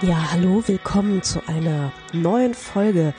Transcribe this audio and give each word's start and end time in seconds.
Ja, 0.00 0.30
hallo, 0.30 0.62
willkommen 0.64 1.24
zu 1.24 1.40
einer 1.48 1.90
neuen 2.12 2.54
Folge, 2.54 3.14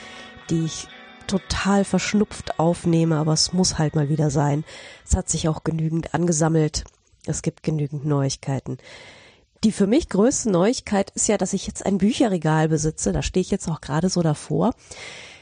die 0.50 0.64
ich 0.64 0.88
total 1.27 1.84
verschnupft 1.84 2.57
aufnehme, 2.57 3.18
aber 3.18 3.34
es 3.34 3.52
muss 3.52 3.77
halt 3.77 3.95
mal 3.95 4.07
wieder 4.07 4.30
sein. 4.30 4.63
Es 5.05 5.13
hat 5.13 5.27
sich 5.27 5.50
auch 5.50 5.66
genügend 5.66 6.13
angesammelt. 6.13 6.86
Es 7.26 7.41
gibt 7.41 7.63
genügend 7.63 8.05
Neuigkeiten. 8.05 8.77
Die 9.66 9.73
für 9.73 9.88
mich 9.88 10.08
größte 10.08 10.52
Neuigkeit 10.52 11.12
ist 11.16 11.27
ja, 11.27 11.38
dass 11.38 11.52
ich 11.52 11.67
jetzt 11.67 11.86
ein 11.86 11.98
Bücherregal 11.98 12.70
besitze. 12.70 13.11
Da 13.11 13.23
stehe 13.23 13.41
ich 13.41 13.52
jetzt 13.52 13.67
auch 13.67 13.81
gerade 13.81 14.08
so 14.08 14.22
davor. 14.22 14.73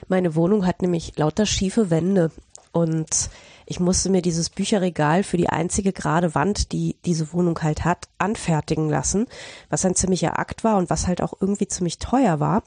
Meine 0.07 0.33
Wohnung 0.33 0.65
hat 0.65 0.81
nämlich 0.81 1.17
lauter 1.17 1.45
schiefe 1.45 1.91
Wände 1.91 2.31
und 2.71 3.29
ich 3.69 3.81
musste 3.81 4.09
mir 4.09 4.21
dieses 4.21 4.49
Bücherregal 4.49 5.23
für 5.23 5.35
die 5.35 5.49
einzige 5.49 5.91
gerade 5.91 6.33
Wand, 6.33 6.71
die 6.71 6.95
diese 7.03 7.33
Wohnung 7.33 7.61
halt 7.61 7.83
hat, 7.83 8.07
anfertigen 8.17 8.89
lassen, 8.89 9.27
was 9.69 9.85
ein 9.85 9.93
ziemlicher 9.93 10.39
Akt 10.39 10.63
war 10.63 10.77
und 10.77 10.89
was 10.89 11.05
halt 11.05 11.21
auch 11.21 11.33
irgendwie 11.41 11.67
ziemlich 11.67 11.99
teuer 11.99 12.39
war. 12.39 12.63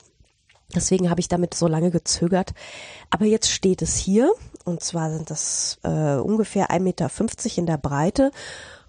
Deswegen 0.74 1.08
habe 1.08 1.20
ich 1.20 1.28
damit 1.28 1.54
so 1.54 1.66
lange 1.66 1.90
gezögert. 1.90 2.52
Aber 3.08 3.24
jetzt 3.24 3.50
steht 3.50 3.80
es 3.80 3.96
hier 3.96 4.30
und 4.64 4.82
zwar 4.82 5.10
sind 5.10 5.30
das 5.30 5.78
äh, 5.84 6.16
ungefähr 6.16 6.70
1,50 6.70 6.80
Meter 6.80 7.10
in 7.56 7.66
der 7.66 7.78
Breite 7.78 8.30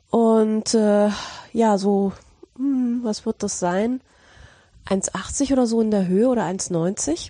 und 0.09 0.73
äh, 0.73 1.09
ja, 1.53 1.77
so, 1.77 2.11
hm, 2.57 2.99
was 3.03 3.25
wird 3.25 3.41
das 3.41 3.57
sein? 3.57 4.01
1,80 4.87 5.53
oder 5.53 5.65
so 5.65 5.79
in 5.79 5.91
der 5.91 6.07
Höhe 6.07 6.27
oder 6.27 6.43
1,90. 6.43 7.29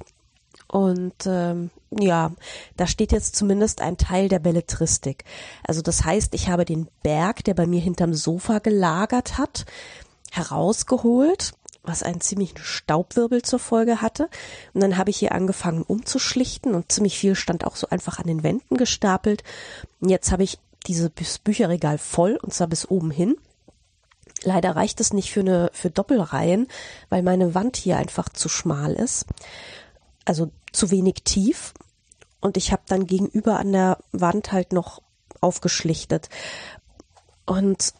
Und 0.72 1.26
ähm, 1.26 1.70
ja, 1.92 2.32
da 2.78 2.88
steht 2.88 3.12
jetzt 3.12 3.36
zumindest 3.36 3.82
ein 3.82 3.98
Teil 3.98 4.30
der 4.30 4.40
Belletristik. 4.40 5.26
Also 5.68 5.82
das 5.82 6.06
heißt, 6.06 6.34
ich 6.34 6.48
habe 6.48 6.64
den 6.64 6.88
Berg, 7.04 7.44
der 7.44 7.56
bei 7.56 7.68
mir 7.68 7.82
hinterm 7.82 8.14
Sofa 8.14 8.60
gelagert 8.60 9.38
hat, 9.38 9.66
herausgeholt, 10.32 11.52
was 11.84 12.04
einen 12.04 12.22
ziemlichen 12.22 12.60
Staubwirbel 12.60 13.42
zur 13.42 13.60
Folge 13.60 14.02
hatte. 14.02 14.30
Und 14.74 14.82
dann 14.82 14.96
habe 14.96 15.10
ich 15.10 15.18
hier 15.18 15.34
angefangen 15.34 15.82
umzuschlichten 15.82 16.74
und 16.74 16.90
ziemlich 16.90 17.20
viel 17.20 17.36
stand 17.36 17.66
auch 17.68 17.76
so 17.76 17.90
einfach 17.90 18.20
an 18.20 18.28
den 18.28 18.42
Wänden 18.42 18.78
gestapelt. 18.78 19.44
Und 20.00 20.08
jetzt 20.08 20.32
habe 20.32 20.44
ich 20.44 20.58
dieses 20.88 21.10
Bücherregal 21.40 21.98
voll 21.98 22.40
und 22.42 22.54
zwar 22.54 22.68
bis 22.68 22.90
oben 22.90 23.12
hin. 23.12 23.36
Leider 24.44 24.74
reicht 24.78 25.02
es 25.02 25.12
nicht 25.12 25.32
für 25.32 25.42
eine 25.42 25.70
für 25.74 25.90
Doppelreihen, 25.90 26.70
weil 27.10 27.24
meine 27.24 27.56
Wand 27.56 27.76
hier 27.76 27.98
einfach 27.98 28.30
zu 28.30 28.48
schmal 28.48 28.94
ist 28.94 29.26
also 30.26 30.52
zu 30.72 30.92
wenig 30.92 31.24
tief. 31.24 31.74
Und 32.40 32.58
ich 32.58 32.72
habe 32.72 32.82
dann 32.88 33.06
gegenüber 33.06 33.60
an 33.60 33.72
der 33.72 33.98
Wand 34.12 34.52
halt 34.52 34.74
noch 34.74 35.02
aufgeschlichtet. 35.42 36.30
Und 37.46 37.94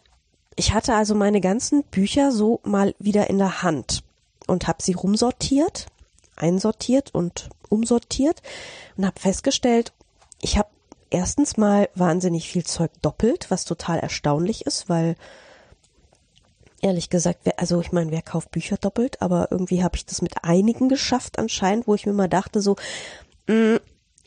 ich 0.56 0.74
hatte 0.74 0.94
also 0.94 1.14
meine 1.14 1.40
ganzen 1.40 1.84
Bücher 1.84 2.32
so 2.32 2.60
mal 2.64 2.94
wieder 2.98 3.30
in 3.30 3.38
der 3.38 3.62
Hand 3.62 4.02
und 4.46 4.66
habe 4.68 4.82
sie 4.82 4.92
rumsortiert, 4.92 5.86
einsortiert 6.36 7.14
und 7.14 7.48
umsortiert 7.68 8.42
und 8.96 9.06
habe 9.06 9.18
festgestellt, 9.18 9.92
ich 10.40 10.58
habe 10.58 10.68
erstens 11.10 11.56
mal 11.56 11.88
wahnsinnig 11.94 12.48
viel 12.48 12.64
Zeug 12.64 12.90
doppelt, 13.02 13.50
was 13.50 13.64
total 13.64 13.98
erstaunlich 13.98 14.66
ist, 14.66 14.88
weil 14.88 15.16
ehrlich 16.82 17.08
gesagt, 17.08 17.40
wer, 17.44 17.58
also 17.58 17.80
ich 17.80 17.92
meine, 17.92 18.10
wer 18.10 18.22
kauft 18.22 18.50
Bücher 18.50 18.76
doppelt, 18.76 19.22
aber 19.22 19.48
irgendwie 19.50 19.82
habe 19.82 19.96
ich 19.96 20.04
das 20.04 20.20
mit 20.20 20.44
einigen 20.44 20.88
geschafft 20.88 21.38
anscheinend, 21.38 21.86
wo 21.86 21.94
ich 21.94 22.04
mir 22.04 22.12
mal 22.12 22.28
dachte, 22.28 22.60
so, 22.60 22.76
mh, 23.46 23.76
mm, 23.76 23.80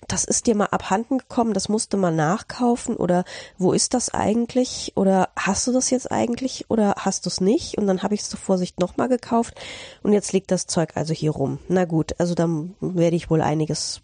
das 0.07 0.23
ist 0.23 0.45
dir 0.45 0.55
mal 0.55 0.67
abhanden 0.67 1.17
gekommen, 1.17 1.53
das 1.53 1.67
musste 1.67 1.97
man 1.97 2.15
nachkaufen 2.15 2.95
oder 2.95 3.23
wo 3.57 3.73
ist 3.73 3.93
das 3.95 4.13
eigentlich 4.13 4.93
oder 4.95 5.29
hast 5.35 5.65
du 5.65 5.71
das 5.71 5.89
jetzt 5.89 6.11
eigentlich 6.11 6.69
oder 6.69 6.95
hast 6.99 7.25
du 7.25 7.29
es 7.29 7.41
nicht 7.41 7.77
und 7.77 7.87
dann 7.87 8.03
habe 8.03 8.13
ich 8.13 8.21
es 8.21 8.29
zur 8.29 8.39
Vorsicht 8.39 8.79
nochmal 8.79 9.09
gekauft 9.09 9.55
und 10.03 10.13
jetzt 10.13 10.31
liegt 10.31 10.51
das 10.51 10.67
Zeug 10.67 10.91
also 10.95 11.13
hier 11.13 11.31
rum. 11.31 11.59
Na 11.69 11.85
gut, 11.85 12.13
also 12.19 12.35
dann 12.35 12.75
werde 12.81 13.15
ich 13.15 13.31
wohl 13.31 13.41
einiges 13.41 14.01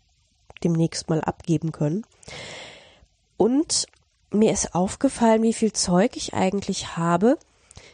demnächst 0.63 1.09
mal 1.09 1.22
abgeben 1.22 1.72
können. 1.72 2.03
Und 3.38 3.85
mir 4.31 4.51
ist 4.51 4.73
aufgefallen, 4.73 5.44
wie 5.44 5.53
viel 5.53 5.73
Zeug 5.73 6.16
ich 6.16 6.34
eigentlich 6.34 6.97
habe, 6.97 7.38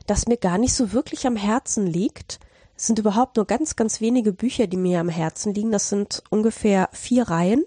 das 0.07 0.27
mir 0.27 0.37
gar 0.37 0.57
nicht 0.57 0.73
so 0.73 0.93
wirklich 0.93 1.27
am 1.27 1.35
Herzen 1.35 1.85
liegt. 1.85 2.39
Es 2.75 2.87
sind 2.87 2.99
überhaupt 2.99 3.35
nur 3.35 3.45
ganz, 3.45 3.75
ganz 3.75 4.01
wenige 4.01 4.33
Bücher, 4.33 4.67
die 4.67 4.77
mir 4.77 4.99
am 4.99 5.09
Herzen 5.09 5.53
liegen. 5.53 5.71
Das 5.71 5.89
sind 5.89 6.23
ungefähr 6.29 6.89
vier 6.93 7.29
Reihen. 7.29 7.63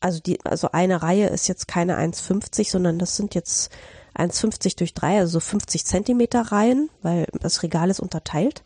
Also 0.00 0.20
die, 0.20 0.44
also 0.44 0.70
eine 0.72 1.02
Reihe 1.02 1.28
ist 1.28 1.48
jetzt 1.48 1.68
keine 1.68 1.98
1,50, 1.98 2.70
sondern 2.70 2.98
das 2.98 3.16
sind 3.16 3.34
jetzt 3.34 3.70
1,50 4.16 4.78
durch 4.78 4.94
drei, 4.94 5.18
also 5.18 5.34
so 5.34 5.40
50 5.40 5.84
Zentimeter 5.84 6.52
Reihen, 6.52 6.90
weil 7.02 7.26
das 7.38 7.62
Regal 7.62 7.90
ist 7.90 8.00
unterteilt 8.00 8.62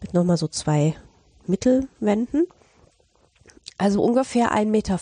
mit 0.00 0.14
nochmal 0.14 0.36
so 0.36 0.48
zwei 0.48 0.96
Mittelwänden. 1.46 2.46
Also 3.78 4.02
ungefähr 4.02 4.52
1,50 4.52 4.66
Meter 4.66 4.98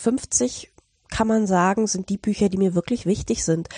kann 1.20 1.28
man 1.28 1.46
sagen, 1.46 1.86
sind 1.86 2.08
die 2.08 2.16
Bücher, 2.16 2.48
die 2.48 2.56
mir 2.56 2.74
wirklich 2.74 3.04
wichtig 3.04 3.44
sind. 3.44 3.68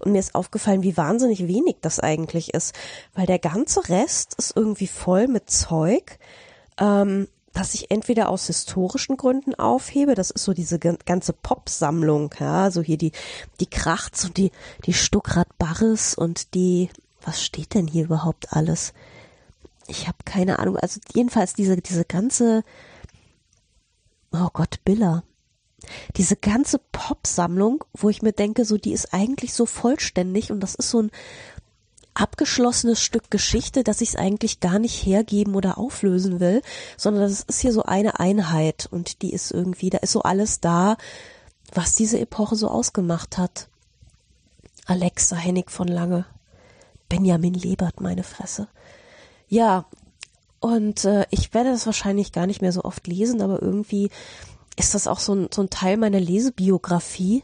Und 0.00 0.12
mir 0.12 0.18
ist 0.18 0.34
aufgefallen, 0.34 0.82
wie 0.82 0.98
wahnsinnig 0.98 1.48
wenig 1.48 1.76
das 1.80 1.98
eigentlich 1.98 2.52
ist, 2.52 2.74
weil 3.14 3.24
der 3.24 3.38
ganze 3.38 3.88
Rest 3.88 4.34
ist 4.34 4.54
irgendwie 4.54 4.86
voll 4.86 5.26
mit 5.26 5.48
Zeug, 5.48 6.18
ähm, 6.78 7.26
das 7.54 7.72
ich 7.72 7.90
entweder 7.90 8.28
aus 8.28 8.48
historischen 8.48 9.16
Gründen 9.16 9.54
aufhebe, 9.54 10.14
das 10.14 10.30
ist 10.30 10.44
so 10.44 10.52
diese 10.52 10.78
ganze 10.78 11.32
Pop-Sammlung, 11.32 12.34
ja, 12.38 12.70
so 12.70 12.82
hier 12.82 12.98
die, 12.98 13.12
die 13.60 13.70
Krachts 13.70 14.26
und 14.26 14.36
die, 14.36 14.52
die 14.84 14.92
Stuckrad 14.92 15.56
Barres 15.56 16.14
und 16.14 16.52
die, 16.52 16.90
was 17.22 17.42
steht 17.42 17.72
denn 17.72 17.86
hier 17.86 18.04
überhaupt 18.04 18.52
alles? 18.52 18.92
Ich 19.86 20.06
habe 20.06 20.18
keine 20.26 20.58
Ahnung, 20.58 20.76
also 20.76 21.00
jedenfalls 21.14 21.54
diese, 21.54 21.78
diese 21.78 22.04
ganze, 22.04 22.62
oh 24.32 24.48
Gott, 24.52 24.80
Biller, 24.84 25.22
diese 26.16 26.36
ganze 26.36 26.78
Pop-Sammlung, 26.92 27.84
wo 27.92 28.08
ich 28.08 28.22
mir 28.22 28.32
denke, 28.32 28.64
so 28.64 28.76
die 28.76 28.92
ist 28.92 29.12
eigentlich 29.12 29.54
so 29.54 29.66
vollständig 29.66 30.52
und 30.52 30.60
das 30.60 30.74
ist 30.74 30.90
so 30.90 31.02
ein 31.02 31.10
abgeschlossenes 32.14 33.00
Stück 33.02 33.30
Geschichte, 33.30 33.84
dass 33.84 34.00
ich 34.00 34.10
es 34.10 34.16
eigentlich 34.16 34.60
gar 34.60 34.78
nicht 34.78 35.06
hergeben 35.06 35.54
oder 35.54 35.78
auflösen 35.78 36.40
will, 36.40 36.62
sondern 36.96 37.22
das 37.22 37.42
ist 37.42 37.60
hier 37.60 37.72
so 37.72 37.84
eine 37.84 38.20
Einheit 38.20 38.88
und 38.90 39.22
die 39.22 39.32
ist 39.32 39.50
irgendwie, 39.50 39.90
da 39.90 39.98
ist 39.98 40.12
so 40.12 40.22
alles 40.22 40.60
da, 40.60 40.96
was 41.72 41.94
diese 41.94 42.18
Epoche 42.18 42.56
so 42.56 42.68
ausgemacht 42.68 43.38
hat. 43.38 43.68
Alexa 44.86 45.36
Hennig 45.36 45.70
von 45.70 45.88
Lange, 45.88 46.26
Benjamin 47.08 47.54
Lebert, 47.54 48.00
meine 48.00 48.24
Fresse. 48.24 48.66
Ja, 49.48 49.86
und 50.58 51.04
äh, 51.04 51.26
ich 51.30 51.54
werde 51.54 51.70
das 51.70 51.86
wahrscheinlich 51.86 52.32
gar 52.32 52.46
nicht 52.46 52.60
mehr 52.60 52.72
so 52.72 52.84
oft 52.84 53.06
lesen, 53.06 53.40
aber 53.40 53.62
irgendwie 53.62 54.10
ist 54.76 54.94
das 54.94 55.06
auch 55.06 55.18
so 55.18 55.34
ein, 55.34 55.48
so 55.52 55.62
ein 55.62 55.70
Teil 55.70 55.96
meiner 55.96 56.20
Lesebiografie, 56.20 57.42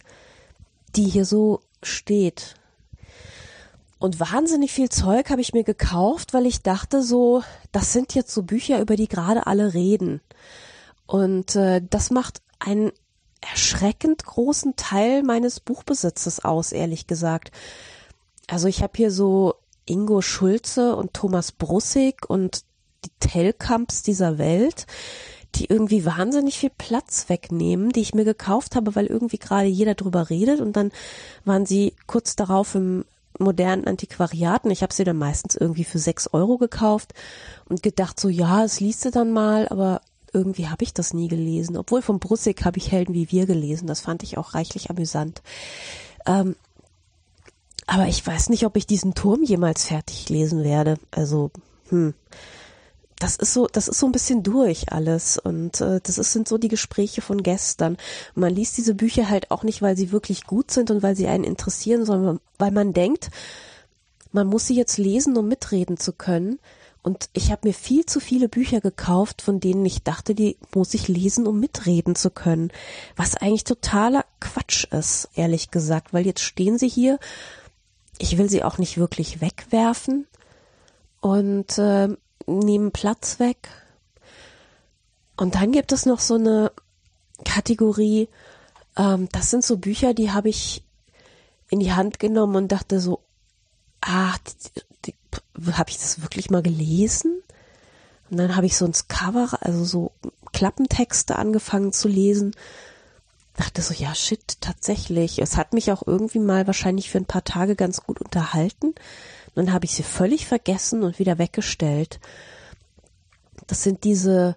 die 0.94 1.04
hier 1.04 1.24
so 1.24 1.60
steht. 1.82 2.54
Und 3.98 4.20
wahnsinnig 4.20 4.72
viel 4.72 4.90
Zeug 4.90 5.30
habe 5.30 5.40
ich 5.40 5.52
mir 5.52 5.64
gekauft, 5.64 6.34
weil 6.34 6.46
ich 6.46 6.62
dachte 6.62 7.02
so, 7.02 7.42
das 7.72 7.92
sind 7.92 8.14
jetzt 8.14 8.32
so 8.32 8.42
Bücher, 8.42 8.80
über 8.80 8.96
die 8.96 9.08
gerade 9.08 9.46
alle 9.46 9.74
reden. 9.74 10.20
Und 11.06 11.56
äh, 11.56 11.80
das 11.88 12.10
macht 12.10 12.42
einen 12.58 12.92
erschreckend 13.40 14.24
großen 14.24 14.76
Teil 14.76 15.22
meines 15.22 15.60
Buchbesitzes 15.60 16.44
aus, 16.44 16.72
ehrlich 16.72 17.06
gesagt. 17.06 17.52
Also 18.48 18.68
ich 18.68 18.82
habe 18.82 18.92
hier 18.96 19.10
so 19.10 19.54
Ingo 19.86 20.20
Schulze 20.20 20.96
und 20.96 21.14
Thomas 21.14 21.52
Brussig 21.52 22.28
und 22.28 22.64
die 23.04 23.10
Tellkamps 23.20 24.02
dieser 24.02 24.38
Welt 24.38 24.86
die 25.56 25.66
irgendwie 25.66 26.04
wahnsinnig 26.04 26.58
viel 26.58 26.70
Platz 26.76 27.28
wegnehmen, 27.28 27.90
die 27.90 28.00
ich 28.00 28.14
mir 28.14 28.24
gekauft 28.24 28.76
habe, 28.76 28.94
weil 28.94 29.06
irgendwie 29.06 29.38
gerade 29.38 29.66
jeder 29.66 29.94
drüber 29.94 30.30
redet 30.30 30.60
und 30.60 30.76
dann 30.76 30.92
waren 31.44 31.66
sie 31.66 31.94
kurz 32.06 32.36
darauf 32.36 32.74
im 32.74 33.04
modernen 33.38 33.86
Antiquariaten. 33.86 34.70
Ich 34.70 34.82
habe 34.82 34.94
sie 34.94 35.04
dann 35.04 35.18
meistens 35.18 35.56
irgendwie 35.56 35.84
für 35.84 35.98
sechs 35.98 36.28
Euro 36.32 36.58
gekauft 36.58 37.12
und 37.68 37.82
gedacht 37.82 38.18
so, 38.18 38.28
ja, 38.28 38.64
es 38.64 38.80
liest 38.80 39.04
du 39.04 39.10
dann 39.10 39.32
mal, 39.32 39.68
aber 39.68 40.00
irgendwie 40.32 40.68
habe 40.68 40.84
ich 40.84 40.94
das 40.94 41.14
nie 41.14 41.28
gelesen. 41.28 41.76
Obwohl 41.76 42.02
von 42.02 42.18
Brussig 42.18 42.64
habe 42.64 42.78
ich 42.78 42.92
Helden 42.92 43.14
wie 43.14 43.30
wir 43.30 43.46
gelesen. 43.46 43.86
Das 43.86 44.00
fand 44.00 44.22
ich 44.22 44.38
auch 44.38 44.54
reichlich 44.54 44.90
amüsant. 44.90 45.42
Ähm, 46.26 46.56
aber 47.86 48.06
ich 48.08 48.26
weiß 48.26 48.48
nicht, 48.48 48.64
ob 48.66 48.76
ich 48.76 48.86
diesen 48.86 49.14
Turm 49.14 49.42
jemals 49.42 49.86
fertig 49.86 50.28
lesen 50.28 50.64
werde. 50.64 50.98
Also, 51.10 51.50
hm 51.88 52.14
das 53.18 53.36
ist 53.36 53.54
so, 53.54 53.66
das 53.66 53.88
ist 53.88 53.98
so 53.98 54.06
ein 54.06 54.12
bisschen 54.12 54.42
durch 54.42 54.92
alles 54.92 55.38
und 55.38 55.80
äh, 55.80 56.00
das 56.02 56.18
ist, 56.18 56.32
sind 56.32 56.46
so 56.48 56.58
die 56.58 56.68
Gespräche 56.68 57.22
von 57.22 57.42
gestern. 57.42 57.96
Man 58.34 58.54
liest 58.54 58.76
diese 58.76 58.94
Bücher 58.94 59.30
halt 59.30 59.50
auch 59.50 59.62
nicht, 59.62 59.80
weil 59.80 59.96
sie 59.96 60.12
wirklich 60.12 60.44
gut 60.44 60.70
sind 60.70 60.90
und 60.90 61.02
weil 61.02 61.16
sie 61.16 61.26
einen 61.26 61.44
interessieren, 61.44 62.04
sondern 62.04 62.40
weil 62.58 62.72
man 62.72 62.92
denkt, 62.92 63.30
man 64.32 64.46
muss 64.46 64.66
sie 64.66 64.76
jetzt 64.76 64.98
lesen, 64.98 65.36
um 65.36 65.48
mitreden 65.48 65.96
zu 65.96 66.12
können. 66.12 66.58
Und 67.02 67.30
ich 67.32 67.52
habe 67.52 67.68
mir 67.68 67.72
viel 67.72 68.04
zu 68.04 68.18
viele 68.18 68.48
Bücher 68.48 68.80
gekauft, 68.80 69.40
von 69.40 69.60
denen 69.60 69.86
ich 69.86 70.02
dachte, 70.02 70.34
die 70.34 70.58
muss 70.74 70.92
ich 70.92 71.08
lesen, 71.08 71.46
um 71.46 71.60
mitreden 71.60 72.16
zu 72.16 72.30
können. 72.30 72.72
Was 73.14 73.36
eigentlich 73.36 73.64
totaler 73.64 74.24
Quatsch 74.40 74.84
ist, 74.92 75.28
ehrlich 75.36 75.70
gesagt, 75.70 76.12
weil 76.12 76.26
jetzt 76.26 76.42
stehen 76.42 76.78
sie 76.78 76.88
hier. 76.88 77.18
Ich 78.18 78.38
will 78.38 78.50
sie 78.50 78.64
auch 78.64 78.78
nicht 78.78 78.98
wirklich 78.98 79.40
wegwerfen. 79.40 80.26
Und 81.20 81.78
äh, 81.78 82.08
nehmen 82.46 82.92
Platz 82.92 83.38
weg. 83.38 83.68
Und 85.36 85.54
dann 85.54 85.72
gibt 85.72 85.92
es 85.92 86.06
noch 86.06 86.20
so 86.20 86.34
eine 86.34 86.72
Kategorie, 87.44 88.28
ähm, 88.96 89.28
das 89.32 89.50
sind 89.50 89.64
so 89.64 89.76
Bücher, 89.76 90.14
die 90.14 90.30
habe 90.30 90.48
ich 90.48 90.82
in 91.68 91.80
die 91.80 91.92
Hand 91.92 92.18
genommen 92.18 92.56
und 92.56 92.72
dachte 92.72 93.00
so, 93.00 93.20
ach, 94.00 94.38
habe 95.72 95.90
ich 95.90 95.98
das 95.98 96.22
wirklich 96.22 96.50
mal 96.50 96.62
gelesen? 96.62 97.42
Und 98.30 98.38
dann 98.38 98.56
habe 98.56 98.66
ich 98.66 98.76
so 98.76 98.86
ins 98.86 99.08
Cover, 99.08 99.58
also 99.60 99.84
so 99.84 100.12
Klappentexte 100.52 101.36
angefangen 101.36 101.92
zu 101.92 102.08
lesen. 102.08 102.54
Dachte 103.56 103.82
so, 103.82 103.94
ja, 103.94 104.14
shit, 104.14 104.60
tatsächlich. 104.60 105.38
Es 105.38 105.56
hat 105.56 105.72
mich 105.72 105.92
auch 105.92 106.02
irgendwie 106.06 106.40
mal 106.40 106.66
wahrscheinlich 106.66 107.10
für 107.10 107.18
ein 107.18 107.26
paar 107.26 107.44
Tage 107.44 107.76
ganz 107.76 108.02
gut 108.02 108.20
unterhalten. 108.20 108.94
Dann 109.56 109.72
habe 109.72 109.86
ich 109.86 109.92
sie 109.92 110.02
völlig 110.02 110.46
vergessen 110.46 111.02
und 111.02 111.18
wieder 111.18 111.38
weggestellt. 111.38 112.20
Das 113.66 113.82
sind 113.82 114.04
diese, 114.04 114.54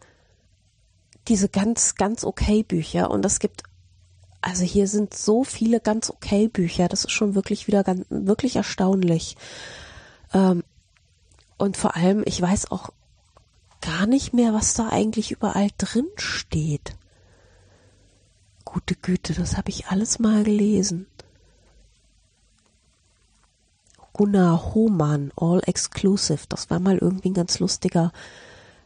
diese 1.29 1.47
ganz, 1.47 1.95
ganz 1.95 2.25
okay 2.25 2.63
Bücher. 2.63 3.09
Und 3.09 3.25
es 3.25 3.39
gibt, 3.39 3.63
also 4.41 4.63
hier 4.63 4.89
sind 4.89 5.13
so 5.13 5.45
viele 5.45 5.79
ganz 5.79 6.09
okay 6.09 6.49
Bücher. 6.49 6.89
Das 6.89 7.05
ist 7.05 7.11
schon 7.11 7.33
wirklich 7.33 7.65
wieder 7.67 7.85
ganz, 7.85 8.05
wirklich 8.09 8.57
erstaunlich. 8.57 9.37
Ähm, 10.33 10.63
und 11.57 11.77
vor 11.77 11.95
allem, 11.95 12.23
ich 12.25 12.41
weiß 12.41 12.69
auch 12.69 12.89
gar 13.81 14.05
nicht 14.05 14.33
mehr, 14.33 14.53
was 14.53 14.73
da 14.73 14.89
eigentlich 14.89 15.31
überall 15.31 15.69
drin 15.77 16.07
steht. 16.17 16.93
Gute 18.65 18.95
Güte, 18.95 19.33
das 19.33 19.55
habe 19.55 19.69
ich 19.69 19.87
alles 19.87 20.19
mal 20.19 20.43
gelesen. 20.43 21.07
Gunnar 24.19 24.73
Hohmann, 24.73 25.31
All 25.37 25.61
Exclusive, 25.65 26.41
das 26.49 26.69
war 26.69 26.81
mal 26.81 26.97
irgendwie 26.97 27.29
ein 27.29 27.35
ganz 27.35 27.59
lustiger 27.59 28.11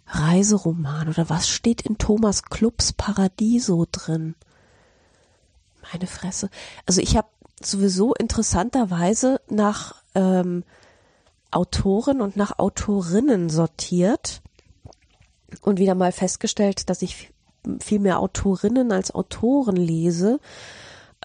Reiseroman. 0.06 1.09
Oder 1.09 1.27
was 1.27 1.50
steht 1.50 1.81
in 1.81 1.97
Thomas 1.97 2.44
Klubs 2.44 2.94
Paradiso 2.94 3.88
drin? 3.91 4.35
Meine 5.91 6.06
Fresse. 6.06 6.51
Also 6.85 7.01
ich 7.01 7.18
habe 7.18 7.30
sowieso 7.59 8.13
interessanterweise 8.13 9.41
nach 9.50 10.03
ähm, 10.13 10.63
Autoren 11.50 12.21
und 12.21 12.38
nach 12.38 12.59
Autorinnen 12.59 13.50
sortiert 13.50 14.44
und 15.63 15.80
wieder 15.80 15.95
mal 15.95 16.12
festgestellt, 16.12 16.91
dass 16.91 17.01
ich 17.01 17.33
viel 17.80 18.00
mehr 18.00 18.19
Autorinnen 18.19 18.91
als 18.91 19.15
Autoren 19.15 19.77
lese, 19.77 20.39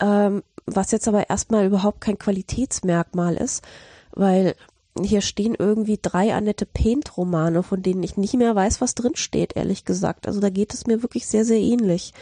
ähm, 0.00 0.42
was 0.64 0.92
jetzt 0.92 1.08
aber 1.08 1.28
erstmal 1.28 1.66
überhaupt 1.66 2.00
kein 2.00 2.16
Qualitätsmerkmal 2.16 3.34
ist, 3.34 3.62
weil 4.18 4.54
hier 5.00 5.20
stehen 5.20 5.54
irgendwie 5.56 5.98
drei 6.00 6.34
Annette 6.34 6.66
Paint-Romane, 6.66 7.62
von 7.62 7.82
denen 7.82 8.02
ich 8.02 8.16
nicht 8.16 8.34
mehr 8.34 8.54
weiß, 8.54 8.80
was 8.80 8.94
drin 8.94 9.14
steht, 9.14 9.56
ehrlich 9.56 9.84
gesagt. 9.84 10.26
Also 10.26 10.40
da 10.40 10.50
geht 10.50 10.74
es 10.74 10.86
mir 10.86 11.02
wirklich 11.02 11.26
sehr, 11.26 11.44
sehr 11.44 11.60
ähnlich. 11.60 12.12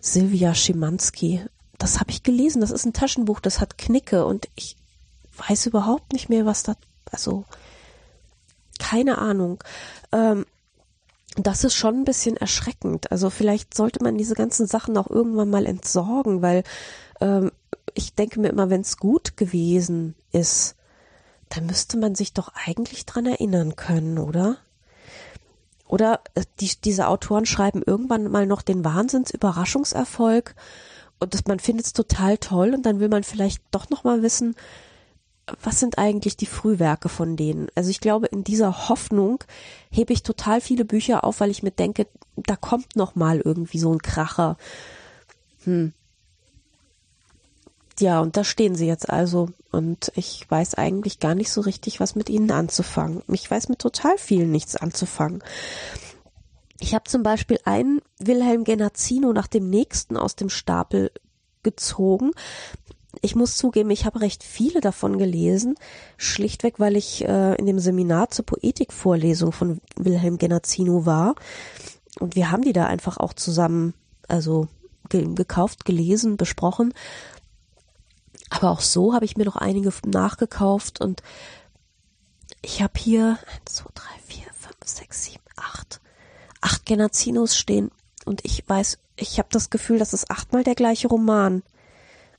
Silvia 0.00 0.54
Schimanski, 0.54 1.42
das 1.78 2.00
habe 2.00 2.10
ich 2.10 2.24
gelesen, 2.24 2.60
das 2.60 2.72
ist 2.72 2.84
ein 2.84 2.92
Taschenbuch, 2.92 3.38
das 3.38 3.60
hat 3.60 3.78
Knicke 3.78 4.26
und 4.26 4.48
ich 4.56 4.76
weiß 5.48 5.66
überhaupt 5.66 6.12
nicht 6.12 6.28
mehr, 6.28 6.44
was 6.44 6.64
da, 6.64 6.74
also 7.12 7.44
keine 8.80 9.18
Ahnung. 9.18 9.62
Ähm, 10.10 10.44
das 11.36 11.64
ist 11.64 11.74
schon 11.74 12.00
ein 12.00 12.04
bisschen 12.04 12.36
erschreckend. 12.36 13.10
Also 13.12 13.30
vielleicht 13.30 13.74
sollte 13.74 14.02
man 14.02 14.18
diese 14.18 14.34
ganzen 14.34 14.66
Sachen 14.66 14.98
auch 14.98 15.08
irgendwann 15.08 15.50
mal 15.50 15.66
entsorgen, 15.66 16.42
weil 16.42 16.64
ähm, 17.20 17.52
ich 17.94 18.14
denke 18.14 18.40
mir 18.40 18.48
immer, 18.48 18.70
wenn 18.70 18.80
es 18.80 18.96
gut 18.96 19.36
gewesen 19.36 20.14
ist, 20.32 20.76
dann 21.48 21.66
müsste 21.66 21.98
man 21.98 22.14
sich 22.14 22.32
doch 22.32 22.52
eigentlich 22.66 23.04
dran 23.04 23.26
erinnern 23.26 23.76
können, 23.76 24.18
oder? 24.18 24.56
Oder 25.86 26.20
äh, 26.34 26.44
die, 26.60 26.70
diese 26.82 27.08
Autoren 27.08 27.44
schreiben 27.44 27.82
irgendwann 27.84 28.30
mal 28.30 28.46
noch 28.46 28.62
den 28.62 28.84
Wahnsinnsüberraschungserfolg 28.84 30.54
und 31.20 31.34
das, 31.34 31.44
man 31.46 31.60
findet 31.60 31.86
es 31.86 31.92
total 31.92 32.38
toll 32.38 32.74
und 32.74 32.86
dann 32.86 32.98
will 32.98 33.08
man 33.08 33.24
vielleicht 33.24 33.62
doch 33.70 33.90
noch 33.90 34.02
mal 34.02 34.22
wissen, 34.22 34.56
was 35.62 35.80
sind 35.80 35.98
eigentlich 35.98 36.36
die 36.36 36.46
Frühwerke 36.46 37.08
von 37.08 37.36
denen? 37.36 37.68
Also 37.74 37.90
ich 37.90 38.00
glaube, 38.00 38.26
in 38.26 38.44
dieser 38.44 38.88
Hoffnung 38.88 39.44
hebe 39.90 40.12
ich 40.12 40.22
total 40.22 40.60
viele 40.60 40.84
Bücher 40.84 41.24
auf, 41.24 41.40
weil 41.40 41.50
ich 41.50 41.62
mir 41.62 41.72
denke, 41.72 42.06
da 42.36 42.56
kommt 42.56 42.96
noch 42.96 43.14
mal 43.14 43.40
irgendwie 43.40 43.78
so 43.78 43.92
ein 43.92 44.00
Kracher. 44.00 44.56
Hm. 45.64 45.92
Ja, 48.00 48.20
und 48.20 48.36
da 48.36 48.44
stehen 48.44 48.74
sie 48.74 48.86
jetzt 48.86 49.10
also. 49.10 49.50
Und 49.70 50.12
ich 50.14 50.50
weiß 50.50 50.74
eigentlich 50.74 51.20
gar 51.20 51.34
nicht 51.34 51.50
so 51.50 51.60
richtig, 51.60 52.00
was 52.00 52.14
mit 52.14 52.28
ihnen 52.30 52.50
anzufangen. 52.50 53.22
Ich 53.28 53.50
weiß 53.50 53.68
mit 53.68 53.78
total 53.78 54.18
vielen 54.18 54.50
nichts 54.50 54.76
anzufangen. 54.76 55.42
Ich 56.80 56.94
habe 56.94 57.04
zum 57.04 57.22
Beispiel 57.22 57.58
einen 57.64 58.00
Wilhelm 58.18 58.64
Genazzino 58.64 59.32
nach 59.32 59.46
dem 59.46 59.70
nächsten 59.70 60.16
aus 60.16 60.36
dem 60.36 60.48
Stapel 60.48 61.12
gezogen 61.62 62.32
ich 63.20 63.36
muss 63.36 63.56
zugeben, 63.56 63.90
ich 63.90 64.06
habe 64.06 64.20
recht 64.20 64.42
viele 64.42 64.80
davon 64.80 65.18
gelesen, 65.18 65.74
schlichtweg, 66.16 66.80
weil 66.80 66.96
ich 66.96 67.24
äh, 67.24 67.54
in 67.56 67.66
dem 67.66 67.78
Seminar 67.78 68.30
zur 68.30 68.46
Poetikvorlesung 68.46 69.52
von 69.52 69.80
Wilhelm 69.96 70.38
Genazzino 70.38 71.04
war. 71.04 71.34
Und 72.18 72.36
wir 72.36 72.50
haben 72.50 72.62
die 72.62 72.72
da 72.72 72.86
einfach 72.86 73.18
auch 73.18 73.34
zusammen, 73.34 73.94
also 74.28 74.68
ge 75.10 75.26
gekauft, 75.34 75.84
gelesen, 75.84 76.36
besprochen. 76.36 76.94
Aber 78.52 78.70
auch 78.70 78.80
so 78.80 79.14
habe 79.14 79.24
ich 79.24 79.38
mir 79.38 79.46
noch 79.46 79.56
einige 79.56 79.90
nachgekauft 80.04 81.00
und 81.00 81.22
ich 82.60 82.82
habe 82.82 82.92
hier 82.98 83.38
1, 83.66 83.76
2, 83.76 83.84
3, 83.94 84.04
4, 84.26 84.44
5, 84.52 84.76
6, 84.84 85.24
7, 85.24 85.38
8, 85.56 86.00
acht 86.60 86.84
Genazzinos 86.84 87.56
stehen 87.56 87.90
und 88.26 88.44
ich 88.44 88.68
weiß, 88.68 88.98
ich 89.16 89.38
habe 89.38 89.48
das 89.50 89.70
Gefühl, 89.70 89.98
das 89.98 90.12
ist 90.12 90.30
achtmal 90.30 90.64
der 90.64 90.74
gleiche 90.74 91.08
Roman. 91.08 91.62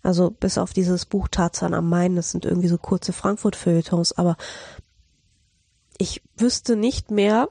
Also 0.04 0.30
bis 0.30 0.60
auf 0.60 0.71
dieses 0.71 1.06
Buch 1.06 1.30
Tarzan 1.30 1.74
am 1.74 1.89
Main, 1.89 2.16
das 2.16 2.30
sind 2.30 2.45
irgendwie 2.45 2.68
so 2.68 2.77
kurze 2.77 3.11
Frankfurt-Feuilletons, 3.11 4.11
aber 4.14 4.38
ich 5.97 6.21
wüsste 6.38 6.76
nicht 6.76 7.09
mehr, 7.09 7.49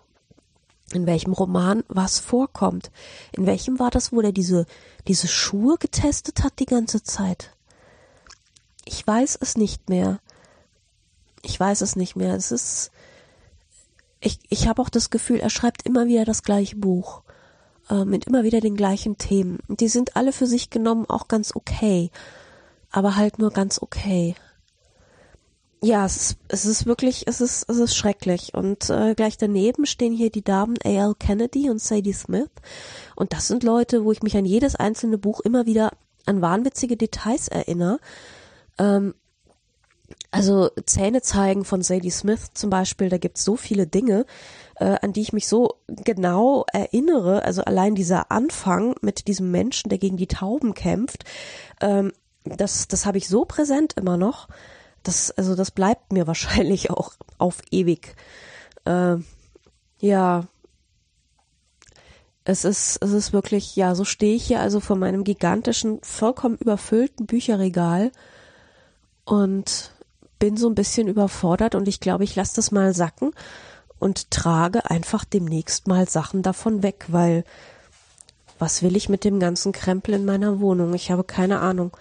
in 0.92 1.06
welchem 1.06 1.32
Roman 1.32 1.82
was 1.88 2.20
vorkommt. 2.20 2.92
In 3.32 3.46
welchem 3.46 3.80
war 3.80 3.90
das, 3.90 4.12
wo 4.12 4.20
er 4.20 4.32
diese, 4.32 4.66
diese 5.08 5.26
Schuhe 5.26 5.78
getestet 5.78 6.44
hat 6.44 6.60
die 6.60 6.66
ganze 6.66 7.02
Zeit? 7.02 7.56
Ich 8.84 9.06
weiß 9.06 9.38
es 9.40 9.56
nicht 9.56 9.88
mehr. 9.88 10.20
Ich 11.42 11.58
weiß 11.58 11.80
es 11.80 11.96
nicht 11.96 12.16
mehr. 12.16 12.34
Es 12.34 12.52
ist, 12.52 12.90
ich, 14.20 14.38
ich 14.48 14.68
habe 14.68 14.80
auch 14.82 14.88
das 14.88 15.10
Gefühl, 15.10 15.40
er 15.40 15.50
schreibt 15.50 15.86
immer 15.86 16.06
wieder 16.06 16.24
das 16.24 16.42
gleiche 16.42 16.76
Buch. 16.76 17.22
Äh, 17.90 18.04
mit 18.04 18.26
immer 18.26 18.44
wieder 18.44 18.60
den 18.60 18.76
gleichen 18.76 19.18
Themen. 19.18 19.58
Die 19.68 19.88
sind 19.88 20.16
alle 20.16 20.32
für 20.32 20.46
sich 20.46 20.70
genommen 20.70 21.06
auch 21.08 21.28
ganz 21.28 21.54
okay 21.54 22.10
aber 22.92 23.16
halt 23.16 23.38
nur 23.38 23.50
ganz 23.50 23.80
okay. 23.82 24.36
Ja, 25.82 26.06
es 26.06 26.16
ist, 26.16 26.36
es 26.46 26.64
ist 26.64 26.86
wirklich, 26.86 27.26
es 27.26 27.40
ist, 27.40 27.68
es 27.68 27.78
ist 27.78 27.96
schrecklich. 27.96 28.54
Und 28.54 28.88
äh, 28.88 29.16
gleich 29.16 29.36
daneben 29.36 29.84
stehen 29.84 30.12
hier 30.12 30.30
die 30.30 30.44
Damen 30.44 30.76
A.L. 30.84 31.14
Kennedy 31.18 31.68
und 31.70 31.80
Sadie 31.80 32.12
Smith. 32.12 32.50
Und 33.16 33.32
das 33.32 33.48
sind 33.48 33.64
Leute, 33.64 34.04
wo 34.04 34.12
ich 34.12 34.22
mich 34.22 34.36
an 34.36 34.44
jedes 34.44 34.76
einzelne 34.76 35.18
Buch 35.18 35.40
immer 35.40 35.66
wieder 35.66 35.90
an 36.24 36.40
wahnwitzige 36.40 36.96
Details 36.96 37.48
erinnere. 37.48 37.98
Ähm, 38.78 39.14
also 40.30 40.70
Zähne 40.86 41.22
zeigen 41.22 41.64
von 41.64 41.82
Sadie 41.82 42.10
Smith 42.10 42.52
zum 42.54 42.70
Beispiel, 42.70 43.08
da 43.08 43.18
gibt's 43.18 43.44
so 43.44 43.56
viele 43.56 43.86
Dinge, 43.86 44.24
äh, 44.76 44.96
an 45.02 45.12
die 45.12 45.20
ich 45.20 45.32
mich 45.32 45.46
so 45.46 45.76
genau 45.86 46.64
erinnere. 46.72 47.44
Also 47.44 47.62
allein 47.62 47.94
dieser 47.94 48.30
Anfang 48.30 48.94
mit 49.02 49.28
diesem 49.28 49.50
Menschen, 49.50 49.90
der 49.90 49.98
gegen 49.98 50.16
die 50.16 50.28
Tauben 50.28 50.74
kämpft, 50.74 51.24
ähm, 51.80 52.12
das, 52.44 52.88
das 52.88 53.06
habe 53.06 53.18
ich 53.18 53.28
so 53.28 53.44
präsent 53.44 53.94
immer 53.96 54.16
noch. 54.16 54.48
Das, 55.02 55.30
also 55.32 55.54
das 55.54 55.70
bleibt 55.70 56.12
mir 56.12 56.26
wahrscheinlich 56.26 56.90
auch 56.90 57.12
auf 57.38 57.60
ewig. 57.70 58.14
Äh, 58.84 59.16
ja, 60.00 60.44
es 62.44 62.64
ist, 62.64 62.96
es 63.02 63.12
ist 63.12 63.32
wirklich, 63.32 63.76
ja, 63.76 63.94
so 63.94 64.04
stehe 64.04 64.34
ich 64.34 64.44
hier 64.44 64.60
also 64.60 64.80
vor 64.80 64.96
meinem 64.96 65.22
gigantischen, 65.22 66.00
vollkommen 66.02 66.56
überfüllten 66.56 67.26
Bücherregal 67.26 68.10
und 69.24 69.92
bin 70.38 70.56
so 70.56 70.68
ein 70.68 70.74
bisschen 70.74 71.08
überfordert 71.08 71.74
und 71.74 71.86
ich 71.86 72.00
glaube, 72.00 72.24
ich 72.24 72.34
lasse 72.34 72.56
das 72.56 72.72
mal 72.72 72.94
sacken 72.94 73.32
und 73.98 74.30
trage 74.30 74.90
einfach 74.90 75.24
demnächst 75.24 75.86
mal 75.86 76.08
Sachen 76.08 76.42
davon 76.42 76.82
weg, 76.82 77.06
weil 77.08 77.44
was 78.58 78.82
will 78.82 78.96
ich 78.96 79.08
mit 79.08 79.24
dem 79.24 79.40
ganzen 79.40 79.72
Krempel 79.72 80.14
in 80.14 80.24
meiner 80.24 80.60
Wohnung? 80.60 80.94
Ich 80.94 81.10
habe 81.10 81.24
keine 81.24 81.60
Ahnung. 81.60 81.96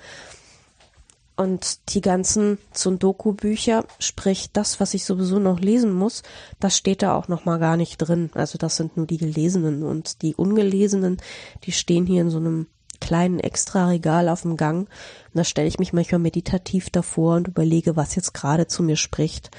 Und 1.36 1.94
die 1.94 2.02
ganzen 2.02 2.60
Sundoku-Bücher, 2.72 3.86
sprich 4.00 4.52
das, 4.52 4.80
was 4.80 4.94
ich 4.94 5.06
sowieso 5.06 5.40
noch 5.40 5.60
lesen 5.60 5.92
muss, 5.94 6.22
das 6.60 6.78
steht 6.78 7.02
da 7.02 7.16
auch 7.16 7.28
noch 7.28 7.46
mal 7.46 7.58
gar 7.58 7.78
nicht 7.78 7.98
drin. 7.98 8.30
Also 8.34 8.58
das 8.58 8.76
sind 8.76 8.98
nur 8.98 9.08
die 9.08 9.18
gelesenen 9.18 9.82
und 9.84 10.22
die 10.22 10.36
ungelesenen, 10.36 11.18
die 11.64 11.72
stehen 11.72 12.06
hier 12.06 12.22
in 12.22 12.30
so 12.30 12.38
einem 12.38 12.68
kleinen 13.02 13.40
Extra-Regal 13.40 14.30
auf 14.30 14.44
dem 14.44 14.56
Gang. 14.56 14.88
Und 14.88 14.90
da 15.34 15.44
stelle 15.44 15.68
ich 15.68 15.80
mich 15.80 15.92
manchmal 15.92 16.20
meditativ 16.20 16.90
davor 16.90 17.36
und 17.36 17.50
überlege, 17.50 17.98
was 17.98 18.16
jetzt 18.16 18.34
gerade 18.34 18.68
zu 18.68 18.84
mir 18.84 18.96
spricht. 18.96 19.52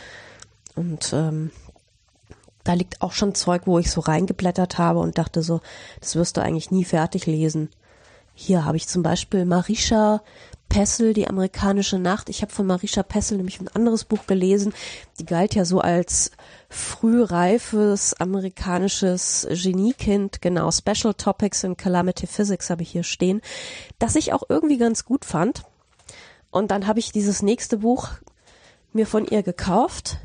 Und 0.75 1.13
ähm, 1.13 1.51
da 2.65 2.73
liegt 2.73 3.03
auch 3.03 3.13
schon 3.13 3.35
Zeug, 3.35 3.63
wo 3.67 3.79
ich 3.79 3.91
so 3.91 4.01
reingeblättert 4.01 4.79
habe 4.79 5.01
und 5.01 5.19
dachte 5.19 5.43
so, 5.43 5.61
das 6.01 6.17
wirst 6.17 6.37
du 6.37 6.41
eigentlich 6.41 6.71
nie 6.71 6.85
fertig 6.85 7.27
lesen. 7.27 7.69
Hier 8.35 8.65
habe 8.65 8.79
ich 8.79 8.89
zum 8.89 9.03
Beispiel 9.03 9.45
Marisha 9.45 10.23
Pessel, 10.73 11.12
die 11.12 11.29
amerikanische 11.29 11.99
Nacht. 11.99 12.31
Ich 12.31 12.41
habe 12.41 12.50
von 12.50 12.67
Marisha 12.67 13.02
Pessel 13.02 13.37
nämlich 13.37 13.61
ein 13.61 13.69
anderes 13.69 14.05
Buch 14.05 14.26
gelesen. 14.26 14.73
Die 15.21 15.26
galt 15.26 15.55
ja 15.55 15.67
so 15.67 15.81
als 15.81 16.31
frühreifes 16.71 18.14
amerikanisches 18.14 19.47
Geniekind. 19.50 20.41
Genau, 20.41 20.71
Special 20.71 21.12
Topics 21.12 21.62
in 21.62 21.76
Calamity 21.76 22.26
Physics 22.26 22.71
habe 22.71 22.81
ich 22.81 22.91
hier 22.91 23.02
stehen, 23.02 23.43
das 23.99 24.17
ich 24.17 24.33
auch 24.33 24.45
irgendwie 24.49 24.79
ganz 24.79 25.05
gut 25.05 25.26
fand. 25.26 25.64
Und 26.50 26.71
dann 26.71 26.87
habe 26.87 27.00
ich 27.00 27.12
dieses 27.12 27.43
nächste 27.43 27.76
Buch 27.76 28.09
mir 28.95 29.07
von 29.07 29.26
ihr 29.26 29.43
gekauft 29.43 30.17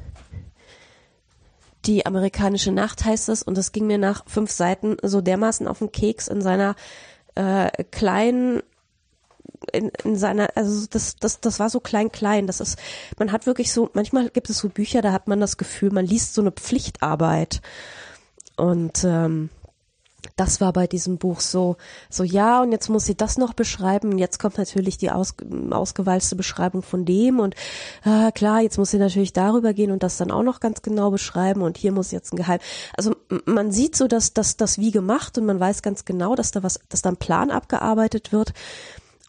die 1.86 2.06
amerikanische 2.06 2.72
Nacht 2.72 3.06
heißt 3.06 3.30
es 3.30 3.44
und 3.44 3.58
es 3.58 3.72
ging 3.72 3.88
mir 3.88 3.98
nach 3.98 4.24
fünf 4.28 4.52
Seiten 4.52 4.98
so 5.04 5.22
dermaßen 5.22 5.68
auf 5.68 5.80
den 5.80 5.92
Keks 5.92 6.28
in 6.28 6.42
seiner 6.42 6.76
äh, 7.36 7.84
kleinen 7.92 8.62
in, 9.72 9.90
in 10.04 10.16
seiner, 10.16 10.50
also 10.56 10.88
das, 10.90 11.16
das, 11.16 11.40
das 11.40 11.60
war 11.60 11.70
so 11.70 11.80
klein, 11.80 12.12
klein. 12.12 12.48
Das 12.48 12.60
ist, 12.60 12.78
man 13.18 13.32
hat 13.32 13.46
wirklich 13.46 13.72
so, 13.72 13.90
manchmal 13.94 14.30
gibt 14.30 14.50
es 14.50 14.60
so 14.60 14.70
Bücher, 14.70 15.02
da 15.02 15.12
hat 15.12 15.28
man 15.28 15.40
das 15.40 15.58
Gefühl, 15.58 15.92
man 15.92 16.06
liest 16.06 16.34
so 16.34 16.42
eine 16.42 16.52
Pflichtarbeit. 16.52 17.62
Und 18.56 19.04
ähm, 19.04 19.50
das 20.36 20.62
war 20.62 20.74
bei 20.74 20.88
diesem 20.88 21.18
Buch 21.18 21.40
so, 21.40 21.78
so 22.10 22.24
ja, 22.24 22.62
und 22.62 22.72
jetzt 22.72 22.90
muss 22.90 23.06
sie 23.06 23.16
das 23.16 23.38
noch 23.38 23.54
beschreiben. 23.54 24.18
Jetzt 24.18 24.40
kommt 24.40 24.58
natürlich 24.58 24.98
die 24.98 25.12
aus, 25.12 25.36
ausgewalzte 25.70 26.36
Beschreibung 26.36 26.82
von 26.82 27.06
dem 27.06 27.40
und 27.40 27.56
äh, 28.04 28.32
klar, 28.32 28.62
jetzt 28.62 28.78
muss 28.78 28.92
sie 28.92 28.98
natürlich 28.98 29.34
darüber 29.34 29.74
gehen 29.74 29.92
und 29.92 30.04
das 30.04 30.18
dann 30.18 30.32
auch 30.32 30.44
noch 30.44 30.60
ganz 30.60 30.82
genau 30.82 31.12
beschreiben 31.12 31.62
und 31.62 31.78
hier 31.78 31.92
muss 31.92 32.12
jetzt 32.12 32.34
ein 32.34 32.38
Geheim. 32.38 32.60
Also 32.96 33.16
man 33.46 33.72
sieht 33.72 33.96
so, 33.96 34.08
dass 34.08 34.34
das 34.34 34.58
das 34.58 34.78
wie 34.78 34.92
gemacht 34.92 35.38
und 35.38 35.46
man 35.46 35.60
weiß 35.60 35.82
ganz 35.82 36.06
genau, 36.06 36.36
dass 36.36 36.52
da 36.52 36.64
was, 36.64 36.80
dass 36.90 37.02
da 37.02 37.10
ein 37.10 37.18
Plan 37.18 37.52
abgearbeitet 37.52 38.32
wird. 38.32 38.54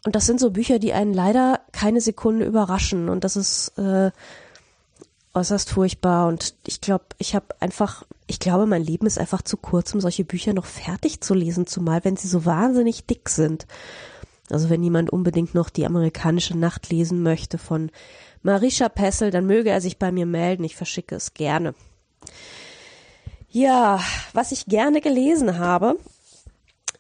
Und 0.05 0.15
das 0.15 0.27
sind 0.27 0.41
so 0.41 0.51
Bücher, 0.51 0.79
die 0.79 0.93
einen 0.93 1.13
leider 1.13 1.61
keine 1.73 2.01
Sekunde 2.01 2.45
überraschen 2.45 3.09
und 3.09 3.25
das 3.25 3.37
ist 3.37 3.77
äh, 3.79 4.11
äußerst 5.35 5.71
furchtbar 5.71 6.29
und 6.29 6.55
ich 6.67 6.81
glaube, 6.81 7.05
ich 7.19 7.35
habe 7.35 7.47
einfach, 7.61 8.05
ich 8.27 8.39
glaube, 8.39 8.67
mein 8.67 8.83
Leben 8.83 9.07
ist 9.07 9.19
einfach 9.19 9.43
zu 9.43 9.57
kurz, 9.57 9.93
um 9.95 10.01
solche 10.01 10.25
Bücher 10.25 10.53
noch 10.53 10.67
fertig 10.67 11.21
zu 11.21 11.35
lesen, 11.35 11.67
zumal 11.67 12.05
wenn 12.05 12.17
sie 12.17 12.29
so 12.29 12.45
wahnsinnig 12.45 13.07
dick 13.07 13.29
sind. 13.29 13.67
Also 14.51 14.71
wenn 14.71 14.83
jemand 14.83 15.11
unbedingt 15.11 15.55
noch 15.55 15.69
die 15.69 15.85
amerikanische 15.85 16.57
Nacht 16.57 16.91
lesen 16.91 17.23
möchte 17.23 17.59
von 17.59 17.91
Marisha 18.43 18.89
Pessel, 18.89 19.31
dann 19.31 19.47
möge 19.47 19.71
er 19.71 19.81
sich 19.81 19.99
bei 19.99 20.11
mir 20.11 20.27
melden, 20.27 20.65
ich 20.65 20.77
verschicke 20.77 21.15
es 21.15 21.35
gerne. 21.35 21.75
Ja, 23.51 24.01
was 24.33 24.53
ich 24.53 24.67
gerne 24.67 25.01
gelesen 25.01 25.59
habe, 25.59 25.99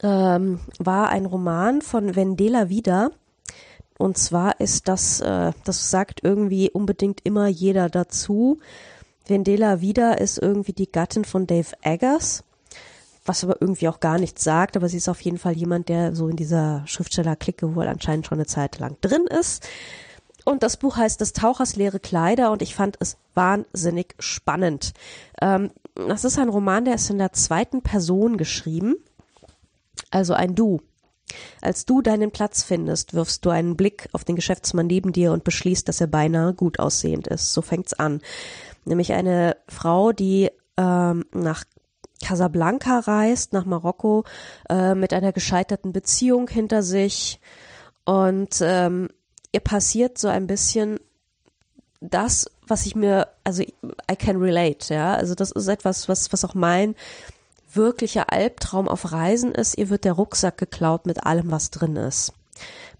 ähm, 0.02 0.60
war 0.78 1.08
ein 1.08 1.26
Roman 1.26 1.82
von 1.82 2.16
Vendela 2.16 2.68
Vida. 2.68 3.10
Und 3.98 4.16
zwar 4.16 4.60
ist 4.60 4.88
das, 4.88 5.20
äh, 5.20 5.52
das 5.64 5.90
sagt 5.90 6.20
irgendwie 6.22 6.70
unbedingt 6.70 7.20
immer 7.24 7.48
jeder 7.48 7.88
dazu. 7.88 8.58
Vendela 9.26 9.80
wieder 9.80 10.20
ist 10.20 10.38
irgendwie 10.38 10.72
die 10.72 10.90
Gattin 10.90 11.24
von 11.24 11.46
Dave 11.46 11.74
Eggers, 11.82 12.44
was 13.26 13.44
aber 13.44 13.60
irgendwie 13.60 13.88
auch 13.88 14.00
gar 14.00 14.18
nichts 14.18 14.42
sagt, 14.44 14.76
aber 14.76 14.88
sie 14.88 14.96
ist 14.96 15.08
auf 15.08 15.20
jeden 15.20 15.38
Fall 15.38 15.52
jemand, 15.54 15.88
der 15.88 16.14
so 16.14 16.28
in 16.28 16.36
dieser 16.36 16.82
Schriftstellerklicke 16.86 17.74
wohl 17.74 17.88
anscheinend 17.88 18.26
schon 18.26 18.38
eine 18.38 18.46
Zeit 18.46 18.78
lang 18.78 18.96
drin 19.00 19.26
ist. 19.26 19.68
Und 20.44 20.62
das 20.62 20.78
Buch 20.78 20.96
heißt 20.96 21.20
Des 21.20 21.34
Tauchers 21.34 21.76
leere 21.76 22.00
Kleider 22.00 22.52
und 22.52 22.62
ich 22.62 22.74
fand 22.74 22.96
es 23.00 23.18
wahnsinnig 23.34 24.14
spannend. 24.18 24.94
Ähm, 25.42 25.70
das 25.94 26.24
ist 26.24 26.38
ein 26.38 26.48
Roman, 26.48 26.84
der 26.84 26.94
ist 26.94 27.10
in 27.10 27.18
der 27.18 27.32
zweiten 27.32 27.82
Person 27.82 28.38
geschrieben, 28.38 28.96
also 30.10 30.34
ein 30.34 30.54
Du. 30.54 30.80
Als 31.60 31.84
du 31.84 32.00
deinen 32.00 32.30
Platz 32.30 32.62
findest, 32.62 33.12
wirfst 33.14 33.44
du 33.44 33.50
einen 33.50 33.76
Blick 33.76 34.08
auf 34.12 34.24
den 34.24 34.36
Geschäftsmann 34.36 34.86
neben 34.86 35.12
dir 35.12 35.32
und 35.32 35.44
beschließt, 35.44 35.86
dass 35.86 36.00
er 36.00 36.06
beinahe 36.06 36.54
gut 36.54 36.78
aussehend 36.78 37.26
ist. 37.28 37.52
So 37.52 37.60
fängt's 37.60 37.92
an. 37.94 38.22
Nämlich 38.84 39.12
eine 39.12 39.56
Frau, 39.68 40.12
die 40.12 40.50
ähm, 40.78 41.24
nach 41.32 41.64
Casablanca 42.24 43.00
reist, 43.00 43.52
nach 43.52 43.64
Marokko, 43.64 44.24
äh, 44.68 44.94
mit 44.94 45.12
einer 45.12 45.32
gescheiterten 45.32 45.92
Beziehung 45.92 46.48
hinter 46.48 46.82
sich. 46.82 47.40
Und 48.04 48.60
ähm, 48.62 49.08
ihr 49.52 49.60
passiert 49.60 50.18
so 50.18 50.28
ein 50.28 50.46
bisschen 50.46 50.98
das, 52.00 52.50
was 52.66 52.86
ich 52.86 52.94
mir, 52.94 53.28
also 53.44 53.62
I 53.62 54.16
can 54.16 54.36
relate, 54.36 54.92
ja. 54.92 55.14
Also 55.14 55.34
das 55.34 55.50
ist 55.50 55.68
etwas, 55.68 56.08
was, 56.08 56.32
was 56.32 56.44
auch 56.44 56.54
mein 56.54 56.94
wirklicher 57.78 58.30
Albtraum 58.30 58.88
auf 58.88 59.12
Reisen 59.12 59.52
ist, 59.52 59.78
ihr 59.78 59.88
wird 59.88 60.04
der 60.04 60.12
Rucksack 60.12 60.58
geklaut 60.58 61.06
mit 61.06 61.24
allem, 61.24 61.50
was 61.50 61.70
drin 61.70 61.96
ist. 61.96 62.34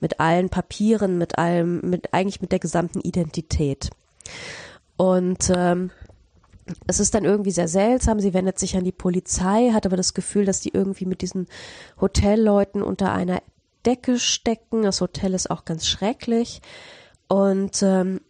Mit 0.01 0.21
allen 0.21 0.49
Papieren, 0.49 1.19
mit 1.19 1.37
allem, 1.37 1.81
mit 1.83 2.15
eigentlich 2.15 2.41
mit 2.41 2.53
der 2.53 2.61
gesamten 2.61 3.01
Identität. 3.01 3.91
Und 4.97 5.53
ähm, 5.55 5.91
es 6.87 7.01
ist 7.01 7.15
dann 7.15 7.25
irgendwie 7.25 7.51
sehr 7.51 7.69
seltsam. 7.69 8.21
Sie 8.21 8.33
wendet 8.33 8.59
sich 8.59 8.77
an 8.77 8.85
die 8.85 8.93
Polizei, 8.93 9.71
hat 9.73 9.85
aber 9.85 9.97
das 9.97 10.15
Gefühl, 10.15 10.45
dass 10.45 10.61
die 10.61 10.71
irgendwie 10.73 11.07
mit 11.07 11.21
diesen 11.21 11.47
Hotelleuten 12.01 12.83
unter 12.83 13.13
einer 13.13 13.43
Decke 13.85 14.19
stecken. 14.19 14.83
Das 14.83 15.01
Hotel 15.01 15.35
ist 15.35 15.51
auch 15.51 15.65
ganz 15.65 15.87
schrecklich. 15.87 16.63
Und 17.29 17.83
ähm, 17.83 18.21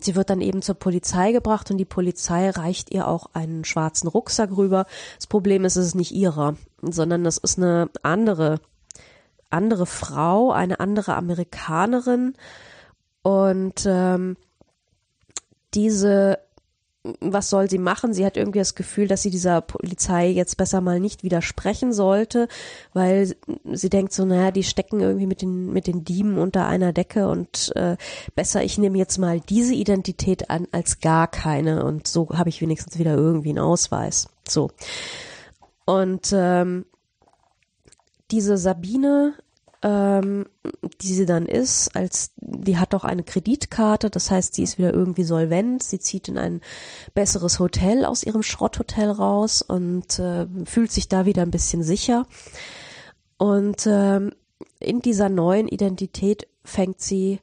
Sie 0.00 0.14
wird 0.14 0.30
dann 0.30 0.40
eben 0.40 0.62
zur 0.62 0.76
Polizei 0.76 1.32
gebracht 1.32 1.70
und 1.70 1.78
die 1.78 1.84
Polizei 1.84 2.50
reicht 2.50 2.92
ihr 2.92 3.08
auch 3.08 3.30
einen 3.32 3.64
schwarzen 3.64 4.08
Rucksack 4.08 4.56
rüber. 4.56 4.86
Das 5.16 5.26
Problem 5.26 5.64
ist, 5.64 5.76
es 5.76 5.88
ist 5.88 5.94
nicht 5.94 6.12
ihrer, 6.12 6.56
sondern 6.82 7.24
das 7.24 7.38
ist 7.38 7.58
eine 7.58 7.90
andere, 8.02 8.60
andere 9.50 9.86
Frau, 9.86 10.52
eine 10.52 10.78
andere 10.80 11.16
Amerikanerin. 11.16 12.34
Und 13.22 13.84
ähm, 13.86 14.36
diese 15.74 16.38
was 17.20 17.50
soll 17.50 17.68
sie 17.70 17.78
machen? 17.78 18.12
Sie 18.12 18.24
hat 18.24 18.36
irgendwie 18.36 18.58
das 18.58 18.74
Gefühl, 18.74 19.08
dass 19.08 19.22
sie 19.22 19.30
dieser 19.30 19.60
Polizei 19.60 20.28
jetzt 20.28 20.56
besser 20.56 20.80
mal 20.80 21.00
nicht 21.00 21.22
widersprechen 21.22 21.92
sollte, 21.92 22.48
weil 22.92 23.34
sie 23.72 23.90
denkt 23.90 24.12
so, 24.12 24.24
naja, 24.24 24.50
die 24.50 24.64
stecken 24.64 25.00
irgendwie 25.00 25.26
mit 25.26 25.42
den, 25.42 25.72
mit 25.72 25.86
den 25.86 26.04
Dieben 26.04 26.38
unter 26.38 26.66
einer 26.66 26.92
Decke 26.92 27.28
und 27.28 27.72
äh, 27.76 27.96
besser, 28.34 28.62
ich 28.62 28.78
nehme 28.78 28.98
jetzt 28.98 29.18
mal 29.18 29.40
diese 29.40 29.74
Identität 29.74 30.50
an 30.50 30.66
als 30.72 31.00
gar 31.00 31.28
keine 31.28 31.84
und 31.84 32.08
so 32.08 32.28
habe 32.30 32.48
ich 32.48 32.60
wenigstens 32.60 32.98
wieder 32.98 33.14
irgendwie 33.14 33.50
einen 33.50 33.58
Ausweis. 33.58 34.28
So. 34.48 34.70
Und 35.84 36.32
ähm, 36.34 36.84
diese 38.30 38.58
Sabine 38.58 39.34
ähm, 39.82 40.46
die 41.00 41.14
sie 41.14 41.26
dann 41.26 41.46
ist, 41.46 41.94
als 41.94 42.32
die 42.36 42.78
hat 42.78 42.94
auch 42.94 43.04
eine 43.04 43.22
Kreditkarte, 43.22 44.10
das 44.10 44.30
heißt, 44.30 44.54
sie 44.54 44.64
ist 44.64 44.78
wieder 44.78 44.92
irgendwie 44.92 45.24
solvent, 45.24 45.82
sie 45.82 46.00
zieht 46.00 46.28
in 46.28 46.38
ein 46.38 46.60
besseres 47.14 47.60
Hotel 47.60 48.04
aus 48.04 48.24
ihrem 48.24 48.42
Schrotthotel 48.42 49.10
raus 49.10 49.62
und 49.62 50.18
äh, 50.18 50.46
fühlt 50.64 50.90
sich 50.90 51.08
da 51.08 51.26
wieder 51.26 51.42
ein 51.42 51.52
bisschen 51.52 51.82
sicher. 51.82 52.26
Und 53.36 53.86
ähm, 53.86 54.32
in 54.80 55.00
dieser 55.00 55.28
neuen 55.28 55.68
Identität 55.68 56.48
fängt 56.64 57.00
sie 57.00 57.40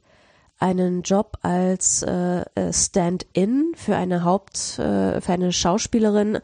einen 0.58 1.02
Job 1.02 1.38
als 1.42 2.02
äh, 2.02 2.40
äh 2.54 2.72
Stand-in 2.72 3.72
für 3.74 3.96
eine 3.96 4.24
Haupt, 4.24 4.78
äh, 4.78 5.20
für 5.20 5.32
eine 5.32 5.52
Schauspielerin 5.52 6.38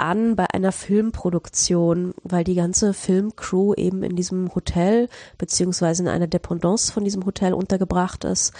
an 0.00 0.36
bei 0.36 0.46
einer 0.50 0.72
Filmproduktion, 0.72 2.14
weil 2.22 2.44
die 2.44 2.54
ganze 2.54 2.94
Filmcrew 2.94 3.74
eben 3.74 4.02
in 4.02 4.16
diesem 4.16 4.54
Hotel 4.54 5.08
beziehungsweise 5.38 6.02
in 6.02 6.08
einer 6.08 6.26
Dependance 6.26 6.92
von 6.92 7.04
diesem 7.04 7.24
Hotel 7.26 7.52
untergebracht 7.52 8.24
ist 8.24 8.52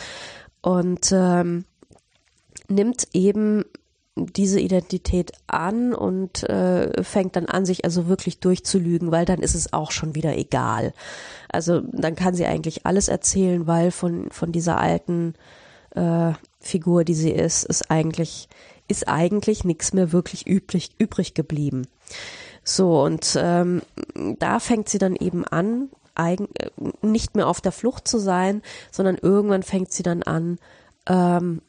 und 0.63 1.11
ähm, 1.13 1.65
nimmt 2.69 3.09
eben 3.13 3.65
diese 4.17 4.61
Identität 4.61 5.33
an 5.47 5.95
und 5.95 6.43
äh, 6.49 7.03
fängt 7.03 7.37
dann 7.37 7.47
an, 7.47 7.65
sich 7.65 7.85
also 7.85 8.09
wirklich 8.09 8.41
durchzulügen, 8.41 9.11
weil 9.11 9.25
dann 9.25 9.41
ist 9.41 9.55
es 9.55 9.73
auch 9.73 9.93
schon 9.93 10.15
wieder 10.15 10.37
egal. 10.37 10.93
Also 11.49 11.81
dann 11.81 12.17
kann 12.17 12.35
sie 12.35 12.45
eigentlich 12.45 12.87
alles 12.87 13.09
erzählen, 13.09 13.67
weil 13.67 13.91
von, 13.91 14.31
von 14.31 14.53
dieser 14.53 14.79
alten 14.79 15.35
äh, 15.95 16.33
Figur, 16.59 17.05
die 17.05 17.15
sie 17.15 17.31
ist, 17.31 17.65
ist 17.65 17.91
eigentlich 17.91 18.49
ist 18.91 19.09
eigentlich 19.09 19.65
nichts 19.65 19.93
mehr 19.93 20.13
wirklich 20.13 20.47
übrig, 20.47 20.91
übrig 20.99 21.35
geblieben. 21.35 21.87
So, 22.65 23.03
und 23.03 23.37
ähm, 23.41 23.83
da 24.39 24.61
fängt 24.61 24.89
sie 24.89 24.99
dann 24.99 25.17
eben 25.17 25.45
an, 25.45 25.89
eigen, 26.15 26.49
äh, 26.57 26.71
nicht 27.03 27.37
mehr 27.37 27.49
auf 27.49 27.61
der 27.61 27.73
Flucht 27.73 28.07
zu 28.07 28.19
sein, 28.19 28.63
sondern 28.91 29.17
irgendwann 29.17 29.63
fängt 29.63 29.93
sie 29.93 30.03
dann 30.03 30.23
an, 30.23 30.59
ähm, 31.07 31.63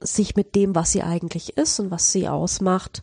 sich 0.00 0.34
mit 0.36 0.54
dem, 0.54 0.74
was 0.74 0.92
sie 0.92 1.02
eigentlich 1.02 1.56
ist 1.56 1.78
und 1.78 1.90
was 1.90 2.10
sie 2.10 2.28
ausmacht, 2.28 3.02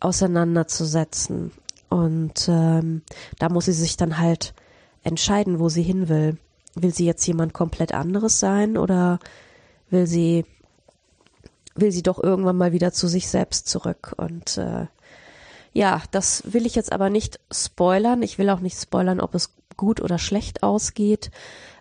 auseinanderzusetzen. 0.00 1.52
Und 1.88 2.48
ähm, 2.48 3.02
da 3.38 3.48
muss 3.48 3.66
sie 3.66 3.72
sich 3.72 3.96
dann 3.96 4.18
halt 4.18 4.54
entscheiden, 5.02 5.60
wo 5.60 5.68
sie 5.68 5.82
hin 5.82 6.08
will. 6.08 6.36
Will 6.74 6.92
sie 6.92 7.06
jetzt 7.06 7.26
jemand 7.26 7.54
komplett 7.54 7.94
anderes 7.94 8.38
sein 8.38 8.76
oder 8.76 9.18
will 9.88 10.06
sie 10.06 10.44
will 11.76 11.92
sie 11.92 12.02
doch 12.02 12.22
irgendwann 12.22 12.56
mal 12.56 12.72
wieder 12.72 12.92
zu 12.92 13.08
sich 13.08 13.28
selbst 13.28 13.68
zurück. 13.68 14.14
Und 14.16 14.58
äh, 14.58 14.86
Ja, 15.72 16.02
das 16.10 16.42
will 16.52 16.64
ich 16.64 16.74
jetzt 16.74 16.92
aber 16.92 17.10
nicht 17.10 17.38
spoilern. 17.52 18.22
Ich 18.22 18.38
will 18.38 18.48
auch 18.48 18.60
nicht 18.60 18.80
spoilern, 18.80 19.20
ob 19.20 19.34
es 19.34 19.50
gut 19.76 20.00
oder 20.00 20.18
schlecht 20.18 20.62
ausgeht. 20.62 21.30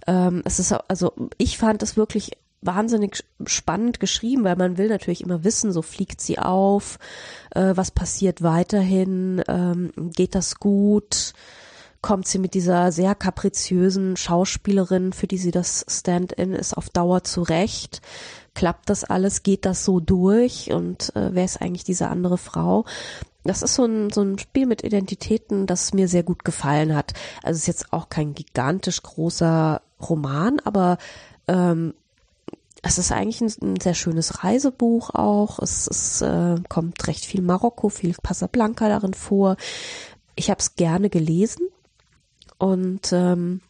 Ähm, 0.05 0.41
es 0.43 0.59
ist 0.59 0.73
also 0.73 1.13
ich 1.37 1.57
fand 1.57 1.81
es 1.81 1.95
wirklich 1.95 2.31
wahnsinnig 2.61 3.23
spannend 3.45 3.99
geschrieben, 4.01 4.43
weil 4.43 4.57
man 4.57 4.77
will 4.77 4.89
natürlich 4.89 5.21
immer 5.21 5.43
wissen, 5.45 5.71
so 5.71 5.81
fliegt 5.81 6.19
sie 6.19 6.39
auf, 6.39 6.99
äh, 7.51 7.71
was 7.75 7.91
passiert 7.91 8.41
weiterhin, 8.41 9.41
ähm, 9.47 9.91
geht 9.95 10.35
das 10.35 10.55
gut, 10.59 11.33
kommt 12.01 12.27
sie 12.27 12.39
mit 12.39 12.53
dieser 12.53 12.91
sehr 12.91 13.15
kapriziösen 13.15 14.17
Schauspielerin, 14.17 15.13
für 15.13 15.27
die 15.27 15.37
sie 15.37 15.51
das 15.51 15.85
Stand-in 15.87 16.53
ist, 16.53 16.75
auf 16.75 16.89
Dauer 16.89 17.23
zurecht, 17.23 18.01
klappt 18.55 18.89
das 18.89 19.03
alles, 19.03 19.43
geht 19.43 19.65
das 19.65 19.85
so 19.85 19.99
durch 19.99 20.71
und 20.71 21.15
äh, 21.15 21.29
wer 21.33 21.45
ist 21.45 21.61
eigentlich 21.61 21.83
diese 21.83 22.07
andere 22.07 22.37
Frau? 22.37 22.85
Das 23.43 23.61
ist 23.61 23.75
so 23.75 23.85
ein, 23.85 24.09
so 24.09 24.21
ein 24.21 24.39
Spiel 24.39 24.65
mit 24.65 24.83
Identitäten, 24.83 25.67
das 25.67 25.93
mir 25.93 26.07
sehr 26.07 26.23
gut 26.23 26.43
gefallen 26.43 26.95
hat. 26.95 27.13
Also 27.43 27.57
es 27.57 27.63
ist 27.63 27.67
jetzt 27.67 27.93
auch 27.93 28.09
kein 28.09 28.33
gigantisch 28.33 29.03
großer 29.03 29.81
Roman, 30.01 30.59
aber 30.63 30.97
ähm, 31.47 31.93
es 32.81 32.97
ist 32.97 33.11
eigentlich 33.11 33.41
ein, 33.41 33.73
ein, 33.73 33.79
sehr 33.79 33.93
schönes 33.93 34.43
Reisebuch 34.43 35.11
auch. 35.11 35.59
Es, 35.59 35.87
es 35.87 36.21
äh, 36.21 36.55
kommt 36.69 37.07
recht 37.07 37.25
viel 37.25 37.41
Marokko, 37.41 37.89
viel 37.89 38.15
Casablanca 38.15 38.89
darin 38.89 39.13
vor. 39.13 39.57
Ich 40.35 40.49
habe 40.49 40.59
es 40.59 40.75
gerne 40.75 41.09
gelesen 41.09 41.67
und 42.57 43.11
ähm, 43.11 43.61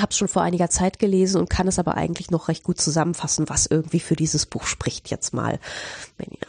habe 0.00 0.12
schon 0.12 0.28
vor 0.28 0.42
einiger 0.42 0.70
Zeit 0.70 0.98
gelesen 0.98 1.40
und 1.40 1.50
kann 1.50 1.68
es 1.68 1.78
aber 1.78 1.96
eigentlich 1.96 2.30
noch 2.30 2.48
recht 2.48 2.64
gut 2.64 2.80
zusammenfassen, 2.80 3.48
was 3.48 3.66
irgendwie 3.66 4.00
für 4.00 4.16
dieses 4.16 4.46
Buch 4.46 4.64
spricht 4.64 5.10
jetzt 5.10 5.34
mal 5.34 5.58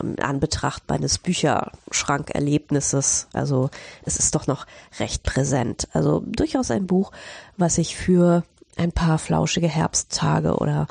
in 0.03 0.19
Anbetracht 0.19 0.83
meines 0.87 1.17
Bücherschrankerlebnisses. 1.17 3.27
Also 3.33 3.69
es 4.03 4.17
ist 4.17 4.35
doch 4.35 4.47
noch 4.47 4.65
recht 4.99 5.23
präsent. 5.23 5.87
Also 5.93 6.23
durchaus 6.25 6.71
ein 6.71 6.87
Buch, 6.87 7.11
was 7.57 7.77
ich 7.77 7.95
für 7.95 8.43
ein 8.75 8.91
paar 8.91 9.17
flauschige 9.17 9.67
Herbsttage 9.67 10.57
oder 10.57 10.87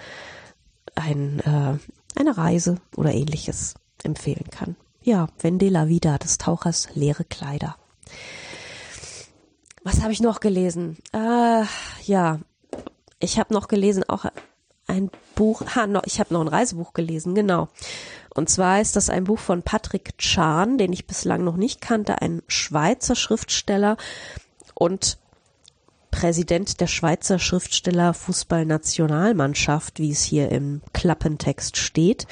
ein, 0.94 1.40
äh, 1.40 1.74
eine 2.18 2.36
Reise 2.36 2.76
oder 2.96 3.12
ähnliches 3.12 3.74
empfehlen 4.02 4.50
kann. 4.50 4.76
Ja, 5.02 5.28
Vende 5.38 5.68
la 5.68 5.88
Vida 5.88 6.18
des 6.18 6.38
Tauchers 6.38 6.88
leere 6.94 7.24
Kleider. 7.24 7.76
Was 9.86 10.02
habe 10.02 10.12
ich 10.12 10.20
noch 10.20 10.40
gelesen? 10.40 10.96
Äh, 11.12 11.62
ja, 12.02 12.40
ich 13.20 13.38
habe 13.38 13.54
noch 13.54 13.68
gelesen 13.68 14.02
auch 14.08 14.24
ein 14.88 15.12
Buch, 15.36 15.62
ha, 15.76 15.86
noch, 15.86 16.02
ich 16.06 16.18
habe 16.18 16.34
noch 16.34 16.40
ein 16.40 16.48
Reisebuch 16.48 16.92
gelesen, 16.92 17.36
genau. 17.36 17.68
Und 18.34 18.50
zwar 18.50 18.80
ist 18.80 18.96
das 18.96 19.10
ein 19.10 19.22
Buch 19.22 19.38
von 19.38 19.62
Patrick 19.62 20.18
Chan, 20.18 20.76
den 20.76 20.92
ich 20.92 21.06
bislang 21.06 21.44
noch 21.44 21.56
nicht 21.56 21.80
kannte, 21.80 22.20
ein 22.20 22.42
Schweizer 22.48 23.14
Schriftsteller 23.14 23.96
und 24.74 25.18
Präsident 26.10 26.80
der 26.80 26.88
Schweizer 26.88 27.38
Schriftsteller 27.38 28.12
Fußballnationalmannschaft, 28.12 30.00
wie 30.00 30.10
es 30.10 30.24
hier 30.24 30.50
im 30.50 30.82
Klappentext 30.94 31.76
steht. 31.76 32.26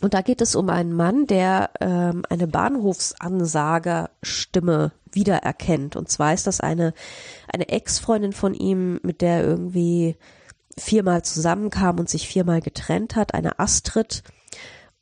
Und 0.00 0.14
da 0.14 0.22
geht 0.22 0.40
es 0.40 0.54
um 0.54 0.70
einen 0.70 0.92
Mann, 0.92 1.26
der 1.26 1.70
ähm, 1.80 2.22
eine 2.28 2.46
Bahnhofsansagerstimme 2.46 4.92
wiedererkennt. 5.10 5.96
Und 5.96 6.08
zwar 6.08 6.34
ist 6.34 6.46
das 6.46 6.60
eine, 6.60 6.94
eine 7.52 7.68
Ex-Freundin 7.68 8.32
von 8.32 8.54
ihm, 8.54 9.00
mit 9.02 9.20
der 9.20 9.38
er 9.38 9.44
irgendwie 9.44 10.16
viermal 10.76 11.22
zusammenkam 11.22 11.98
und 11.98 12.08
sich 12.08 12.28
viermal 12.28 12.60
getrennt 12.60 13.16
hat, 13.16 13.34
eine 13.34 13.58
Astrid. 13.58 14.22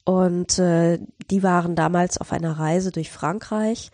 Und 0.04 0.58
äh, 0.58 0.98
die 1.30 1.42
waren 1.42 1.74
damals 1.74 2.18
auf 2.18 2.32
einer 2.32 2.58
Reise 2.58 2.90
durch 2.90 3.10
Frankreich. 3.10 3.90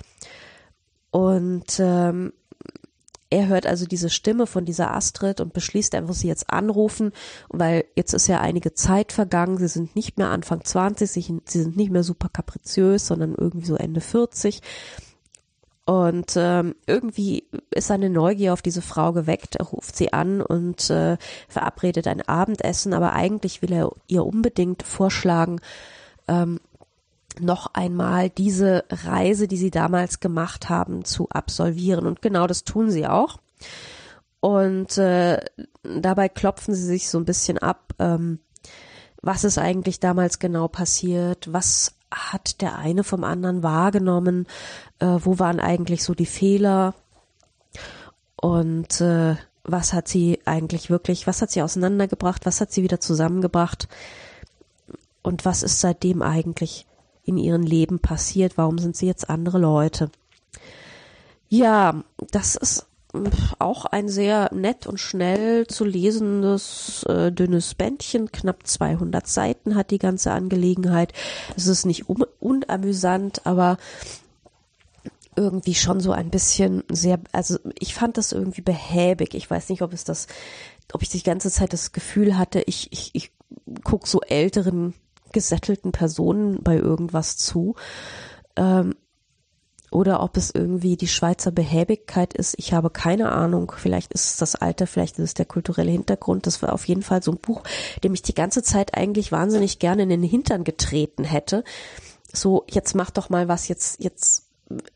Und 1.11 1.81
ähm, 1.81 2.33
er 3.33 3.49
hört 3.49 3.67
also 3.67 3.87
diese 3.87 4.11
Stimme 4.11 4.47
von 4.47 4.67
dieser 4.67 4.95
Astrid 4.95 5.41
und 5.41 5.55
beschließt, 5.55 5.95
er 5.95 6.03
muss 6.03 6.19
sie 6.19 6.29
jetzt 6.29 6.51
anrufen, 6.51 7.13
weil 7.49 7.87
jetzt 7.97 8.13
ist 8.13 8.27
ja 8.27 8.43
einige 8.43 8.75
Zeit 8.75 9.11
vergangen. 9.11 9.57
Sie 9.57 9.69
sind 9.69 9.97
nicht 9.97 10.19
mehr 10.19 10.29
Anfang 10.29 10.63
20, 10.63 11.11
sie, 11.11 11.41
sind 11.47 11.77
nicht 11.77 11.91
mehr 11.91 12.03
super 12.03 12.29
kapriziös, 12.31 13.07
sondern 13.07 13.35
irgendwie 13.35 13.65
so 13.65 13.77
Ende 13.77 14.03
40. 14.03 14.61
Und 15.87 16.35
ähm, 16.37 16.75
irgendwie 16.87 17.49
ist 17.71 17.87
seine 17.87 18.11
Neugier 18.11 18.53
auf 18.53 18.61
diese 18.61 18.83
Frau 18.83 19.15
geweckt. 19.15 19.57
Er 19.57 19.65
ruft 19.65 19.97
sie 19.97 20.13
an 20.13 20.43
und 20.43 20.91
äh, 20.91 21.17
verabredet 21.49 22.09
ein 22.09 22.21
Abendessen, 22.21 22.93
aber 22.93 23.15
eigentlich 23.15 23.63
will 23.63 23.73
er 23.73 23.91
ihr 24.09 24.27
unbedingt 24.27 24.83
vorschlagen, 24.83 25.59
ähm, 26.29 26.61
noch 27.41 27.75
einmal 27.75 28.31
diese 28.31 28.85
Reise, 28.91 29.49
die 29.49 29.57
sie 29.57 29.71
damals 29.71 30.21
gemacht 30.21 30.69
haben, 30.69 31.05
zu 31.05 31.29
absolvieren. 31.31 32.07
Und 32.07 32.23
genau 32.23 32.47
das 32.47 32.65
tun 32.65 32.91
sie 32.91 33.07
auch. 33.07 33.39
Und 34.41 34.99
äh, 34.99 35.41
dabei 35.83 36.29
klopfen 36.29 36.75
sie 36.75 36.85
sich 36.85 37.09
so 37.09 37.19
ein 37.19 37.25
bisschen 37.25 37.59
ab, 37.59 37.95
ähm, 37.99 38.41
was 39.23 39.45
ist 39.45 39.57
eigentlich 39.57 40.01
damals 40.01 40.41
genau 40.41 40.67
passiert, 40.67 41.53
was 41.53 41.95
hat 42.11 42.61
der 42.61 42.77
eine 42.77 43.05
vom 43.05 43.23
anderen 43.23 43.63
wahrgenommen, 43.63 44.47
äh, 44.99 45.07
wo 45.07 45.39
waren 45.39 45.61
eigentlich 45.61 46.03
so 46.03 46.15
die 46.15 46.27
Fehler? 46.27 46.95
Und 48.35 49.01
äh, 49.01 49.37
was 49.63 49.93
hat 49.93 50.09
sie 50.09 50.41
eigentlich 50.45 50.91
wirklich, 50.91 51.29
was 51.29 51.41
hat 51.41 51.53
sie 51.53 51.63
auseinandergebracht, 51.63 52.45
was 52.45 52.61
hat 52.61 52.73
sie 52.73 52.83
wieder 52.83 52.99
zusammengebracht? 52.99 53.87
Und 55.23 55.45
was 55.45 55.63
ist 55.63 55.81
seitdem 55.81 56.21
eigentlich 56.21 56.87
in 57.25 57.37
ihrem 57.37 57.63
Leben 57.63 57.99
passiert? 57.99 58.57
Warum 58.57 58.79
sind 58.79 58.97
sie 58.97 59.07
jetzt 59.07 59.31
andere 59.31 59.59
Leute? 59.59 60.11
Ja, 61.49 62.03
das 62.31 62.57
ist 62.57 62.87
auch 63.59 63.85
ein 63.85 64.09
sehr 64.09 64.53
nett 64.55 64.87
und 64.87 64.99
schnell 64.99 65.67
zu 65.67 65.85
lesendes 65.85 67.05
äh, 67.05 67.31
dünnes 67.31 67.75
Bändchen, 67.75 68.33
knapp 68.33 68.67
200 68.67 69.27
Seiten 69.27 69.75
hat 69.75 69.91
die 69.91 69.99
ganze 69.99 70.33
Angelegenheit. 70.33 71.13
Es 71.57 71.67
ist 71.67 71.85
nicht 71.85 72.09
un 72.09 72.25
unamüsant, 72.41 73.45
aber 73.45 73.77
irgendwie 75.37 75.75
schon 75.75 76.01
so 76.01 76.13
ein 76.13 76.31
bisschen 76.31 76.85
sehr, 76.91 77.19
also 77.33 77.59
ich 77.79 77.95
fand 77.95 78.17
das 78.17 78.33
irgendwie 78.33 78.63
behäbig. 78.63 79.35
Ich 79.35 79.51
weiß 79.51 79.69
nicht, 79.69 79.83
ob 79.83 79.93
es 79.93 80.05
das, 80.05 80.27
ob 80.93 81.03
ich 81.03 81.09
die 81.09 81.23
ganze 81.23 81.51
Zeit 81.51 81.73
das 81.73 81.93
Gefühl 81.93 82.39
hatte, 82.39 82.63
ich, 82.67 82.93
ich, 82.93 83.11
ich 83.15 83.31
guck 83.85 84.07
so 84.07 84.21
älteren 84.23 84.95
gesättelten 85.33 85.93
Personen 85.93 86.63
bei 86.63 86.77
irgendwas 86.77 87.37
zu. 87.37 87.75
Ähm, 88.57 88.95
oder 89.93 90.23
ob 90.23 90.39
es 90.39 90.51
irgendwie 90.51 90.97
die 90.97 91.09
Schweizer 91.09 91.51
Behäbigkeit 91.51 92.33
ist. 92.33 92.55
Ich 92.57 92.73
habe 92.73 92.89
keine 92.89 93.31
Ahnung. 93.31 93.73
Vielleicht 93.77 94.13
ist 94.15 94.31
es 94.31 94.37
das 94.39 94.55
Alter, 94.57 94.87
vielleicht 94.87 95.19
ist 95.19 95.25
es 95.25 95.35
der 95.35 95.45
kulturelle 95.45 95.91
Hintergrund. 95.91 96.47
Das 96.47 96.63
war 96.63 96.73
auf 96.73 96.89
jeden 96.89 97.03
Fall 97.03 97.23
so 97.23 97.33
ein 97.33 97.39
Buch, 97.39 97.63
dem 98.03 98.15
ich 98.15 98.23
die 98.23 98.35
ganze 98.35 98.63
Zeit 98.63 98.95
eigentlich 98.97 99.33
wahnsinnig 99.33 99.79
gerne 99.79 100.05
in 100.05 100.09
den 100.09 100.23
Hintern 100.23 100.65
getreten 100.65 101.25
hätte. 101.25 101.63
So, 102.33 102.65
jetzt 102.71 102.95
mach 102.95 103.11
doch 103.11 103.29
mal 103.29 103.49
was, 103.49 103.69
jetzt, 103.69 104.03
jetzt 104.03 104.42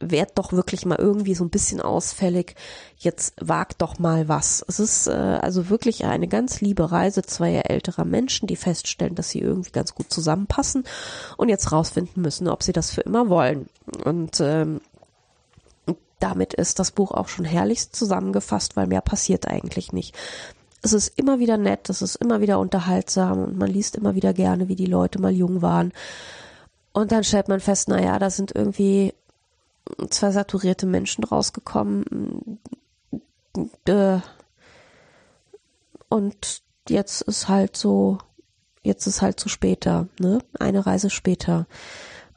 werd 0.01 0.39
doch 0.39 0.53
wirklich 0.53 0.87
mal 0.87 0.99
irgendwie 0.99 1.35
so 1.35 1.45
ein 1.45 1.51
bisschen 1.51 1.81
ausfällig. 1.81 2.55
Jetzt 2.97 3.35
wag 3.41 3.69
doch 3.79 3.99
mal 3.99 4.29
was. 4.29 4.65
Es 4.69 4.81
ist 4.81 5.07
äh, 5.07 5.13
also 5.13 5.69
wirklich 5.69 6.05
eine 6.05 6.29
ganz 6.29 6.61
liebe 6.61 6.91
Reise 6.91 7.23
zweier 7.23 7.71
älterer 7.71 8.05
Menschen, 8.05 8.47
die 8.47 8.57
feststellen, 8.57 9.15
dass 9.15 9.31
sie 9.31 9.41
irgendwie 9.41 9.73
ganz 9.73 9.95
gut 9.95 10.13
zusammenpassen 10.13 10.85
und 11.37 11.49
jetzt 11.49 11.73
rausfinden 11.73 12.23
müssen, 12.23 12.49
ob 12.49 12.63
sie 12.63 12.73
das 12.73 12.91
für 12.91 13.03
immer 13.03 13.29
wollen. 13.29 13.69
Und 14.05 14.41
ähm, 14.41 14.81
damit 16.19 16.55
ist 16.55 16.79
das 16.79 16.91
Buch 16.91 17.13
auch 17.13 17.29
schon 17.29 17.45
herrlichst 17.45 17.95
zusammengefasst, 17.95 18.77
weil 18.77 18.87
mehr 18.87 19.03
passiert 19.03 19.47
eigentlich 19.47 19.93
nicht. 19.93 20.15
Es 20.83 20.93
ist 20.93 21.19
immer 21.19 21.39
wieder 21.39 21.57
nett, 21.57 21.91
es 21.91 22.03
ist 22.03 22.17
immer 22.17 22.41
wieder 22.41 22.59
unterhaltsam 22.59 23.43
und 23.43 23.59
man 23.59 23.69
liest 23.69 23.97
immer 23.97 24.15
wieder 24.15 24.33
gerne, 24.33 24.69
wie 24.69 24.77
die 24.77 24.87
Leute 24.87 25.21
mal 25.21 25.33
jung 25.33 25.63
waren. 25.63 25.93
Und 26.93 27.13
dann 27.13 27.25
stellt 27.25 27.49
man 27.49 27.61
fest, 27.61 27.89
naja, 27.89 28.19
da 28.19 28.31
sind 28.31 28.53
irgendwie 28.55 29.13
zwei 30.11 30.31
saturierte 30.31 30.87
Menschen 30.87 31.25
rausgekommen. 31.25 32.59
Äh, 33.87 34.19
und 36.09 36.63
jetzt 36.89 37.23
ist 37.23 37.49
halt 37.49 37.77
so, 37.77 38.19
jetzt 38.83 39.07
ist 39.07 39.23
halt 39.23 39.41
zu 39.41 39.49
später, 39.49 40.09
ne? 40.19 40.41
Eine 40.59 40.87
Reise 40.87 41.11
später. 41.11 41.67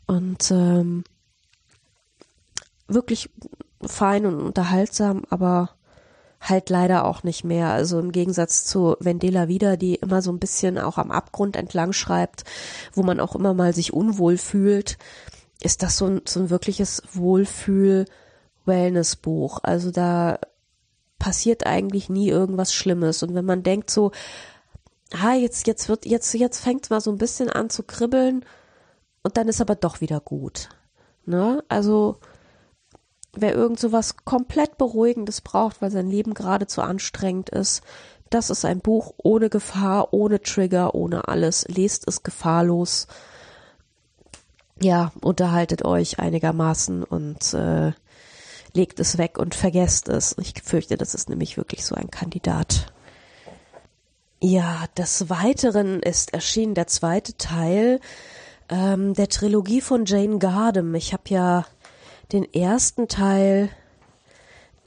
Und 0.08 0.50
ähm, 0.52 1.04
wirklich 2.88 3.30
fein 3.86 4.26
und 4.26 4.42
unterhaltsam, 4.42 5.24
aber 5.30 5.72
halt 6.42 6.70
leider 6.70 7.06
auch 7.06 7.24
nicht 7.24 7.44
mehr. 7.44 7.70
Also 7.70 8.00
im 8.00 8.12
Gegensatz 8.12 8.66
zu 8.66 8.96
Vendela 9.00 9.48
wieder, 9.48 9.78
die 9.78 9.96
immer 9.96 10.22
so 10.22 10.32
ein 10.32 10.40
bisschen 10.40 10.78
auch 10.78 10.98
am 10.98 11.12
Abgrund 11.12 11.56
entlang 11.56 11.92
schreibt, 11.94 12.46
wo 12.94 13.04
man 13.04 13.20
auch 13.20 13.36
immer 13.36 13.54
mal 13.54 13.74
sich 13.74 13.94
unwohl 13.94 14.38
fühlt 14.38 14.98
ist 15.62 15.84
das 15.84 15.98
so 15.98 16.06
ein, 16.06 16.22
so 16.26 16.40
ein 16.40 16.50
wirkliches 16.50 17.04
Wohlfühl-Wellness-Buch. 17.14 19.60
Also 19.64 19.92
da 19.92 20.40
passiert 21.18 21.66
eigentlich 21.66 22.08
nie 22.10 22.30
irgendwas 22.30 22.74
Schlimmes. 22.74 23.24
Und 23.24 23.36
wenn 23.36 23.46
man 23.46 23.64
denkt 23.64 23.92
so, 23.92 24.12
ah, 25.12 25.34
jetzt, 25.34 25.68
jetzt 25.68 25.90
wird, 25.90 26.06
jetzt, 26.06 26.34
jetzt 26.34 26.64
fängt 26.64 26.90
mal 26.90 27.02
so 27.02 27.12
ein 27.12 27.18
bisschen 27.18 27.50
an 27.50 27.70
zu 27.70 27.84
kribbeln 27.84 28.46
und 29.22 29.36
dann 29.38 29.50
ist 29.50 29.62
aber 29.62 29.76
doch 29.76 30.02
wieder 30.02 30.22
gut. 30.22 30.70
Ne? 31.26 31.64
Also 31.68 32.18
wer 33.34 33.54
irgend 33.54 33.80
so 33.80 33.92
was 33.92 34.18
komplett 34.18 34.78
Beruhigendes 34.78 35.42
braucht, 35.42 35.82
weil 35.82 35.92
sein 35.92 36.10
Leben 36.10 36.34
gerade 36.34 36.68
zu 36.68 36.82
anstrengend 36.82 37.50
ist, 37.50 37.84
das 38.30 38.50
ist 38.50 38.64
ein 38.64 38.80
Buch 38.80 39.14
ohne 39.18 39.50
Gefahr, 39.50 40.14
ohne 40.14 40.42
Trigger, 40.42 40.94
ohne 40.94 41.28
alles. 41.28 41.68
Lest 41.68 42.08
es 42.08 42.24
gefahrlos. 42.24 43.08
Ja, 44.82 45.12
unterhaltet 45.22 45.84
euch 45.84 46.20
einigermaßen 46.20 47.04
und 47.04 47.54
äh, 47.54 47.92
legt 48.74 49.00
es 49.00 49.18
weg 49.18 49.38
und 49.38 49.56
vergesst 49.56 50.08
es. 50.08 50.36
Ich 50.40 50.54
fürchte, 50.64 50.98
das 50.98 51.14
ist 51.14 51.30
nämlich 51.30 51.58
wirklich 51.58 51.86
so 51.86 51.96
ein 51.96 52.10
Kandidat. 52.10 52.94
Ja, 54.42 54.86
des 54.98 55.30
Weiteren 55.30 56.00
ist 56.00 56.34
erschienen 56.34 56.76
der 56.76 56.88
zweite 56.88 57.36
Teil 57.36 58.00
ähm, 58.70 59.14
der 59.14 59.28
Trilogie 59.28 59.82
von 59.82 60.06
Jane 60.06 60.40
Gardam. 60.40 60.96
Ich 60.96 61.12
habe 61.12 61.24
ja 61.28 61.66
den 62.32 62.52
ersten 62.54 63.10
Teil, 63.10 63.70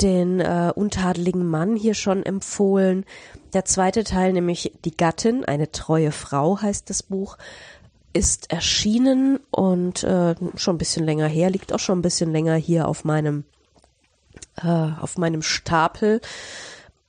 den 0.01 0.41
äh, 0.41 0.73
untadeligen 0.75 1.47
Mann 1.47 1.77
hier 1.77 1.95
schon 1.95 2.25
empfohlen. 2.25 3.05
Der 3.53 3.67
zweite 3.67 4.05
Teil, 4.05 4.33
nämlich 4.33 4.73
Die 4.85 4.97
Gattin, 4.97 5.45
eine 5.45 5.71
treue 5.71 6.13
Frau 6.13 6.63
heißt 6.63 6.89
das 6.89 7.03
Buch, 7.03 7.37
ist 8.13 8.51
erschienen 8.51 9.41
und 9.51 10.05
äh, 10.05 10.35
schon 10.57 10.77
ein 10.77 10.79
bisschen 10.79 11.05
länger 11.05 11.27
her, 11.27 11.51
liegt 11.51 11.73
auch 11.73 11.79
schon 11.79 11.99
ein 11.99 12.03
bisschen 12.03 12.33
länger 12.33 12.57
hier 12.57 12.89
auf 12.89 13.05
meinem 13.05 13.45
äh, 14.57 14.67
auf 14.67 15.19
meinem 15.19 15.43
Stapel. 15.43 16.21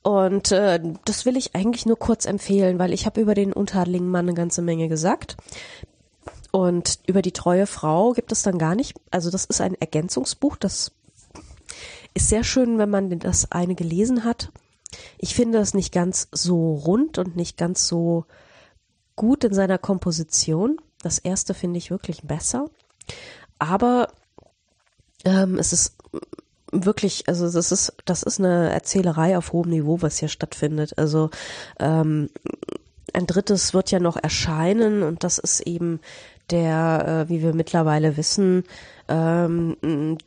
Und 0.02 0.52
äh, 0.52 0.80
das 1.04 1.24
will 1.24 1.36
ich 1.36 1.54
eigentlich 1.54 1.86
nur 1.86 1.98
kurz 1.98 2.26
empfehlen, 2.26 2.78
weil 2.78 2.92
ich 2.92 3.06
habe 3.06 3.20
über 3.20 3.34
den 3.34 3.52
untadeligen 3.52 4.10
Mann 4.10 4.26
eine 4.26 4.34
ganze 4.34 4.60
Menge 4.62 4.88
gesagt. 4.88 5.36
Und 6.52 7.00
über 7.06 7.22
die 7.22 7.32
treue 7.32 7.66
Frau 7.66 8.12
gibt 8.12 8.30
es 8.30 8.42
dann 8.42 8.58
gar 8.58 8.74
nicht. 8.74 8.94
Also 9.10 9.30
das 9.30 9.44
ist 9.44 9.60
ein 9.60 9.74
Ergänzungsbuch. 9.74 10.56
Das 10.56 10.92
ist 12.12 12.28
sehr 12.28 12.44
schön, 12.44 12.78
wenn 12.78 12.90
man 12.90 13.18
das 13.18 13.50
eine 13.50 13.74
gelesen 13.74 14.24
hat. 14.24 14.52
Ich 15.18 15.34
finde 15.34 15.58
es 15.58 15.74
nicht 15.74 15.92
ganz 15.92 16.28
so 16.30 16.74
rund 16.74 17.18
und 17.18 17.34
nicht 17.34 17.56
ganz 17.56 17.88
so 17.88 18.26
gut 19.16 19.42
in 19.42 19.54
seiner 19.54 19.78
Komposition. 19.78 20.78
Das 21.04 21.18
erste 21.18 21.54
finde 21.54 21.78
ich 21.78 21.90
wirklich 21.90 22.22
besser. 22.22 22.70
Aber 23.58 24.08
ähm, 25.24 25.58
es 25.58 25.72
ist 25.72 25.96
wirklich, 26.72 27.28
also 27.28 27.50
das 27.50 27.72
ist, 27.72 27.92
das 28.04 28.22
ist 28.22 28.40
eine 28.40 28.70
Erzählerei 28.70 29.36
auf 29.36 29.52
hohem 29.52 29.70
Niveau, 29.70 30.02
was 30.02 30.18
hier 30.18 30.28
stattfindet. 30.28 30.98
Also 30.98 31.30
ähm, 31.78 32.30
ein 33.12 33.26
drittes 33.26 33.74
wird 33.74 33.90
ja 33.90 34.00
noch 34.00 34.16
erscheinen 34.16 35.02
und 35.02 35.24
das 35.24 35.38
ist 35.38 35.60
eben 35.60 36.00
der, 36.50 37.26
äh, 37.26 37.28
wie 37.30 37.42
wir 37.42 37.54
mittlerweile 37.54 38.16
wissen, 38.16 38.64
ähm, 39.08 39.76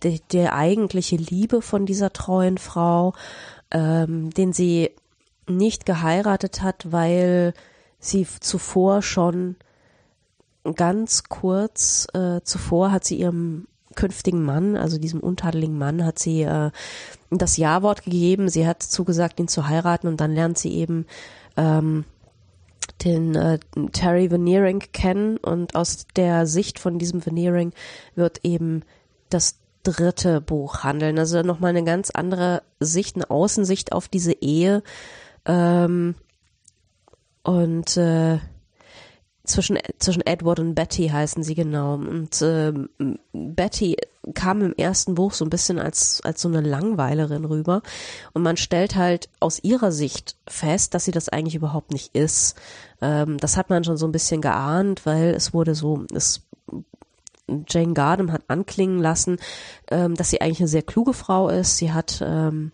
de, 0.04 0.20
der 0.32 0.54
eigentliche 0.54 1.16
Liebe 1.16 1.62
von 1.62 1.86
dieser 1.86 2.14
treuen 2.14 2.58
Frau, 2.58 3.14
ähm, 3.72 4.30
den 4.32 4.54
sie 4.54 4.92
nicht 5.48 5.86
geheiratet 5.86 6.62
hat, 6.62 6.92
weil 6.92 7.54
sie 8.00 8.28
zuvor 8.40 9.02
schon 9.02 9.56
ganz 10.76 11.24
kurz 11.24 12.08
äh, 12.14 12.42
zuvor 12.44 12.92
hat 12.92 13.06
sie 13.06 13.20
ihrem 13.20 13.68
künftigen 13.96 14.44
Mann, 14.44 14.78
also 14.78 14.98
diesem 14.98 15.20
untadeligen 15.20 15.78
Mann, 15.78 16.06
hat 16.06 16.20
sie 16.20 16.44
äh, 16.44 16.72
das 17.30 17.58
Ja-Wort 17.58 18.04
gegeben. 18.04 18.48
Sie 18.48 18.68
hat 18.68 18.84
zugesagt, 18.84 19.40
ihn 19.40 19.48
zu 19.48 19.68
heiraten 19.68 20.08
und 20.08 20.22
dann 20.22 20.34
lernt 20.34 20.58
sie 20.58 20.74
eben 20.74 21.06
ähm, 21.58 22.06
den 23.04 23.36
äh, 23.36 23.60
Terry 23.92 24.32
Veneering 24.32 24.80
kennen 24.94 25.38
und 25.38 25.76
aus 25.76 26.08
der 26.16 26.46
Sicht 26.48 26.80
von 26.80 27.00
diesem 27.00 27.26
Veneering 27.26 27.74
wird 28.16 28.40
eben 28.44 28.84
das 29.30 29.58
dritte 29.84 30.42
Buch 30.42 30.84
handeln. 30.84 31.20
Also 31.20 31.42
nochmal 31.42 31.70
eine 31.72 31.84
ganz 31.84 32.12
andere 32.12 32.62
Sicht, 32.80 33.16
eine 33.16 33.30
Außensicht 33.30 33.92
auf 33.92 34.08
diese 34.08 34.34
Ehe. 34.34 34.84
Ähm, 35.46 36.16
und 37.44 37.98
äh, 37.98 38.40
zwischen, 39.48 39.80
zwischen 39.98 40.26
Edward 40.26 40.60
und 40.60 40.76
Betty 40.76 41.08
heißen 41.08 41.42
sie 41.42 41.56
genau. 41.56 41.96
Und 41.96 42.42
äh, 42.42 42.74
Betty 43.34 43.98
kam 44.34 44.62
im 44.62 44.74
ersten 44.74 45.16
Buch 45.16 45.34
so 45.34 45.46
ein 45.46 45.50
bisschen 45.50 45.80
als, 45.80 46.22
als 46.22 46.42
so 46.42 46.50
eine 46.50 46.62
Langweilerin 46.62 47.46
rüber. 47.46 47.82
Und 48.34 48.44
man 48.44 48.58
stellt 48.58 48.96
halt 48.96 49.30
aus 49.40 49.64
ihrer 49.64 49.92
Sicht 49.92 50.36
fest, 50.48 50.94
dass 50.94 51.06
sie 51.06 51.12
das 51.12 51.30
eigentlich 51.30 51.56
überhaupt 51.56 51.92
nicht 51.92 52.14
ist. 52.16 52.56
Ähm, 53.02 53.38
das 53.38 53.58
hat 53.58 53.70
man 53.70 53.84
schon 53.84 53.98
so 53.98 54.06
ein 54.06 54.12
bisschen 54.12 54.42
geahnt, 54.42 55.06
weil 55.06 55.34
es 55.34 55.54
wurde 55.54 55.76
so, 55.76 56.06
es 56.14 56.42
Jane 57.68 57.94
Gardam 57.94 58.34
hat 58.34 58.44
anklingen 58.50 59.00
lassen, 59.00 59.38
ähm, 59.90 60.16
dass 60.16 60.30
sie 60.30 60.42
eigentlich 60.42 60.60
eine 60.60 60.68
sehr 60.68 60.82
kluge 60.82 61.14
Frau 61.14 61.48
ist. 61.50 61.78
Sie 61.78 61.94
hat 61.94 62.22
ähm, 62.26 62.72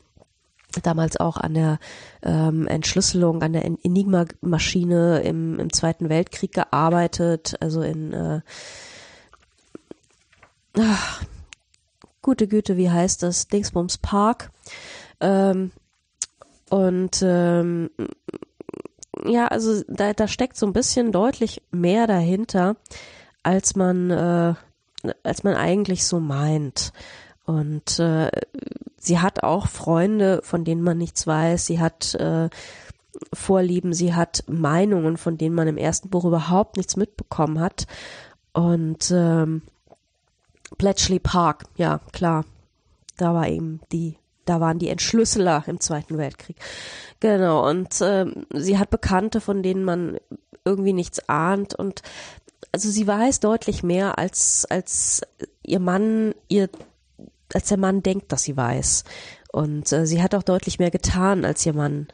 damals 0.82 1.18
auch 1.18 1.38
an 1.38 1.54
der 1.54 1.80
ähm, 2.24 2.68
Entschlüsselung, 2.68 3.42
an 3.44 3.54
der 3.54 3.66
Enigma-Maschine 3.66 5.22
im, 5.22 5.60
im 5.60 5.72
Zweiten 5.72 6.10
Weltkrieg 6.10 6.54
gearbeitet, 6.54 7.56
also 7.60 7.82
in 7.82 8.14
äh, 8.14 8.42
ach, 10.80 11.24
gute 12.22 12.48
Güte, 12.48 12.78
wie 12.78 12.90
heißt 12.90 13.24
das? 13.24 13.48
Dingsbums 13.48 13.98
Park. 14.00 14.52
Ähm, 15.20 15.72
und 16.70 17.22
ähm, 17.22 17.90
ja, 19.26 19.48
also 19.48 19.84
da, 19.88 20.14
da 20.14 20.28
steckt 20.28 20.58
so 20.58 20.66
ein 20.66 20.74
bisschen 20.74 21.12
deutlich 21.12 21.62
mehr 21.72 22.08
dahinter, 22.08 22.76
als 23.44 23.76
man, 23.76 24.10
äh, 24.10 24.54
als 25.24 25.44
man 25.44 25.56
eigentlich 25.56 26.06
so 26.06 26.20
meint. 26.20 26.94
Und 27.46 28.00
äh, 28.00 28.32
sie 28.98 29.20
hat 29.20 29.44
auch 29.44 29.68
Freunde, 29.68 30.42
von 30.44 30.64
denen 30.64 30.82
man 30.82 30.98
nichts 30.98 31.28
weiß. 31.28 31.66
Sie 31.66 31.80
hat 31.80 32.16
äh, 32.16 32.50
Vorlieben, 33.32 33.94
sie 33.94 34.14
hat 34.14 34.44
Meinungen, 34.48 35.18
von 35.18 35.38
denen 35.38 35.56
man 35.56 35.68
im 35.68 35.78
ersten 35.78 36.10
Buch 36.10 36.26
überhaupt 36.26 36.78
nichts 36.78 36.96
mitbekommen 36.96 37.60
hat. 37.60 37.86
Und 38.54 39.12
ähm, 39.12 39.62
Bletchley 40.78 41.20
Park, 41.20 41.66
ja 41.76 42.00
klar, 42.12 42.46
da 43.18 43.34
war 43.34 43.48
eben 43.48 43.82
die, 43.92 44.18
da 44.46 44.60
waren 44.60 44.80
die 44.80 44.90
Entschlüsseler 44.90 45.64
im 45.68 45.80
Zweiten 45.80 46.18
Weltkrieg. 46.18 46.58
Genau, 47.20 47.68
und 47.70 48.00
ähm, 48.02 48.46
sie 48.54 48.78
hat 48.80 48.90
Bekannte, 48.90 49.42
von 49.42 49.64
denen 49.64 49.84
man 49.84 50.18
irgendwie 50.66 50.94
nichts 50.94 51.28
ahnt 51.30 51.76
und 51.76 52.02
also 52.72 52.90
sie 52.90 53.06
weiß 53.06 53.42
deutlich 53.42 53.84
mehr 53.84 54.18
als 54.18 54.66
als 54.70 55.22
ihr 55.62 55.80
Mann 55.80 56.34
ihr 56.48 56.70
als 57.54 57.70
der 57.70 57.78
Mann 57.78 58.04
denkt, 58.04 58.32
dass 58.32 58.44
sie 58.44 58.58
weiß. 58.58 59.04
Und 59.52 59.92
äh, 59.92 60.06
sie 60.06 60.22
hat 60.22 60.36
auch 60.36 60.44
deutlich 60.44 60.80
mehr 60.80 60.92
getan, 60.92 61.46
als 61.46 61.66
ihr 61.66 61.74
Mann 61.74 62.08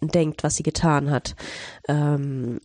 denkt, 0.00 0.42
was 0.42 0.56
sie 0.56 0.62
getan 0.62 1.10
hat. 1.10 1.36
Ähm, 1.88 2.60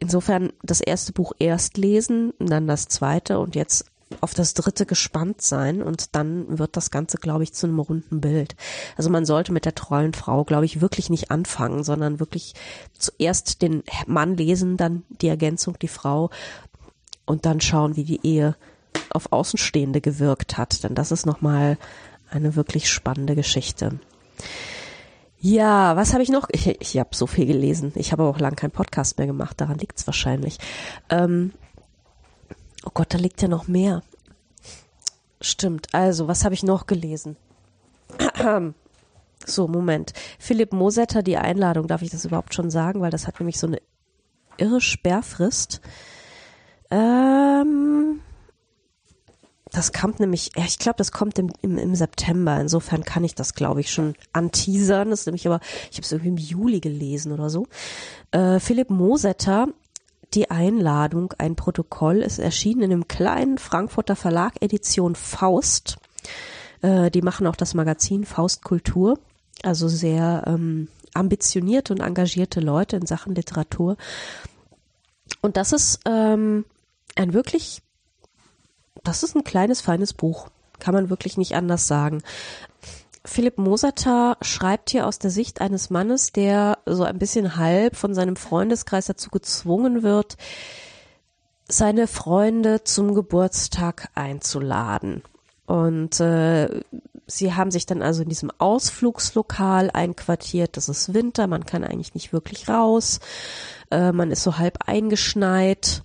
insofern 0.00 0.52
das 0.62 0.80
erste 0.80 1.12
Buch 1.12 1.32
erst 1.38 1.76
lesen, 1.76 2.32
dann 2.38 2.66
das 2.66 2.88
zweite 2.88 3.38
und 3.38 3.54
jetzt 3.54 3.86
auf 4.20 4.34
das 4.34 4.54
dritte 4.54 4.86
gespannt 4.86 5.42
sein 5.42 5.82
und 5.82 6.14
dann 6.14 6.58
wird 6.58 6.76
das 6.76 6.90
Ganze, 6.90 7.18
glaube 7.18 7.42
ich, 7.42 7.52
zu 7.52 7.66
einem 7.66 7.80
runden 7.80 8.20
Bild. 8.20 8.54
Also 8.96 9.10
man 9.10 9.26
sollte 9.26 9.52
mit 9.52 9.64
der 9.64 9.74
treuen 9.74 10.14
Frau, 10.14 10.44
glaube 10.44 10.64
ich, 10.64 10.80
wirklich 10.80 11.10
nicht 11.10 11.30
anfangen, 11.30 11.82
sondern 11.82 12.20
wirklich 12.20 12.54
zuerst 12.92 13.62
den 13.62 13.82
Mann 14.06 14.36
lesen, 14.36 14.76
dann 14.76 15.02
die 15.08 15.28
Ergänzung, 15.28 15.76
die 15.80 15.88
Frau 15.88 16.30
und 17.24 17.46
dann 17.46 17.60
schauen, 17.60 17.96
wie 17.96 18.04
die 18.04 18.24
Ehe 18.24 18.56
auf 19.10 19.32
Außenstehende 19.32 20.00
gewirkt 20.00 20.58
hat, 20.58 20.82
denn 20.84 20.94
das 20.94 21.12
ist 21.12 21.26
nochmal 21.26 21.78
eine 22.30 22.56
wirklich 22.56 22.90
spannende 22.90 23.34
Geschichte. 23.34 24.00
Ja, 25.38 25.96
was 25.96 26.12
habe 26.12 26.22
ich 26.22 26.28
noch? 26.28 26.48
Ich, 26.50 26.66
ich 26.66 26.98
habe 26.98 27.14
so 27.14 27.26
viel 27.26 27.46
gelesen. 27.46 27.92
Ich 27.94 28.12
habe 28.12 28.24
auch 28.24 28.38
lange 28.38 28.56
keinen 28.56 28.70
Podcast 28.70 29.18
mehr 29.18 29.26
gemacht, 29.26 29.60
daran 29.60 29.78
liegt 29.78 29.98
es 29.98 30.06
wahrscheinlich. 30.06 30.58
Ähm, 31.08 31.52
oh 32.84 32.90
Gott, 32.92 33.12
da 33.12 33.18
liegt 33.18 33.42
ja 33.42 33.48
noch 33.48 33.68
mehr. 33.68 34.02
Stimmt, 35.40 35.88
also, 35.92 36.28
was 36.28 36.44
habe 36.44 36.54
ich 36.54 36.62
noch 36.62 36.86
gelesen? 36.86 37.36
so, 39.44 39.68
Moment. 39.68 40.14
Philipp 40.38 40.72
Mosetter, 40.72 41.22
die 41.22 41.36
Einladung, 41.36 41.86
darf 41.86 42.02
ich 42.02 42.10
das 42.10 42.24
überhaupt 42.24 42.54
schon 42.54 42.70
sagen, 42.70 43.00
weil 43.00 43.10
das 43.10 43.26
hat 43.26 43.38
nämlich 43.38 43.58
so 43.58 43.66
eine 43.66 43.80
irre 44.56 44.80
Sperrfrist. 44.80 45.80
Ähm, 46.90 48.20
das 49.76 49.92
kommt 49.92 50.20
nämlich, 50.20 50.52
ich 50.56 50.78
glaube, 50.78 50.96
das 50.96 51.12
kommt 51.12 51.38
im, 51.38 51.52
im, 51.60 51.76
im 51.76 51.94
September. 51.94 52.58
Insofern 52.58 53.04
kann 53.04 53.24
ich 53.24 53.34
das, 53.34 53.52
glaube 53.52 53.80
ich, 53.80 53.90
schon 53.90 54.14
anteasern. 54.32 55.10
Das 55.10 55.20
ist 55.20 55.26
nämlich 55.26 55.46
aber, 55.46 55.60
ich 55.90 55.98
habe 55.98 56.02
es 56.04 56.12
irgendwie 56.12 56.28
im 56.30 56.38
Juli 56.38 56.80
gelesen 56.80 57.30
oder 57.30 57.50
so. 57.50 57.66
Äh, 58.30 58.58
Philipp 58.58 58.88
Mosetter, 58.88 59.68
die 60.32 60.50
Einladung, 60.50 61.34
ein 61.36 61.56
Protokoll, 61.56 62.22
ist 62.22 62.38
erschienen 62.38 62.84
in 62.84 62.92
einem 62.92 63.06
kleinen 63.06 63.58
Frankfurter 63.58 64.16
Verlag, 64.16 64.54
Edition 64.62 65.14
Faust. 65.14 65.98
Äh, 66.80 67.10
die 67.10 67.20
machen 67.20 67.46
auch 67.46 67.56
das 67.56 67.74
Magazin 67.74 68.24
Faust 68.24 68.64
Kultur. 68.64 69.18
Also 69.62 69.88
sehr 69.88 70.44
ähm, 70.46 70.88
ambitionierte 71.12 71.92
und 71.92 72.00
engagierte 72.00 72.60
Leute 72.60 72.96
in 72.96 73.04
Sachen 73.04 73.34
Literatur. 73.34 73.98
Und 75.42 75.58
das 75.58 75.74
ist 75.74 76.00
ähm, 76.06 76.64
ein 77.14 77.34
wirklich 77.34 77.82
das 79.04 79.22
ist 79.22 79.36
ein 79.36 79.44
kleines, 79.44 79.80
feines 79.80 80.12
Buch. 80.12 80.48
Kann 80.78 80.94
man 80.94 81.10
wirklich 81.10 81.36
nicht 81.36 81.54
anders 81.54 81.86
sagen. 81.86 82.22
Philipp 83.24 83.58
Moserter 83.58 84.36
schreibt 84.40 84.90
hier 84.90 85.06
aus 85.06 85.18
der 85.18 85.30
Sicht 85.30 85.60
eines 85.60 85.90
Mannes, 85.90 86.32
der 86.32 86.78
so 86.86 87.02
ein 87.02 87.18
bisschen 87.18 87.56
halb 87.56 87.96
von 87.96 88.14
seinem 88.14 88.36
Freundeskreis 88.36 89.06
dazu 89.06 89.30
gezwungen 89.30 90.02
wird, 90.02 90.36
seine 91.68 92.06
Freunde 92.06 92.84
zum 92.84 93.14
Geburtstag 93.14 94.08
einzuladen. 94.14 95.22
Und 95.66 96.20
äh, 96.20 96.82
sie 97.26 97.54
haben 97.54 97.72
sich 97.72 97.86
dann 97.86 98.02
also 98.02 98.22
in 98.22 98.28
diesem 98.28 98.52
Ausflugslokal 98.58 99.90
einquartiert. 99.90 100.76
Das 100.76 100.88
ist 100.88 101.12
Winter, 101.12 101.48
man 101.48 101.66
kann 101.66 101.82
eigentlich 101.82 102.14
nicht 102.14 102.32
wirklich 102.32 102.68
raus. 102.68 103.18
Äh, 103.90 104.12
man 104.12 104.30
ist 104.30 104.44
so 104.44 104.58
halb 104.58 104.78
eingeschneit. 104.86 106.04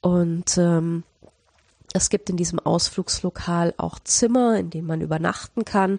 Und 0.00 0.56
ähm, 0.56 1.04
es 1.92 2.10
gibt 2.10 2.30
in 2.30 2.36
diesem 2.36 2.58
Ausflugslokal 2.58 3.74
auch 3.76 3.98
Zimmer, 3.98 4.58
in 4.58 4.70
denen 4.70 4.86
man 4.86 5.00
übernachten 5.00 5.64
kann. 5.64 5.98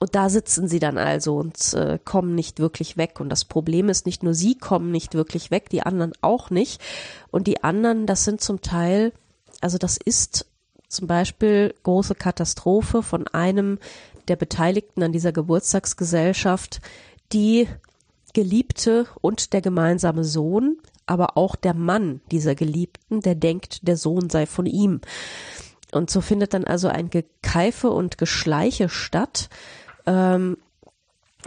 Und 0.00 0.14
da 0.14 0.30
sitzen 0.30 0.68
sie 0.68 0.78
dann 0.78 0.96
also 0.96 1.36
und 1.36 1.74
äh, 1.74 1.98
kommen 2.04 2.34
nicht 2.34 2.60
wirklich 2.60 2.96
weg. 2.96 3.20
Und 3.20 3.30
das 3.30 3.44
Problem 3.44 3.88
ist, 3.88 4.06
nicht 4.06 4.22
nur 4.22 4.32
sie 4.32 4.54
kommen 4.54 4.92
nicht 4.92 5.14
wirklich 5.14 5.50
weg, 5.50 5.70
die 5.70 5.82
anderen 5.82 6.12
auch 6.20 6.50
nicht. 6.50 6.80
Und 7.30 7.46
die 7.46 7.64
anderen, 7.64 8.06
das 8.06 8.24
sind 8.24 8.40
zum 8.40 8.60
Teil, 8.60 9.12
also 9.60 9.76
das 9.76 9.96
ist 9.96 10.46
zum 10.88 11.06
Beispiel 11.08 11.74
große 11.82 12.14
Katastrophe 12.14 13.02
von 13.02 13.26
einem 13.28 13.78
der 14.28 14.36
Beteiligten 14.36 15.02
an 15.02 15.12
dieser 15.12 15.32
Geburtstagsgesellschaft, 15.32 16.80
die 17.32 17.68
Geliebte 18.34 19.06
und 19.20 19.52
der 19.52 19.62
gemeinsame 19.62 20.24
Sohn, 20.24 20.78
aber 21.08 21.36
auch 21.36 21.56
der 21.56 21.74
Mann 21.74 22.20
dieser 22.30 22.54
Geliebten, 22.54 23.20
der 23.20 23.34
denkt, 23.34 23.86
der 23.86 23.96
Sohn 23.96 24.30
sei 24.30 24.46
von 24.46 24.66
ihm. 24.66 25.00
Und 25.92 26.10
so 26.10 26.20
findet 26.20 26.54
dann 26.54 26.64
also 26.64 26.88
ein 26.88 27.10
Gekeife 27.10 27.90
und 27.90 28.18
Geschleiche 28.18 28.88
statt, 28.88 29.48
ähm, 30.06 30.58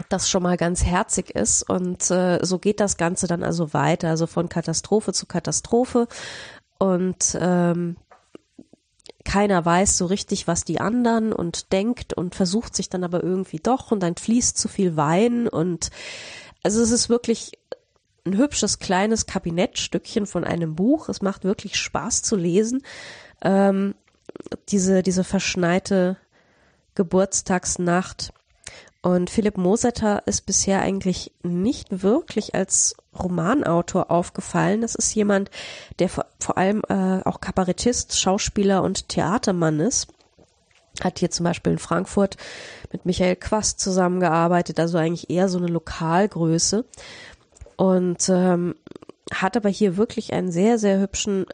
das 0.10 0.30
schon 0.30 0.44
mal 0.44 0.58
ganz 0.58 0.84
herzig 0.84 1.36
ist. 1.36 1.70
Und 1.70 2.10
äh, 2.10 2.40
so 2.42 2.58
geht 2.58 2.80
das 2.80 2.98
Ganze 2.98 3.28
dann 3.28 3.44
also 3.44 3.74
weiter, 3.74 4.10
also 4.10 4.26
von 4.26 4.50
Katastrophe 4.50 5.14
zu 5.14 5.26
Katastrophe. 5.26 6.08
Und 6.80 7.38
ähm, 7.40 7.98
keiner 9.24 9.64
weiß 9.64 9.98
so 9.98 10.08
richtig, 10.08 10.48
was 10.48 10.64
die 10.64 10.80
anderen 10.80 11.34
und 11.34 11.72
denkt 11.72 12.14
und 12.14 12.34
versucht 12.34 12.76
sich 12.76 12.90
dann 12.90 13.04
aber 13.04 13.24
irgendwie 13.24 13.60
doch 13.60 13.92
und 13.92 14.02
dann 14.02 14.16
fließt 14.16 14.58
zu 14.58 14.68
viel 14.68 14.98
Wein 14.98 15.48
und 15.48 15.92
also 16.64 16.82
es 16.82 16.92
ist 16.92 17.10
wirklich 17.10 17.54
ein 18.26 18.38
hübsches 18.38 18.80
kleines 18.80 19.26
Kabinettstückchen 19.26 20.26
von 20.26 20.44
einem 20.44 20.76
Buch. 20.76 21.10
Es 21.10 21.22
macht 21.22 21.44
wirklich 21.44 21.76
Spaß 21.78 22.22
zu 22.22 22.36
lesen. 22.36 22.84
Ähm, 23.42 23.96
diese, 24.70 25.02
diese 25.04 25.24
verschneite 25.24 26.18
Geburtstagsnacht. 26.96 28.34
Und 29.02 29.32
Philipp 29.32 29.58
Mosetter 29.58 30.22
ist 30.28 30.46
bisher 30.46 30.82
eigentlich 30.82 31.32
nicht 31.42 32.04
wirklich 32.04 32.54
als 32.54 32.96
Romanautor 33.18 34.12
aufgefallen. 34.12 34.82
Das 34.82 34.94
ist 34.94 35.16
jemand, 35.16 35.50
der 35.98 36.08
vor, 36.08 36.28
vor 36.40 36.58
allem 36.58 36.84
äh, 36.88 37.22
auch 37.24 37.42
Kabarettist, 37.42 38.20
Schauspieler 38.20 38.84
und 38.84 39.10
Theatermann 39.10 39.80
ist. 39.80 40.08
Hat 41.04 41.18
hier 41.18 41.32
zum 41.32 41.46
Beispiel 41.46 41.74
in 41.74 41.80
Frankfurt 41.80 42.38
mit 42.92 43.06
Michael 43.06 43.38
Quast 43.38 43.80
zusammengearbeitet, 43.80 44.80
also 44.80 45.00
eigentlich 45.00 45.32
eher 45.32 45.50
so 45.50 45.58
eine 45.58 45.68
Lokalgröße 45.68 46.86
und 47.78 48.30
ähm, 48.30 48.76
hat 49.34 49.56
aber 49.58 49.70
hier 49.70 49.98
wirklich 49.98 50.34
einen 50.34 50.52
sehr, 50.52 50.78
sehr 50.78 51.00
hübschen 51.00 51.46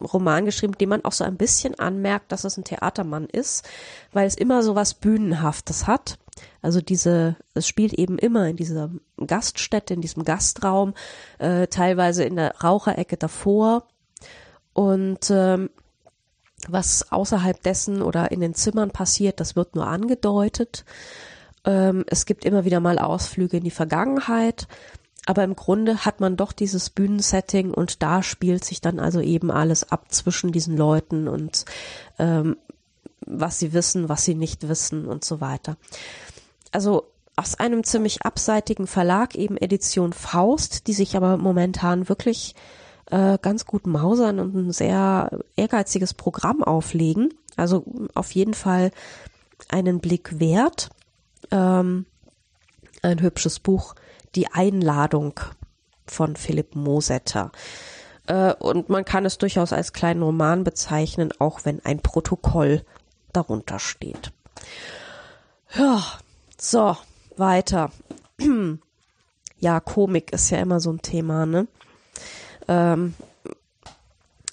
Roman 0.00 0.44
geschrieben, 0.44 0.74
dem 0.78 0.90
man 0.90 1.04
auch 1.04 1.12
so 1.12 1.24
ein 1.24 1.36
bisschen 1.36 1.78
anmerkt, 1.78 2.30
dass 2.30 2.44
es 2.44 2.56
ein 2.56 2.64
Theatermann 2.64 3.26
ist, 3.26 3.68
weil 4.12 4.26
es 4.26 4.36
immer 4.36 4.62
so 4.62 4.74
was 4.74 4.94
Bühnenhaftes 4.94 5.86
hat. 5.86 6.18
Also 6.62 6.80
diese, 6.80 7.36
es 7.54 7.66
spielt 7.66 7.92
eben 7.94 8.16
immer 8.18 8.46
in 8.46 8.56
dieser 8.56 8.90
Gaststätte, 9.26 9.94
in 9.94 10.00
diesem 10.00 10.24
Gastraum, 10.24 10.94
äh, 11.38 11.66
teilweise 11.66 12.22
in 12.22 12.36
der 12.36 12.54
Raucherecke 12.62 13.16
davor. 13.16 13.88
Und 14.72 15.30
ähm, 15.30 15.70
was 16.68 17.10
außerhalb 17.10 17.60
dessen 17.62 18.02
oder 18.02 18.30
in 18.30 18.40
den 18.40 18.54
Zimmern 18.54 18.90
passiert, 18.90 19.40
das 19.40 19.56
wird 19.56 19.74
nur 19.74 19.86
angedeutet. 19.86 20.84
Ähm, 21.64 22.04
es 22.06 22.24
gibt 22.26 22.44
immer 22.44 22.64
wieder 22.64 22.78
mal 22.78 22.98
Ausflüge 22.98 23.56
in 23.56 23.64
die 23.64 23.70
Vergangenheit. 23.70 24.68
Aber 25.28 25.44
im 25.44 25.56
Grunde 25.56 26.06
hat 26.06 26.20
man 26.20 26.38
doch 26.38 26.52
dieses 26.52 26.88
Bühnensetting 26.88 27.70
und 27.74 28.02
da 28.02 28.22
spielt 28.22 28.64
sich 28.64 28.80
dann 28.80 28.98
also 28.98 29.20
eben 29.20 29.50
alles 29.50 29.92
ab 29.92 30.06
zwischen 30.08 30.52
diesen 30.52 30.74
Leuten 30.74 31.28
und 31.28 31.66
ähm, 32.18 32.56
was 33.26 33.58
sie 33.58 33.74
wissen, 33.74 34.08
was 34.08 34.24
sie 34.24 34.34
nicht 34.34 34.68
wissen 34.68 35.04
und 35.04 35.26
so 35.26 35.42
weiter. 35.42 35.76
Also 36.72 37.04
aus 37.36 37.56
einem 37.56 37.84
ziemlich 37.84 38.22
abseitigen 38.22 38.86
Verlag, 38.86 39.34
eben 39.34 39.58
Edition 39.58 40.14
Faust, 40.14 40.86
die 40.86 40.94
sich 40.94 41.14
aber 41.14 41.36
momentan 41.36 42.08
wirklich 42.08 42.54
äh, 43.10 43.36
ganz 43.42 43.66
gut 43.66 43.86
mausern 43.86 44.40
und 44.40 44.54
ein 44.54 44.72
sehr 44.72 45.40
ehrgeiziges 45.56 46.14
Programm 46.14 46.64
auflegen. 46.64 47.34
Also 47.54 47.84
auf 48.14 48.30
jeden 48.30 48.54
Fall 48.54 48.92
einen 49.68 50.00
Blick 50.00 50.40
wert. 50.40 50.88
Ähm, 51.50 52.06
ein 53.02 53.20
hübsches 53.20 53.58
Buch 53.58 53.94
die 54.34 54.48
Einladung 54.52 55.40
von 56.06 56.36
Philipp 56.36 56.74
Mosetter. 56.74 57.52
Äh, 58.26 58.54
und 58.54 58.88
man 58.88 59.04
kann 59.04 59.24
es 59.24 59.38
durchaus 59.38 59.72
als 59.72 59.92
kleinen 59.92 60.22
Roman 60.22 60.64
bezeichnen, 60.64 61.32
auch 61.38 61.64
wenn 61.64 61.84
ein 61.84 62.00
Protokoll 62.00 62.84
darunter 63.32 63.78
steht. 63.78 64.32
Ja, 65.74 66.02
so, 66.58 66.96
weiter. 67.36 67.90
ja, 69.58 69.80
Komik 69.80 70.32
ist 70.32 70.50
ja 70.50 70.58
immer 70.58 70.80
so 70.80 70.92
ein 70.92 71.02
Thema, 71.02 71.46
ne? 71.46 71.66
Ähm, 72.66 73.14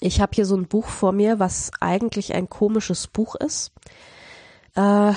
ich 0.00 0.20
habe 0.20 0.32
hier 0.34 0.46
so 0.46 0.56
ein 0.56 0.66
Buch 0.66 0.86
vor 0.88 1.12
mir, 1.12 1.38
was 1.38 1.70
eigentlich 1.80 2.34
ein 2.34 2.48
komisches 2.48 3.06
Buch 3.06 3.34
ist, 3.34 3.72
äh, 4.74 5.12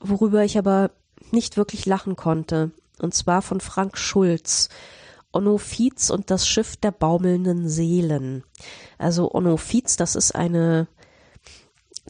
worüber 0.00 0.44
ich 0.44 0.58
aber 0.58 0.90
nicht 1.30 1.56
wirklich 1.56 1.84
lachen 1.86 2.16
konnte 2.16 2.70
und 3.00 3.14
zwar 3.14 3.42
von 3.42 3.60
Frank 3.60 3.98
Schulz. 3.98 4.68
Onno 5.32 5.58
Fietz 5.58 6.10
und 6.10 6.30
das 6.30 6.46
Schiff 6.46 6.76
der 6.76 6.92
baumelnden 6.92 7.68
Seelen. 7.68 8.44
Also 8.98 9.34
Onno 9.34 9.56
Fietz, 9.56 9.96
das 9.96 10.14
ist 10.14 10.34
eine 10.34 10.86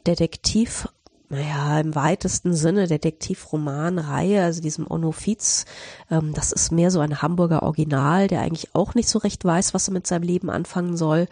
Detektiv, 0.07 0.89
naja, 1.31 1.81
im 1.81 1.95
weitesten 1.95 2.53
Sinne 2.55 2.87
Detektivromanreihe, 2.87 4.45
also 4.45 4.61
diesem 4.61 4.87
Onno 4.91 5.13
Fietz, 5.13 5.65
ähm, 6.11 6.35
das 6.35 6.53
ist 6.53 6.71
mehr 6.71 6.91
so 6.91 7.01
ein 7.01 7.23
Hamburger 7.23 7.63
Original, 7.63 8.29
der 8.29 8.43
eigentlich 8.43 8.75
auch 8.75 8.95
nicht 8.95 9.09
so 9.09 9.19
recht 9.19 9.43
weiß, 9.45 9.73
was 9.73 9.89
er 9.89 9.95
mit 9.95 10.07
seinem 10.07 10.25
Leben 10.25 10.51
anfangen 10.51 10.97
soll 10.97 11.27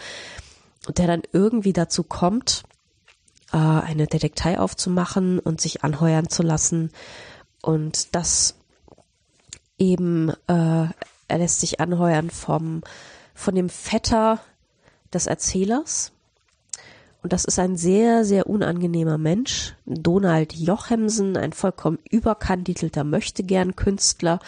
und 0.87 0.97
der 0.97 1.07
dann 1.07 1.23
irgendwie 1.33 1.75
dazu 1.75 2.03
kommt, 2.05 2.63
äh, 3.53 3.59
eine 3.59 4.07
Detektei 4.07 4.59
aufzumachen 4.59 5.39
und 5.39 5.61
sich 5.61 5.85
anheuern 5.85 6.31
zu 6.31 6.43
lassen 6.43 6.91
und 7.61 8.15
das 8.15 8.57
eben, 9.83 10.31
äh, 10.47 10.87
er 11.29 11.39
lässt 11.39 11.61
sich 11.61 11.81
anheuern 11.81 12.31
vom, 12.31 12.83
von 13.35 13.55
dem 13.57 13.69
Vetter 13.69 14.39
des 15.13 15.27
Erzählers. 15.27 16.13
Und 17.23 17.33
das 17.33 17.45
ist 17.45 17.59
ein 17.59 17.77
sehr, 17.77 18.25
sehr 18.25 18.47
unangenehmer 18.49 19.19
Mensch. 19.19 19.75
Donald 19.85 20.53
Jochemsen, 20.55 21.37
ein 21.37 21.53
vollkommen 21.53 21.99
überkandidelter 22.09 23.03
Möchtegern-Künstler, 23.03 24.39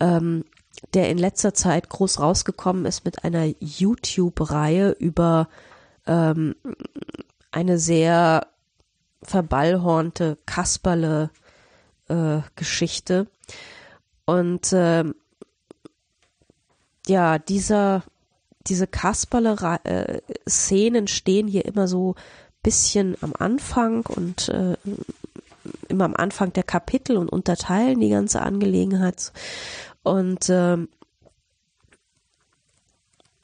ähm, 0.00 0.44
der 0.94 1.10
in 1.10 1.18
letzter 1.18 1.54
Zeit 1.54 1.88
groß 1.88 2.20
rausgekommen 2.20 2.84
ist 2.84 3.04
mit 3.04 3.24
einer 3.24 3.46
YouTube-Reihe 3.58 4.90
über 4.90 5.48
ähm, 6.06 6.54
eine 7.50 7.78
sehr 7.78 8.46
verballhornte 9.22 10.36
Kasperle 10.46 11.30
äh, 12.08 12.40
und 14.28 14.72
äh, 14.74 15.04
ja, 17.06 17.38
dieser, 17.38 18.02
diese 18.66 18.86
Kasperle-Szenen 18.86 21.08
stehen 21.08 21.48
hier 21.48 21.64
immer 21.64 21.88
so 21.88 22.14
bisschen 22.62 23.16
am 23.22 23.32
Anfang 23.38 24.04
und 24.04 24.50
äh, 24.50 24.76
immer 25.88 26.04
am 26.04 26.14
Anfang 26.14 26.52
der 26.52 26.64
Kapitel 26.64 27.16
und 27.16 27.30
unterteilen 27.30 28.00
die 28.00 28.10
ganze 28.10 28.42
Angelegenheit. 28.42 29.32
Und 30.02 30.50
ähm, 30.50 30.90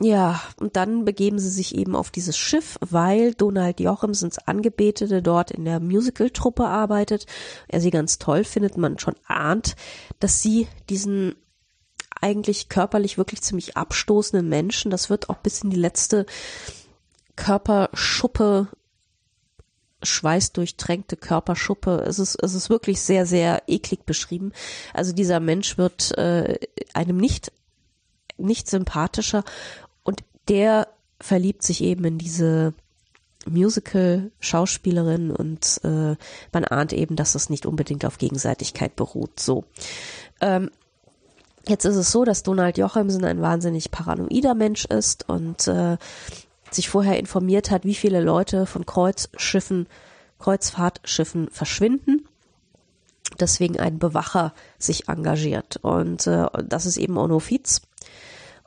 ja, 0.01 0.43
und 0.59 0.77
dann 0.77 1.05
begeben 1.05 1.39
sie 1.39 1.51
sich 1.51 1.75
eben 1.75 1.95
auf 1.95 2.11
dieses 2.11 2.37
Schiff, 2.37 2.79
weil 2.81 3.33
Donald 3.33 3.79
Jochemsens 3.79 4.39
Angebetete 4.39 5.23
dort 5.23 5.53
in 5.53 5.65
der 5.65 5.79
Musical-Truppe 5.79 6.65
arbeitet. 6.65 7.27
Er 7.69 7.81
sie 7.81 7.91
ganz 7.91 8.19
toll 8.19 8.43
findet, 8.43 8.77
man 8.77 8.99
schon 8.99 9.15
ahnt, 9.27 9.77
dass 10.19 10.43
sie 10.43 10.67
diesen 10.91 11.37
eigentlich 12.21 12.69
körperlich 12.69 13.19
wirklich 13.19 13.43
ziemlich 13.43 13.77
abstoßenden 13.77 14.49
Menschen, 14.49 14.91
das 14.91 15.11
wird 15.11 15.29
auch 15.29 15.39
bis 15.39 15.63
in 15.63 15.71
die 15.71 15.77
letzte 15.77 16.27
Körperschuppe 17.37 18.69
schweißdurchtränkte 20.03 21.17
Körperschuppe. 21.17 22.05
Es 22.07 22.19
ist, 22.19 22.37
es 22.43 22.55
ist 22.55 22.71
wirklich 22.71 23.01
sehr, 23.01 23.27
sehr 23.27 23.63
eklig 23.67 24.05
beschrieben. 24.05 24.53
Also 24.93 25.13
dieser 25.13 25.41
Mensch 25.41 25.79
wird 25.79 26.17
äh, 26.19 26.59
einem 26.93 27.17
nicht, 27.17 27.53
nicht 28.37 28.69
sympathischer 28.69 29.45
der 30.49 30.89
verliebt 31.21 31.63
sich 31.63 31.83
eben 31.83 32.05
in 32.05 32.19
diese 32.19 32.75
Musical-Schauspielerin 33.47 35.31
und 35.31 35.81
äh, 35.85 36.17
man 36.53 36.65
ahnt 36.65 36.93
eben, 36.93 37.17
dass 37.17 37.33
das 37.33 37.51
nicht 37.51 37.67
unbedingt 37.67 38.05
auf 38.05 38.19
Gegenseitigkeit 38.19 38.97
beruht. 38.97 39.41
So. 39.41 39.65
Ähm, 40.41 40.71
jetzt 41.69 41.85
ist 41.85 41.97
es 41.97 42.11
so, 42.11 42.25
dass 42.25 42.43
Donald 42.43 42.79
Jochimsen 42.79 43.25
ein 43.25 43.43
wahnsinnig 43.43 43.91
paranoider 43.91 44.55
Mensch 44.55 44.85
ist 44.87 45.29
und 45.29 45.69
äh, 45.69 45.97
sich 46.71 46.89
vorher 46.89 47.19
informiert 47.19 47.71
hat, 47.71 47.85
wie 47.85 47.95
viele 47.95 48.21
Leute 48.21 48.67
von 48.67 48.87
Kreuzschiffen, 48.87 49.87
Kreuzfahrtschiffen 50.39 51.49
verschwinden. 51.51 52.27
Deswegen 53.41 53.79
ein 53.81 53.99
Bewacher 53.99 54.53
sich 54.79 55.09
engagiert. 55.09 55.79
Und 55.83 56.27
äh, 56.27 56.47
das 56.67 56.87
ist 56.87 56.97
eben 56.97 57.17
Onno 57.17 57.39
Fietz. 57.39 57.83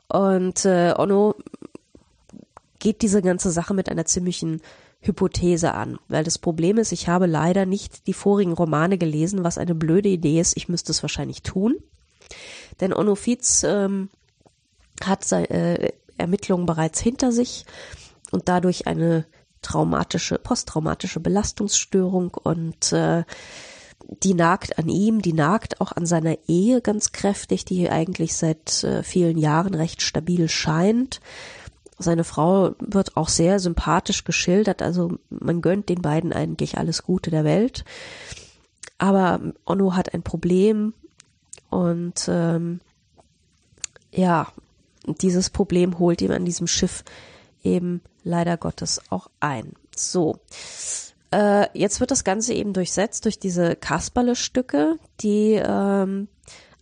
Und 0.08 0.64
äh, 0.64 0.94
Onno 0.96 1.34
geht 2.78 3.02
diese 3.02 3.22
ganze 3.22 3.50
Sache 3.50 3.74
mit 3.74 3.88
einer 3.88 4.04
ziemlichen 4.04 4.60
Hypothese 5.00 5.74
an, 5.74 5.98
weil 6.08 6.24
das 6.24 6.38
Problem 6.38 6.76
ist, 6.78 6.92
ich 6.92 7.08
habe 7.08 7.26
leider 7.26 7.66
nicht 7.66 8.06
die 8.06 8.12
vorigen 8.12 8.52
Romane 8.52 8.98
gelesen, 8.98 9.44
was 9.44 9.58
eine 9.58 9.74
blöde 9.74 10.08
Idee 10.08 10.40
ist. 10.40 10.56
Ich 10.56 10.68
müsste 10.68 10.90
es 10.90 11.02
wahrscheinlich 11.02 11.42
tun, 11.42 11.76
denn 12.80 12.92
Onno 12.92 13.14
Fietz 13.14 13.62
ähm, 13.62 14.08
hat 15.04 15.24
seine 15.24 15.48
äh, 15.50 15.92
Ermittlungen 16.16 16.66
bereits 16.66 17.00
hinter 17.00 17.30
sich 17.30 17.64
und 18.32 18.48
dadurch 18.48 18.86
eine 18.86 19.24
traumatische, 19.62 20.38
posttraumatische 20.38 21.20
Belastungsstörung 21.20 22.34
und 22.34 22.92
äh, 22.92 23.24
die 24.22 24.34
nagt 24.34 24.78
an 24.78 24.88
ihm, 24.88 25.22
die 25.22 25.32
nagt 25.32 25.80
auch 25.80 25.92
an 25.92 26.06
seiner 26.06 26.36
Ehe 26.46 26.80
ganz 26.80 27.12
kräftig, 27.12 27.64
die 27.64 27.90
eigentlich 27.90 28.36
seit 28.36 28.82
äh, 28.84 29.02
vielen 29.02 29.38
Jahren 29.38 29.74
recht 29.74 30.02
stabil 30.02 30.48
scheint. 30.48 31.20
Seine 31.98 32.24
Frau 32.24 32.74
wird 32.78 33.16
auch 33.16 33.28
sehr 33.28 33.58
sympathisch 33.58 34.24
geschildert, 34.24 34.82
also 34.82 35.18
man 35.30 35.60
gönnt 35.60 35.88
den 35.88 36.02
beiden 36.02 36.32
eigentlich 36.32 36.78
alles 36.78 37.02
Gute 37.02 37.30
der 37.30 37.44
Welt. 37.44 37.84
Aber 38.98 39.40
Onno 39.64 39.94
hat 39.94 40.14
ein 40.14 40.22
Problem 40.22 40.94
und 41.70 42.28
ähm, 42.28 42.80
ja, 44.12 44.48
dieses 45.06 45.50
Problem 45.50 45.98
holt 45.98 46.20
ihm 46.20 46.30
an 46.30 46.44
diesem 46.44 46.66
Schiff 46.66 47.04
eben 47.62 48.00
leider 48.24 48.56
Gottes 48.56 49.00
auch 49.10 49.28
ein. 49.40 49.72
So. 49.94 50.38
Äh, 51.30 51.66
jetzt 51.78 52.00
wird 52.00 52.10
das 52.10 52.24
Ganze 52.24 52.54
eben 52.54 52.72
durchsetzt 52.72 53.24
durch 53.24 53.38
diese 53.38 53.76
Kasperle-Stücke, 53.76 54.96
die 55.20 55.60
ähm, 55.62 56.28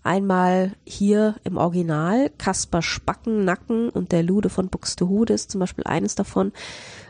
Einmal 0.06 0.70
hier 0.86 1.34
im 1.42 1.56
Original 1.56 2.30
Kasper 2.38 2.80
Spacken, 2.80 3.44
Nacken 3.44 3.88
und 3.88 4.12
der 4.12 4.22
Lude 4.22 4.50
von 4.50 4.68
Buxtehude 4.68 5.34
ist 5.34 5.50
zum 5.50 5.58
Beispiel 5.58 5.82
eines 5.82 6.14
davon. 6.14 6.52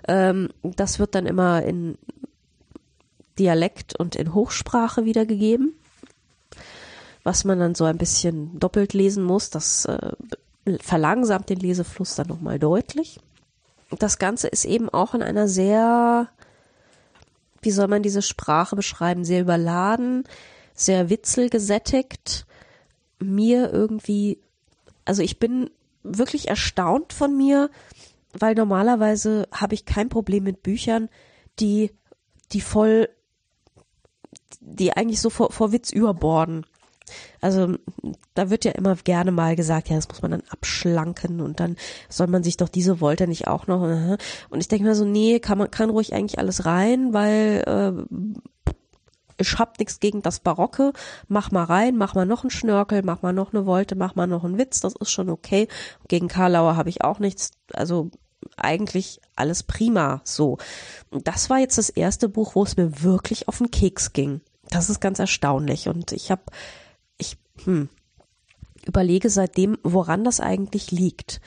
Ähm, 0.09 0.49
das 0.63 0.99
wird 0.99 1.15
dann 1.15 1.27
immer 1.27 1.63
in 1.63 1.99
Dialekt 3.39 4.01
und 4.01 4.17
in 4.17 4.33
Hochsprache 4.33 5.05
wiedergegeben, 5.05 5.75
was 7.23 7.45
man 7.45 7.59
dann 7.59 7.75
so 7.75 7.85
ein 7.85 7.99
bisschen 7.99 8.59
doppelt 8.59 8.95
lesen 8.95 9.25
muss. 9.25 9.51
Das 9.51 9.85
äh, 9.85 10.13
verlangsamt 10.81 11.51
den 11.51 11.61
Lesefluss 11.61 12.15
dann 12.15 12.29
nochmal 12.29 12.59
deutlich. 12.59 13.21
Das 13.99 14.19
Ganze 14.19 14.49
ist 14.49 14.65
eben 14.65 14.89
auch 14.89 15.13
in 15.13 15.23
einer 15.23 15.49
sehr, 15.49 16.29
wie 17.61 17.73
soll 17.73 17.89
man 17.89 18.03
diese 18.03 18.23
Sprache 18.23 18.75
beschreiben, 18.75 19.27
sehr 19.27 19.43
überladen, 19.43 20.25
sehr 20.73 21.11
witzelgesättigt 21.11 22.47
mir 23.19 23.73
irgendwie, 23.73 24.41
also 25.05 25.23
ich 25.23 25.39
bin 25.39 25.71
wirklich 26.03 26.49
erstaunt 26.49 27.13
von 27.13 27.37
mir, 27.37 27.71
weil 28.33 28.55
normalerweise 28.55 29.49
habe 29.53 29.75
ich 29.75 29.85
kein 29.85 30.09
Problem 30.09 30.45
mit 30.45 30.63
Büchern, 30.63 31.09
die, 31.59 31.91
die 32.53 32.61
voll, 32.61 33.09
die 34.61 34.93
eigentlich 34.93 35.21
so 35.21 35.31
vor, 35.31 35.53
vor 35.53 35.73
Witz 35.73 35.91
überborden. 35.91 36.67
Also 37.41 37.77
da 38.35 38.51
wird 38.51 38.65
ja 38.65 38.73
immer 38.73 38.97
gerne 38.97 39.31
mal 39.31 39.55
gesagt, 39.55 39.89
ja, 39.89 39.97
das 39.97 40.09
muss 40.09 40.23
man 40.23 40.33
dann 40.33 40.43
abschlanken 40.51 41.41
und 41.41 41.61
dann 41.61 41.77
soll 42.09 42.27
man 42.27 42.43
sich 42.43 42.57
doch 42.57 42.69
diese 42.69 43.01
Wolte 43.01 43.29
nicht 43.29 43.47
auch 43.47 43.69
noch. 43.69 43.83
Und 44.51 44.61
ich 44.61 44.69
denke 44.69 44.85
mir 44.85 44.95
so, 44.95 45.05
nee, 45.05 45.39
kann 45.39 45.59
man 45.59 45.71
kann 45.71 45.91
ruhig 45.91 46.13
eigentlich 46.13 46.39
alles 46.39 46.67
rein, 46.67 47.13
weil 47.13 47.63
äh, 47.67 48.17
ich 49.39 49.59
hab 49.59 49.79
nichts 49.79 50.01
gegen 50.01 50.23
das 50.23 50.41
Barocke, 50.41 50.93
mach 51.29 51.51
mal 51.51 51.65
rein, 51.65 51.97
mach 51.97 52.15
mal 52.15 52.27
noch 52.27 52.43
einen 52.43 52.51
Schnörkel, 52.51 53.03
mach 53.03 53.23
mal 53.23 53.33
noch 53.33 53.53
eine 53.53 53.67
Wolte, 53.67 53.95
mach 53.95 54.15
mal 54.15 54.27
noch 54.27 54.45
einen 54.45 54.59
Witz, 54.59 54.81
das 54.81 54.95
ist 54.97 55.11
schon 55.11 55.29
okay. 55.29 55.69
Gegen 56.09 56.29
Karlauer 56.29 56.77
habe 56.77 56.89
ich 56.89 57.03
auch 57.03 57.19
nichts, 57.19 57.53
also 57.73 58.11
eigentlich 58.57 59.21
alles 59.35 59.63
prima 59.63 60.21
so. 60.25 60.59
Das 61.11 61.51
war 61.51 61.59
jetzt 61.59 61.79
das 61.79 61.91
erste 61.91 62.29
Buch, 62.29 62.55
wo 62.55 62.63
es 62.63 62.77
mir 62.77 63.03
wirklich 63.03 63.49
auf 63.49 63.59
den 63.59 63.71
Keks 63.71 64.13
ging. 64.13 64.41
Das 64.71 64.91
ist 64.91 65.01
ganz 65.01 65.19
erstaunlich 65.19 65.89
und 65.89 66.13
ich 66.13 66.31
habe, 66.31 66.43
ich 67.19 67.37
hm, 67.65 67.89
überlege 68.85 69.31
seitdem, 69.31 69.79
woran 69.83 70.25
das 70.25 70.41
eigentlich 70.41 70.91
liegt. 70.91 71.41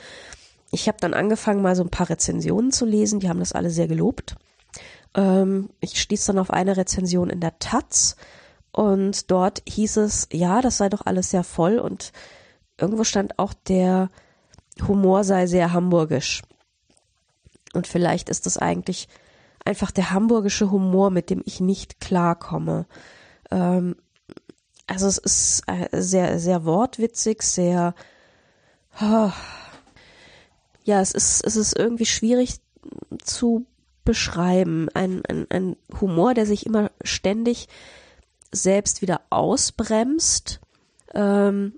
Ich 0.72 0.88
habe 0.88 0.98
dann 1.00 1.14
angefangen, 1.14 1.62
mal 1.62 1.74
so 1.74 1.82
ein 1.82 1.90
paar 1.90 2.08
Rezensionen 2.08 2.70
zu 2.70 2.86
lesen, 2.86 3.20
die 3.20 3.28
haben 3.28 3.40
das 3.40 3.52
alle 3.52 3.70
sehr 3.70 3.88
gelobt. 3.88 4.36
Ähm, 5.14 5.70
ich 5.80 6.00
stieß 6.00 6.26
dann 6.26 6.38
auf 6.38 6.50
eine 6.50 6.76
Rezension 6.76 7.30
in 7.30 7.40
der 7.40 7.58
Taz 7.58 8.16
und 8.72 9.30
dort 9.30 9.62
hieß 9.68 9.98
es, 9.98 10.28
ja, 10.32 10.60
das 10.60 10.78
sei 10.78 10.88
doch 10.88 11.06
alles 11.06 11.30
sehr 11.30 11.44
voll 11.44 11.78
und 11.78 12.12
irgendwo 12.78 13.04
stand 13.04 13.38
auch 13.38 13.52
der 13.52 14.10
Humor 14.86 15.24
sei 15.24 15.46
sehr 15.46 15.72
hamburgisch. 15.72 16.42
Und 17.72 17.86
vielleicht 17.86 18.28
ist 18.28 18.46
das 18.46 18.58
eigentlich 18.58 19.08
einfach 19.64 19.90
der 19.90 20.10
hamburgische 20.10 20.70
Humor, 20.70 21.10
mit 21.10 21.30
dem 21.30 21.42
ich 21.44 21.60
nicht 21.60 22.00
klarkomme. 22.00 22.86
Ähm, 23.50 23.96
also 24.86 25.06
es 25.06 25.18
ist 25.18 25.62
äh, 25.66 26.00
sehr, 26.00 26.40
sehr 26.40 26.64
wortwitzig, 26.64 27.42
sehr, 27.42 27.94
oh, 29.00 29.30
ja, 30.82 31.00
es 31.00 31.12
ist, 31.12 31.44
es 31.44 31.56
ist 31.56 31.78
irgendwie 31.78 32.06
schwierig 32.06 32.60
zu 33.22 33.66
beschreiben. 34.04 34.88
Ein, 34.94 35.22
ein, 35.28 35.46
ein 35.50 35.76
Humor, 36.00 36.34
der 36.34 36.46
sich 36.46 36.66
immer 36.66 36.90
ständig 37.02 37.68
selbst 38.52 39.02
wieder 39.02 39.20
ausbremst, 39.30 40.60
ähm, 41.14 41.74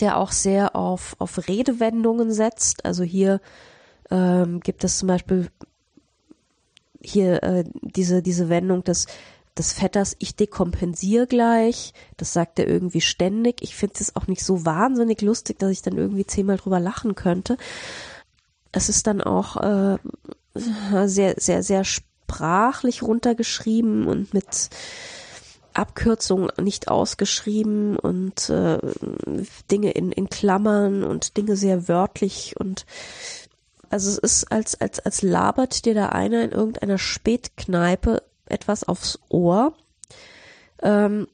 der 0.00 0.18
auch 0.18 0.32
sehr 0.32 0.76
auf, 0.76 1.16
auf 1.18 1.48
Redewendungen 1.48 2.32
setzt. 2.32 2.84
Also 2.84 3.02
hier 3.02 3.40
ähm, 4.10 4.60
gibt 4.60 4.84
es 4.84 4.98
zum 4.98 5.08
Beispiel 5.08 5.48
hier 7.00 7.42
äh, 7.42 7.64
diese, 7.82 8.22
diese 8.22 8.48
Wendung 8.48 8.84
des, 8.84 9.06
des 9.56 9.72
Vetters, 9.72 10.16
ich 10.18 10.36
dekompensiere 10.36 11.26
gleich. 11.26 11.94
Das 12.16 12.32
sagt 12.32 12.58
er 12.58 12.68
irgendwie 12.68 13.00
ständig. 13.00 13.62
Ich 13.62 13.74
finde 13.74 13.96
es 14.00 14.16
auch 14.16 14.26
nicht 14.26 14.44
so 14.44 14.66
wahnsinnig 14.66 15.22
lustig, 15.22 15.58
dass 15.58 15.70
ich 15.70 15.82
dann 15.82 15.96
irgendwie 15.96 16.26
zehnmal 16.26 16.58
drüber 16.58 16.80
lachen 16.80 17.14
könnte. 17.14 17.56
Es 18.72 18.88
ist 18.90 19.06
dann 19.06 19.22
auch 19.22 19.56
äh, 19.56 19.98
sehr, 20.56 21.34
sehr, 21.38 21.62
sehr 21.62 21.84
sprachlich 21.84 23.02
runtergeschrieben 23.02 24.06
und 24.06 24.34
mit 24.34 24.70
Abkürzungen 25.74 26.50
nicht 26.60 26.88
ausgeschrieben 26.88 27.98
und 27.98 28.48
äh, 28.48 28.78
Dinge 29.70 29.90
in, 29.90 30.10
in 30.10 30.28
Klammern 30.30 31.04
und 31.04 31.36
Dinge 31.36 31.56
sehr 31.56 31.88
wörtlich 31.88 32.54
und 32.58 32.86
also 33.90 34.10
es 34.10 34.18
ist 34.18 34.52
als, 34.52 34.80
als, 34.80 34.98
als 35.00 35.22
labert 35.22 35.84
dir 35.84 35.94
da 35.94 36.08
einer 36.08 36.42
in 36.42 36.50
irgendeiner 36.50 36.98
Spätkneipe 36.98 38.22
etwas 38.46 38.84
aufs 38.84 39.20
Ohr. 39.28 39.74
Ähm, 40.82 41.28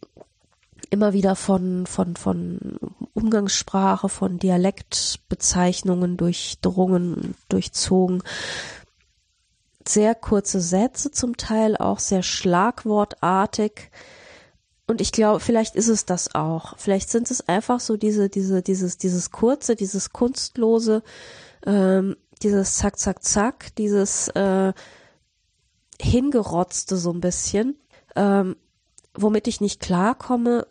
immer 0.91 1.15
wieder 1.15 1.35
von, 1.35 1.87
von, 1.87 2.17
von 2.17 2.79
Umgangssprache, 3.15 4.11
von 4.11 4.39
Dialektbezeichnungen 4.39 6.19
durchdrungen, 6.19 7.35
durchzogen 7.49 8.23
sehr 9.87 10.15
kurze 10.15 10.61
Sätze, 10.61 11.11
zum 11.11 11.37
Teil 11.37 11.77
auch 11.77 11.99
sehr 11.99 12.23
schlagwortartig. 12.23 13.91
Und 14.87 15.01
ich 15.01 15.13
glaube, 15.13 15.41
vielleicht 15.41 15.75
ist 15.77 15.89
es 15.89 16.05
das 16.05 16.35
auch. 16.35 16.77
Vielleicht 16.77 17.11
sind 17.11 17.31
es 17.31 17.49
einfach 17.49 17.81
so 17.81 17.97
diese, 17.97 18.29
diese, 18.29 18.63
dieses, 18.63 18.99
dieses 18.99 19.31
kurze, 19.31 19.77
dieses 19.77 20.13
kunstlose, 20.13 21.03
ähm, 21.65 22.17
dieses 22.43 22.77
Zack, 22.77 22.99
Zack, 22.99 23.23
Zack, 23.23 23.75
dieses 23.77 24.29
äh, 24.29 24.73
hingerotzte 26.01 26.97
so 26.97 27.13
ein 27.13 27.21
bisschen, 27.21 27.77
ähm, 28.17 28.57
womit 29.15 29.47
ich 29.47 29.61
nicht 29.61 29.81
klarkomme, 29.81 30.67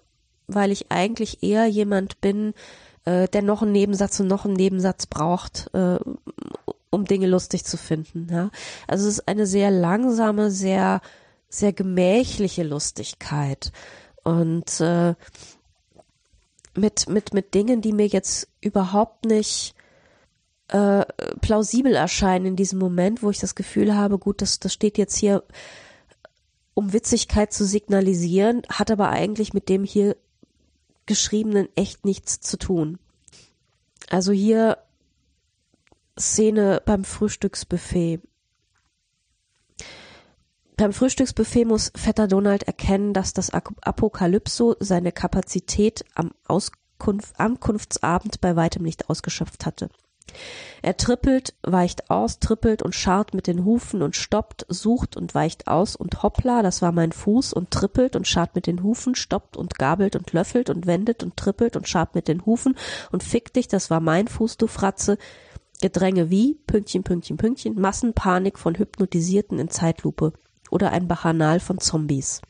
weil 0.47 0.72
ich 0.72 0.91
eigentlich 0.91 1.41
eher 1.41 1.66
jemand 1.68 2.20
bin, 2.22 2.53
äh, 3.05 3.28
der 3.30 3.41
noch 3.41 3.62
einen 3.62 3.72
Nebensatz 3.72 4.20
und 4.20 4.28
noch 4.28 4.45
einen 4.45 4.53
Nebensatz 4.53 5.05
braucht, 5.05 5.70
äh, 5.74 5.97
um 6.92 7.06
Dinge 7.06 7.26
lustig 7.26 7.66
zu 7.66 7.78
finden. 7.78 8.28
Ja? 8.30 8.52
Also 8.88 9.08
es 9.08 9.16
ist 9.16 9.28
eine 9.28 9.48
sehr 9.48 9.72
langsame, 9.72 10.52
sehr 10.52 11.02
sehr 11.52 11.74
gemächliche 11.74 12.64
Lustigkeit 12.64 13.72
und 14.24 14.80
äh, 14.80 15.16
mit, 16.74 17.10
mit, 17.10 17.34
mit 17.34 17.54
Dingen, 17.54 17.82
die 17.82 17.92
mir 17.92 18.08
jetzt 18.08 18.48
überhaupt 18.62 19.26
nicht 19.26 19.76
äh, 20.70 21.06
plausibel 21.42 21.94
erscheinen 21.94 22.46
in 22.46 22.56
diesem 22.56 22.80
Moment, 22.80 23.22
wo 23.22 23.30
ich 23.30 23.39
das 23.39 23.56
Gefühl 23.56 23.96
habe, 23.96 24.18
gut, 24.18 24.42
das, 24.42 24.60
das 24.60 24.72
steht 24.72 24.98
jetzt 24.98 25.18
hier, 25.18 25.44
um 26.74 26.94
Witzigkeit 26.94 27.52
zu 27.52 27.66
signalisieren, 27.66 28.62
hat 28.70 28.89
aber 28.89 29.10
eigentlich 29.10 29.54
mit 29.54 29.68
dem 29.68 29.84
hier 29.84 30.16
geschriebenen 31.06 31.68
echt 31.76 32.06
nichts 32.06 32.39
zu 32.39 32.58
tun. 32.58 32.98
Also 34.10 34.32
hier 34.32 34.78
Szene 36.20 36.82
beim 36.86 37.03
Frühstücksbuffet. 37.03 38.20
Beim 40.78 40.93
Frühstücksbuffet 40.93 41.66
muss 41.66 41.91
Vetter 41.95 42.28
Donald 42.28 42.64
erkennen, 42.64 43.14
dass 43.14 43.34
das 43.34 43.51
Apokalypso 43.51 44.76
seine 44.80 45.12
Kapazität 45.12 46.03
am 46.16 46.32
Auskunft, 46.47 47.39
Ankunftsabend 47.39 48.41
bei 48.41 48.55
weitem 48.55 48.84
nicht 48.84 49.09
ausgeschöpft 49.09 49.66
hatte. 49.66 49.89
Er 50.82 50.97
trippelt, 50.97 51.53
weicht 51.62 52.09
aus, 52.09 52.39
trippelt 52.39 52.82
und 52.82 52.95
scharrt 52.95 53.34
mit 53.34 53.47
den 53.47 53.64
Hufen 53.66 54.01
und 54.01 54.16
stoppt, 54.16 54.66
sucht 54.70 55.16
und 55.16 55.36
weicht 55.36 55.68
aus 55.68 55.95
und 55.95 56.24
hoppla, 56.24 56.64
das 56.64 56.82
war 56.82 56.91
mein 56.91 57.12
Fuß 57.12 57.53
und 57.53 57.72
trippelt 57.72 58.16
und 58.16 58.28
scharrt 58.28 58.55
mit 58.55 58.66
den 58.66 58.82
Hufen, 58.82 59.14
stoppt 59.14 59.57
und 59.57 59.78
gabelt 59.78 60.16
und 60.16 60.34
löffelt 60.34 60.70
und 60.70 60.88
wendet 60.88 61.24
und 61.24 61.38
trippelt 61.38 61.76
und 61.76 61.88
scharrt 61.88 62.16
mit 62.16 62.28
den 62.28 62.45
Hufen 62.45 62.76
und 63.12 63.24
fick 63.24 63.53
dich, 63.53 63.68
das 63.68 63.89
war 63.89 63.99
mein 63.99 64.28
Fuß, 64.28 64.57
du 64.57 64.68
Fratze. 64.68 65.18
Gedränge 65.82 66.30
wie, 66.30 66.56
Pünktchen, 66.68 67.04
Pünktchen, 67.04 67.38
Pünktchen, 67.38 67.80
Massenpanik 67.80 68.58
von 68.58 68.76
Hypnotisierten 68.76 69.60
in 69.60 69.70
Zeitlupe 69.70 70.34
oder 70.70 70.92
ein 70.92 71.08
Bacchanal 71.08 71.60
von 71.60 71.80
Zombies. 71.80 72.42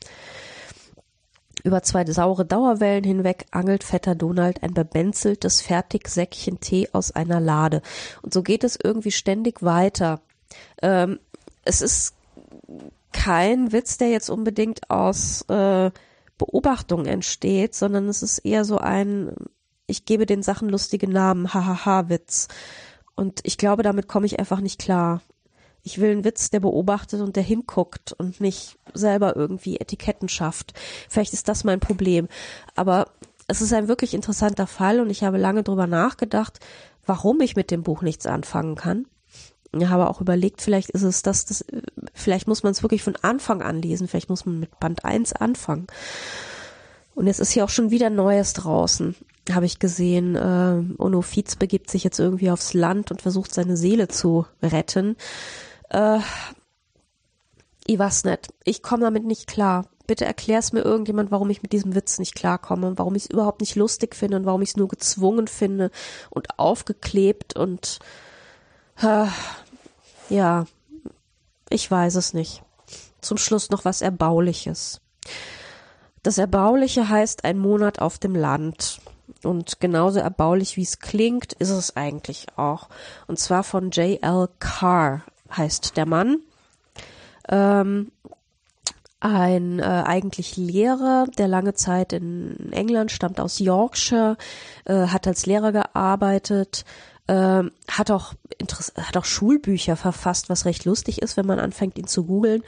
Über 1.64 1.82
zwei 1.82 2.04
saure 2.04 2.44
Dauerwellen 2.44 3.04
hinweg 3.04 3.46
angelt 3.50 3.84
Vetter 3.84 4.14
Donald 4.14 4.62
ein 4.62 4.74
bebenzeltes 4.74 5.60
Fertigsäckchen 5.60 6.60
Tee 6.60 6.88
aus 6.92 7.12
einer 7.12 7.40
Lade. 7.40 7.82
Und 8.22 8.32
so 8.32 8.42
geht 8.42 8.64
es 8.64 8.78
irgendwie 8.82 9.12
ständig 9.12 9.62
weiter. 9.62 10.20
Ähm, 10.82 11.20
es 11.64 11.80
ist 11.80 12.14
kein 13.12 13.72
Witz, 13.72 13.98
der 13.98 14.08
jetzt 14.08 14.28
unbedingt 14.28 14.90
aus 14.90 15.42
äh, 15.48 15.90
Beobachtung 16.38 17.06
entsteht, 17.06 17.74
sondern 17.74 18.08
es 18.08 18.22
ist 18.22 18.38
eher 18.38 18.64
so 18.64 18.78
ein, 18.78 19.32
ich 19.86 20.04
gebe 20.04 20.26
den 20.26 20.42
Sachen 20.42 20.68
lustige 20.68 21.08
Namen, 21.08 21.54
hahaha 21.54 22.08
Witz. 22.08 22.48
Und 23.14 23.40
ich 23.44 23.58
glaube, 23.58 23.82
damit 23.82 24.08
komme 24.08 24.26
ich 24.26 24.38
einfach 24.38 24.60
nicht 24.60 24.80
klar. 24.80 25.20
Ich 25.82 26.00
will 26.00 26.12
einen 26.12 26.24
Witz, 26.24 26.50
der 26.50 26.60
beobachtet 26.60 27.20
und 27.20 27.36
der 27.36 27.42
hinguckt 27.42 28.12
und 28.12 28.40
nicht 28.40 28.78
selber 28.94 29.34
irgendwie 29.36 29.78
Etiketten 29.78 30.28
schafft. 30.28 30.74
Vielleicht 31.08 31.32
ist 31.32 31.48
das 31.48 31.64
mein 31.64 31.80
Problem. 31.80 32.28
Aber 32.76 33.08
es 33.48 33.60
ist 33.60 33.72
ein 33.72 33.88
wirklich 33.88 34.14
interessanter 34.14 34.66
Fall 34.66 35.00
und 35.00 35.10
ich 35.10 35.24
habe 35.24 35.38
lange 35.38 35.62
drüber 35.62 35.86
nachgedacht, 35.86 36.60
warum 37.04 37.40
ich 37.40 37.56
mit 37.56 37.70
dem 37.70 37.82
Buch 37.82 38.02
nichts 38.02 38.26
anfangen 38.26 38.76
kann. 38.76 39.06
Ich 39.74 39.88
habe 39.88 40.08
auch 40.08 40.20
überlegt, 40.20 40.60
vielleicht 40.60 40.90
ist 40.90 41.02
es 41.02 41.22
das, 41.22 41.46
das 41.46 41.64
vielleicht 42.12 42.46
muss 42.46 42.62
man 42.62 42.72
es 42.72 42.82
wirklich 42.82 43.02
von 43.02 43.16
Anfang 43.16 43.62
an 43.62 43.80
lesen, 43.80 44.06
vielleicht 44.06 44.28
muss 44.28 44.44
man 44.44 44.60
mit 44.60 44.78
Band 44.78 45.04
1 45.04 45.32
anfangen. 45.32 45.86
Und 47.14 47.26
jetzt 47.26 47.40
ist 47.40 47.52
hier 47.52 47.64
auch 47.64 47.70
schon 47.70 47.90
wieder 47.90 48.10
Neues 48.10 48.52
draußen, 48.52 49.16
habe 49.50 49.66
ich 49.66 49.78
gesehen. 49.78 50.36
Äh, 50.36 51.02
Ono 51.02 51.22
Fietz 51.22 51.56
begibt 51.56 51.90
sich 51.90 52.04
jetzt 52.04 52.20
irgendwie 52.20 52.50
aufs 52.50 52.74
Land 52.74 53.10
und 53.10 53.22
versucht 53.22 53.52
seine 53.52 53.76
Seele 53.76 54.08
zu 54.08 54.46
retten. 54.62 55.16
Äh, 55.88 56.20
ich 57.86 57.98
weiß 57.98 58.24
nicht. 58.24 58.48
Ich 58.64 58.82
komme 58.82 59.02
damit 59.02 59.24
nicht 59.24 59.46
klar. 59.46 59.86
Bitte 60.06 60.24
erklär's 60.24 60.72
mir 60.72 60.82
irgendjemand, 60.82 61.30
warum 61.30 61.50
ich 61.50 61.62
mit 61.62 61.72
diesem 61.72 61.94
Witz 61.94 62.18
nicht 62.18 62.34
klarkomme 62.34 62.86
und 62.86 62.98
warum 62.98 63.14
ich 63.14 63.24
es 63.24 63.30
überhaupt 63.30 63.60
nicht 63.60 63.76
lustig 63.76 64.14
finde 64.14 64.36
und 64.36 64.46
warum 64.46 64.62
ich 64.62 64.70
es 64.70 64.76
nur 64.76 64.88
gezwungen 64.88 65.48
finde 65.48 65.90
und 66.30 66.58
aufgeklebt 66.58 67.56
und 67.56 67.98
äh, 69.00 69.26
ja, 70.28 70.66
ich 71.68 71.90
weiß 71.90 72.16
es 72.16 72.34
nicht. 72.34 72.62
Zum 73.20 73.38
Schluss 73.38 73.70
noch 73.70 73.84
was 73.84 74.02
Erbauliches. 74.02 75.00
Das 76.22 76.38
Erbauliche 76.38 77.08
heißt 77.08 77.44
ein 77.44 77.58
Monat 77.58 78.00
auf 78.00 78.18
dem 78.18 78.34
Land. 78.34 79.00
Und 79.42 79.80
genauso 79.80 80.20
erbaulich 80.20 80.76
wie 80.76 80.82
es 80.82 80.98
klingt, 80.98 81.52
ist 81.54 81.70
es 81.70 81.96
eigentlich 81.96 82.46
auch. 82.56 82.88
Und 83.26 83.38
zwar 83.38 83.64
von 83.64 83.90
J.L. 83.90 84.48
Carr 84.58 85.22
heißt 85.56 85.96
der 85.96 86.06
Mann. 86.06 86.38
Ähm, 87.48 88.12
ein 89.20 89.78
äh, 89.78 89.82
eigentlich 89.82 90.56
Lehrer, 90.56 91.26
der 91.38 91.46
lange 91.46 91.74
Zeit 91.74 92.12
in 92.12 92.72
England 92.72 93.12
stammt 93.12 93.38
aus 93.38 93.60
Yorkshire, 93.60 94.36
äh, 94.84 95.06
hat 95.06 95.28
als 95.28 95.46
Lehrer 95.46 95.70
gearbeitet, 95.70 96.84
äh, 97.28 97.62
hat 97.88 98.10
auch 98.10 98.34
hat 98.96 99.16
auch 99.16 99.24
Schulbücher 99.24 99.96
verfasst, 99.96 100.48
was 100.48 100.64
recht 100.64 100.84
lustig 100.84 101.22
ist, 101.22 101.36
wenn 101.36 101.46
man 101.46 101.58
anfängt, 101.58 101.98
ihn 101.98 102.06
zu 102.06 102.24
googeln 102.24 102.62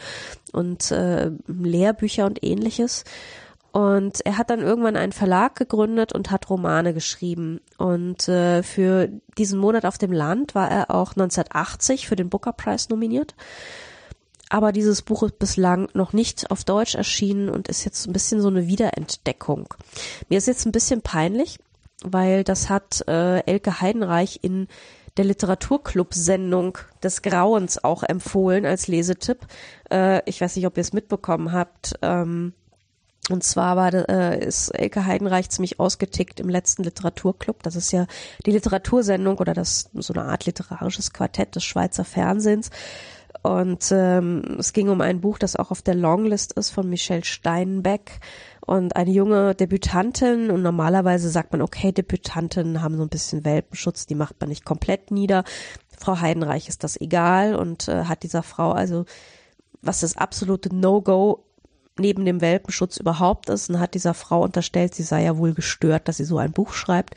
und 0.52 0.90
äh, 0.92 1.30
Lehrbücher 1.46 2.26
und 2.26 2.44
ähnliches. 2.44 3.04
Und 3.74 4.24
er 4.24 4.38
hat 4.38 4.50
dann 4.50 4.60
irgendwann 4.60 4.94
einen 4.94 5.10
Verlag 5.10 5.56
gegründet 5.56 6.12
und 6.12 6.30
hat 6.30 6.48
Romane 6.48 6.94
geschrieben. 6.94 7.60
Und 7.76 8.28
äh, 8.28 8.62
für 8.62 9.08
diesen 9.36 9.58
Monat 9.58 9.84
auf 9.84 9.98
dem 9.98 10.12
Land 10.12 10.54
war 10.54 10.70
er 10.70 10.92
auch 10.92 11.10
1980 11.10 12.06
für 12.06 12.14
den 12.14 12.28
Booker 12.30 12.52
Prize 12.52 12.86
nominiert. 12.88 13.34
Aber 14.48 14.70
dieses 14.70 15.02
Buch 15.02 15.24
ist 15.24 15.40
bislang 15.40 15.88
noch 15.92 16.12
nicht 16.12 16.52
auf 16.52 16.62
Deutsch 16.62 16.94
erschienen 16.94 17.48
und 17.48 17.66
ist 17.66 17.84
jetzt 17.84 18.06
ein 18.06 18.12
bisschen 18.12 18.40
so 18.40 18.46
eine 18.46 18.68
Wiederentdeckung. 18.68 19.66
Mir 20.28 20.38
ist 20.38 20.46
jetzt 20.46 20.66
ein 20.66 20.72
bisschen 20.72 21.02
peinlich, 21.02 21.58
weil 22.04 22.44
das 22.44 22.70
hat 22.70 23.02
äh, 23.08 23.40
Elke 23.40 23.80
Heidenreich 23.80 24.38
in 24.42 24.68
der 25.16 25.24
Literaturclub-Sendung 25.24 26.78
des 27.02 27.22
Grauens 27.22 27.82
auch 27.82 28.04
empfohlen 28.04 28.66
als 28.66 28.86
Lesetipp. 28.86 29.40
Äh, 29.90 30.22
ich 30.30 30.40
weiß 30.40 30.54
nicht, 30.54 30.66
ob 30.68 30.76
ihr 30.76 30.82
es 30.82 30.92
mitbekommen 30.92 31.50
habt. 31.50 31.94
Ähm, 32.02 32.52
und 33.30 33.42
zwar 33.42 33.76
war 33.76 33.92
äh, 33.94 34.44
ist 34.44 34.68
Elke 34.70 35.06
Heidenreich 35.06 35.48
ziemlich 35.48 35.80
ausgetickt 35.80 36.40
im 36.40 36.48
letzten 36.48 36.82
Literaturclub. 36.82 37.62
Das 37.62 37.74
ist 37.74 37.90
ja 37.90 38.06
die 38.44 38.50
Literatursendung 38.50 39.38
oder 39.38 39.54
das 39.54 39.88
so 39.94 40.12
eine 40.12 40.24
Art 40.24 40.44
literarisches 40.44 41.12
Quartett 41.12 41.56
des 41.56 41.64
Schweizer 41.64 42.04
Fernsehens. 42.04 42.70
Und 43.42 43.90
ähm, 43.92 44.56
es 44.58 44.72
ging 44.72 44.88
um 44.88 45.00
ein 45.00 45.20
Buch, 45.20 45.38
das 45.38 45.56
auch 45.56 45.70
auf 45.70 45.82
der 45.82 45.94
Longlist 45.94 46.52
ist 46.52 46.70
von 46.70 46.88
Michelle 46.88 47.24
Steinbeck 47.24 48.20
und 48.64 48.96
eine 48.96 49.10
junge 49.10 49.54
Debütantin. 49.54 50.50
Und 50.50 50.62
normalerweise 50.62 51.30
sagt 51.30 51.52
man, 51.52 51.62
okay, 51.62 51.92
Debütantinnen 51.92 52.82
haben 52.82 52.96
so 52.96 53.02
ein 53.02 53.08
bisschen 53.08 53.44
Welpenschutz, 53.44 54.06
die 54.06 54.14
macht 54.14 54.40
man 54.40 54.50
nicht 54.50 54.64
komplett 54.64 55.10
nieder. 55.10 55.44
Frau 55.98 56.20
Heidenreich 56.20 56.68
ist 56.68 56.84
das 56.84 57.00
egal 57.00 57.54
und 57.54 57.88
äh, 57.88 58.04
hat 58.04 58.22
dieser 58.22 58.42
Frau 58.42 58.72
also 58.72 59.06
was 59.82 60.00
das 60.00 60.16
absolute 60.16 60.74
No-Go 60.74 61.44
neben 61.98 62.24
dem 62.24 62.40
Welpenschutz 62.40 62.96
überhaupt 62.96 63.48
ist 63.48 63.70
und 63.70 63.78
hat 63.78 63.94
dieser 63.94 64.14
Frau 64.14 64.42
unterstellt, 64.42 64.94
sie 64.94 65.02
sei 65.02 65.24
ja 65.24 65.36
wohl 65.36 65.54
gestört, 65.54 66.08
dass 66.08 66.16
sie 66.16 66.24
so 66.24 66.38
ein 66.38 66.52
Buch 66.52 66.72
schreibt. 66.72 67.14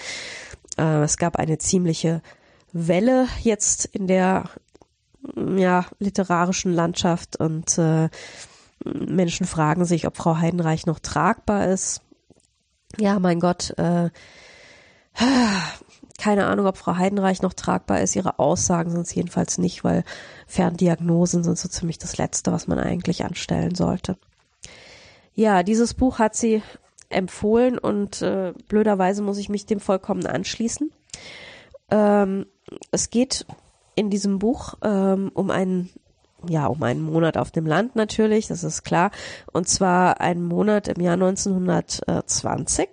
Äh, 0.77 1.03
es 1.03 1.17
gab 1.17 1.37
eine 1.37 1.57
ziemliche 1.57 2.21
Welle 2.73 3.27
jetzt 3.41 3.85
in 3.85 4.07
der 4.07 4.49
ja, 5.35 5.85
literarischen 5.99 6.73
Landschaft 6.73 7.37
und 7.37 7.77
äh, 7.77 8.09
Menschen 8.83 9.47
fragen 9.47 9.85
sich, 9.85 10.05
ob 10.07 10.15
Frau 10.15 10.37
Heidenreich 10.37 10.85
noch 10.85 10.99
tragbar 10.99 11.67
ist. 11.67 12.01
Ja, 12.99 13.19
mein 13.19 13.39
Gott, 13.39 13.73
äh, 13.77 14.09
keine 16.17 16.45
Ahnung, 16.45 16.67
ob 16.67 16.77
Frau 16.77 16.95
Heidenreich 16.95 17.41
noch 17.41 17.53
tragbar 17.53 18.01
ist. 18.01 18.15
Ihre 18.15 18.39
Aussagen 18.39 18.91
sind 18.91 19.01
es 19.01 19.13
jedenfalls 19.13 19.57
nicht, 19.57 19.83
weil 19.83 20.03
Ferndiagnosen 20.45 21.43
sind 21.43 21.57
so 21.57 21.67
ziemlich 21.67 21.97
das 21.97 22.17
Letzte, 22.17 22.51
was 22.51 22.67
man 22.67 22.79
eigentlich 22.79 23.25
anstellen 23.25 23.75
sollte. 23.75 24.17
Ja, 25.37 25.61
dieses 25.61 25.93
Buch 25.93 26.17
hat 26.17 26.35
sie 26.35 26.63
empfohlen 27.09 27.77
und 27.77 28.23
äh, 28.23 28.53
blöderweise 28.67 29.21
muss 29.21 29.37
ich 29.37 29.49
mich 29.49 29.67
dem 29.67 29.79
vollkommen 29.79 30.25
anschließen. 30.25 30.91
Ähm, 31.91 32.47
es 32.89 33.11
geht 33.11 33.45
in 33.93 34.09
diesem 34.09 34.39
Buch 34.39 34.73
ähm, 34.81 35.29
um 35.35 35.51
einen 35.51 35.91
ja, 36.47 36.65
um 36.65 36.81
einen 36.81 37.03
Monat 37.03 37.37
auf 37.37 37.51
dem 37.51 37.67
Land 37.67 37.95
natürlich, 37.95 38.47
das 38.47 38.63
ist 38.63 38.81
klar. 38.83 39.11
Und 39.53 39.69
zwar 39.69 40.21
einen 40.21 40.43
Monat 40.43 40.87
im 40.87 41.01
Jahr 41.01 41.13
1920, 41.13 42.89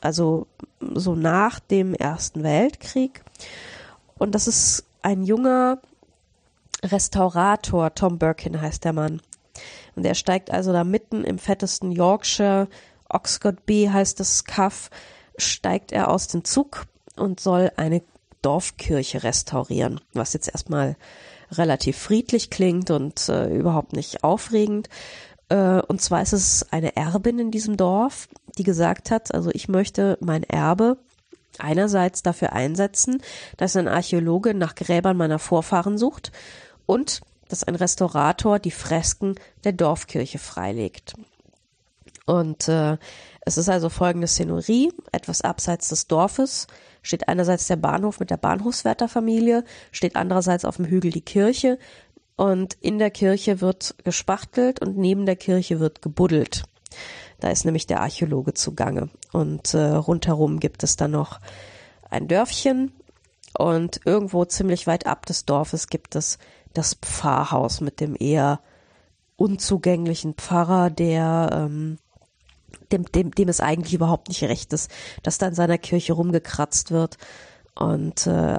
also 0.00 0.46
so 0.94 1.16
nach 1.16 1.58
dem 1.58 1.94
Ersten 1.94 2.44
Weltkrieg. 2.44 3.24
Und 4.18 4.36
das 4.36 4.46
ist 4.46 4.84
ein 5.02 5.24
junger 5.24 5.78
Restaurator, 6.84 7.92
Tom 7.92 8.18
Birkin 8.18 8.60
heißt 8.60 8.84
der 8.84 8.92
Mann. 8.92 9.20
Und 9.94 10.04
er 10.04 10.14
steigt 10.14 10.50
also 10.50 10.72
da 10.72 10.84
mitten 10.84 11.24
im 11.24 11.38
fettesten 11.38 11.92
Yorkshire, 11.92 12.68
Oxford 13.08 13.66
B 13.66 13.90
heißt 13.90 14.18
das 14.20 14.44
Kaff, 14.44 14.90
steigt 15.36 15.92
er 15.92 16.10
aus 16.10 16.28
dem 16.28 16.44
Zug 16.44 16.86
und 17.16 17.40
soll 17.40 17.70
eine 17.76 18.02
Dorfkirche 18.40 19.22
restaurieren, 19.22 20.00
was 20.14 20.32
jetzt 20.32 20.48
erstmal 20.48 20.96
relativ 21.50 21.98
friedlich 21.98 22.50
klingt 22.50 22.90
und 22.90 23.28
äh, 23.28 23.54
überhaupt 23.54 23.92
nicht 23.92 24.24
aufregend. 24.24 24.88
Äh, 25.48 25.80
und 25.82 26.00
zwar 26.00 26.22
ist 26.22 26.32
es 26.32 26.66
eine 26.72 26.96
Erbin 26.96 27.38
in 27.38 27.50
diesem 27.50 27.76
Dorf, 27.76 28.28
die 28.58 28.64
gesagt 28.64 29.10
hat, 29.10 29.34
also 29.34 29.50
ich 29.52 29.68
möchte 29.68 30.18
mein 30.20 30.42
Erbe 30.42 30.98
einerseits 31.58 32.22
dafür 32.22 32.52
einsetzen, 32.52 33.22
dass 33.58 33.76
ein 33.76 33.88
Archäologe 33.88 34.54
nach 34.54 34.74
Gräbern 34.74 35.16
meiner 35.16 35.38
Vorfahren 35.38 35.98
sucht 35.98 36.32
und 36.86 37.20
dass 37.52 37.64
ein 37.64 37.74
Restaurator 37.74 38.58
die 38.58 38.70
Fresken 38.70 39.34
der 39.64 39.72
Dorfkirche 39.72 40.38
freilegt. 40.38 41.12
Und 42.24 42.68
äh, 42.68 42.96
es 43.42 43.58
ist 43.58 43.68
also 43.68 43.88
folgende 43.88 44.26
Szenerie, 44.26 44.92
etwas 45.12 45.42
abseits 45.42 45.88
des 45.88 46.06
Dorfes, 46.06 46.66
steht 47.02 47.28
einerseits 47.28 47.66
der 47.66 47.76
Bahnhof 47.76 48.20
mit 48.20 48.30
der 48.30 48.36
Bahnhofswärterfamilie, 48.38 49.64
steht 49.90 50.16
andererseits 50.16 50.64
auf 50.64 50.76
dem 50.76 50.86
Hügel 50.86 51.10
die 51.10 51.20
Kirche 51.20 51.78
und 52.36 52.74
in 52.80 52.98
der 52.98 53.10
Kirche 53.10 53.60
wird 53.60 53.96
gespachtelt 54.04 54.80
und 54.80 54.96
neben 54.96 55.26
der 55.26 55.36
Kirche 55.36 55.78
wird 55.78 56.00
gebuddelt. 56.00 56.64
Da 57.40 57.50
ist 57.50 57.64
nämlich 57.64 57.86
der 57.86 58.00
Archäologe 58.00 58.54
zugange. 58.54 59.10
Und 59.32 59.74
äh, 59.74 59.82
rundherum 59.82 60.60
gibt 60.60 60.84
es 60.84 60.96
dann 60.96 61.10
noch 61.10 61.40
ein 62.08 62.28
Dörfchen 62.28 62.92
und 63.58 64.00
irgendwo 64.04 64.44
ziemlich 64.44 64.86
weit 64.86 65.06
ab 65.06 65.26
des 65.26 65.44
Dorfes 65.44 65.88
gibt 65.88 66.14
es 66.14 66.38
das 66.72 66.94
Pfarrhaus 66.94 67.80
mit 67.80 68.00
dem 68.00 68.16
eher 68.18 68.60
unzugänglichen 69.36 70.34
Pfarrer, 70.34 70.90
der 70.90 71.50
ähm, 71.52 71.98
dem, 72.92 73.04
dem, 73.06 73.30
dem 73.32 73.48
es 73.48 73.60
eigentlich 73.60 73.94
überhaupt 73.94 74.28
nicht 74.28 74.42
recht 74.44 74.72
ist, 74.72 74.90
dass 75.22 75.38
da 75.38 75.48
in 75.48 75.54
seiner 75.54 75.78
Kirche 75.78 76.12
rumgekratzt 76.12 76.90
wird. 76.90 77.16
Und 77.74 78.26
äh, 78.26 78.58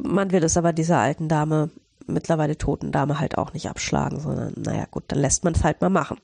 man 0.00 0.30
will 0.30 0.44
es 0.44 0.56
aber 0.56 0.72
dieser 0.72 0.98
alten 0.98 1.28
Dame, 1.28 1.70
mittlerweile 2.06 2.56
toten 2.56 2.92
Dame, 2.92 3.18
halt 3.18 3.38
auch 3.38 3.52
nicht 3.52 3.68
abschlagen, 3.68 4.20
sondern 4.20 4.54
naja 4.56 4.86
gut, 4.90 5.04
dann 5.08 5.18
lässt 5.18 5.44
man 5.44 5.54
es 5.54 5.64
halt 5.64 5.80
mal 5.80 5.90
machen. 5.90 6.18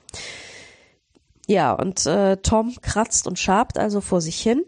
Ja, 1.47 1.73
und 1.73 2.05
äh, 2.07 2.37
Tom 2.37 2.75
kratzt 2.83 3.27
und 3.27 3.39
schabt 3.39 3.79
also 3.79 4.01
vor 4.01 4.21
sich 4.21 4.41
hin, 4.41 4.65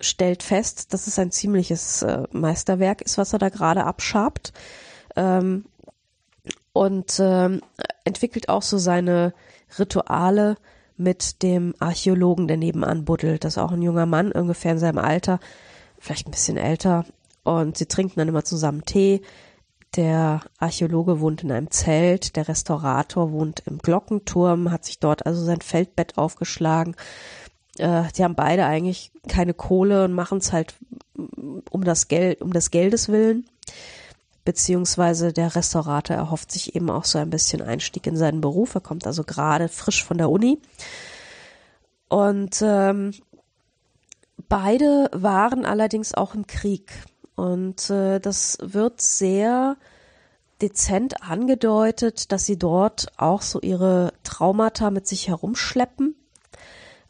stellt 0.00 0.42
fest, 0.42 0.92
dass 0.92 1.06
es 1.06 1.18
ein 1.18 1.32
ziemliches 1.32 2.02
äh, 2.02 2.22
Meisterwerk 2.30 3.02
ist, 3.02 3.18
was 3.18 3.32
er 3.32 3.38
da 3.38 3.48
gerade 3.48 3.84
abschabt. 3.84 4.52
Ähm, 5.16 5.66
und 6.74 7.18
ähm, 7.18 7.62
entwickelt 8.04 8.50
auch 8.50 8.62
so 8.62 8.76
seine 8.76 9.32
Rituale, 9.78 10.56
mit 10.96 11.42
dem 11.42 11.74
Archäologen, 11.78 12.48
der 12.48 12.56
nebenan 12.56 13.04
buddelt. 13.04 13.44
Das 13.44 13.54
ist 13.54 13.58
auch 13.58 13.72
ein 13.72 13.82
junger 13.82 14.06
Mann, 14.06 14.32
ungefähr 14.32 14.72
in 14.72 14.78
seinem 14.78 14.98
Alter, 14.98 15.40
vielleicht 15.98 16.28
ein 16.28 16.30
bisschen 16.30 16.56
älter. 16.56 17.04
Und 17.42 17.76
sie 17.76 17.86
trinken 17.86 18.14
dann 18.16 18.28
immer 18.28 18.44
zusammen 18.44 18.84
Tee. 18.84 19.22
Der 19.96 20.40
Archäologe 20.58 21.20
wohnt 21.20 21.42
in 21.42 21.52
einem 21.52 21.70
Zelt, 21.70 22.36
der 22.36 22.48
Restaurator 22.48 23.32
wohnt 23.32 23.62
im 23.66 23.78
Glockenturm, 23.78 24.70
hat 24.70 24.84
sich 24.84 24.98
dort 24.98 25.26
also 25.26 25.44
sein 25.44 25.60
Feldbett 25.60 26.18
aufgeschlagen. 26.18 26.96
Äh, 27.78 28.04
die 28.16 28.24
haben 28.24 28.34
beide 28.34 28.66
eigentlich 28.66 29.12
keine 29.28 29.54
Kohle 29.54 30.04
und 30.04 30.12
machen 30.12 30.38
es 30.38 30.52
halt 30.52 30.74
um 31.70 31.84
das 31.84 32.08
Geld, 32.08 32.40
um 32.40 32.52
des 32.52 32.70
Geldes 32.70 33.08
willen 33.08 33.46
beziehungsweise 34.44 35.32
der 35.32 35.54
Restaurator 35.54 36.16
erhofft 36.16 36.52
sich 36.52 36.76
eben 36.76 36.90
auch 36.90 37.04
so 37.04 37.18
ein 37.18 37.30
bisschen 37.30 37.62
Einstieg 37.62 38.06
in 38.06 38.16
seinen 38.16 38.40
Beruf. 38.40 38.74
Er 38.74 38.80
kommt 38.80 39.06
also 39.06 39.24
gerade 39.24 39.68
frisch 39.68 40.04
von 40.04 40.18
der 40.18 40.30
Uni. 40.30 40.60
Und 42.08 42.60
ähm, 42.62 43.12
beide 44.48 45.08
waren 45.12 45.64
allerdings 45.64 46.14
auch 46.14 46.34
im 46.34 46.46
Krieg. 46.46 46.92
Und 47.34 47.90
äh, 47.90 48.20
das 48.20 48.58
wird 48.60 49.00
sehr 49.00 49.76
dezent 50.60 51.22
angedeutet, 51.22 52.30
dass 52.30 52.46
sie 52.46 52.58
dort 52.58 53.08
auch 53.16 53.42
so 53.42 53.60
ihre 53.60 54.12
Traumata 54.22 54.90
mit 54.90 55.06
sich 55.06 55.28
herumschleppen. 55.28 56.14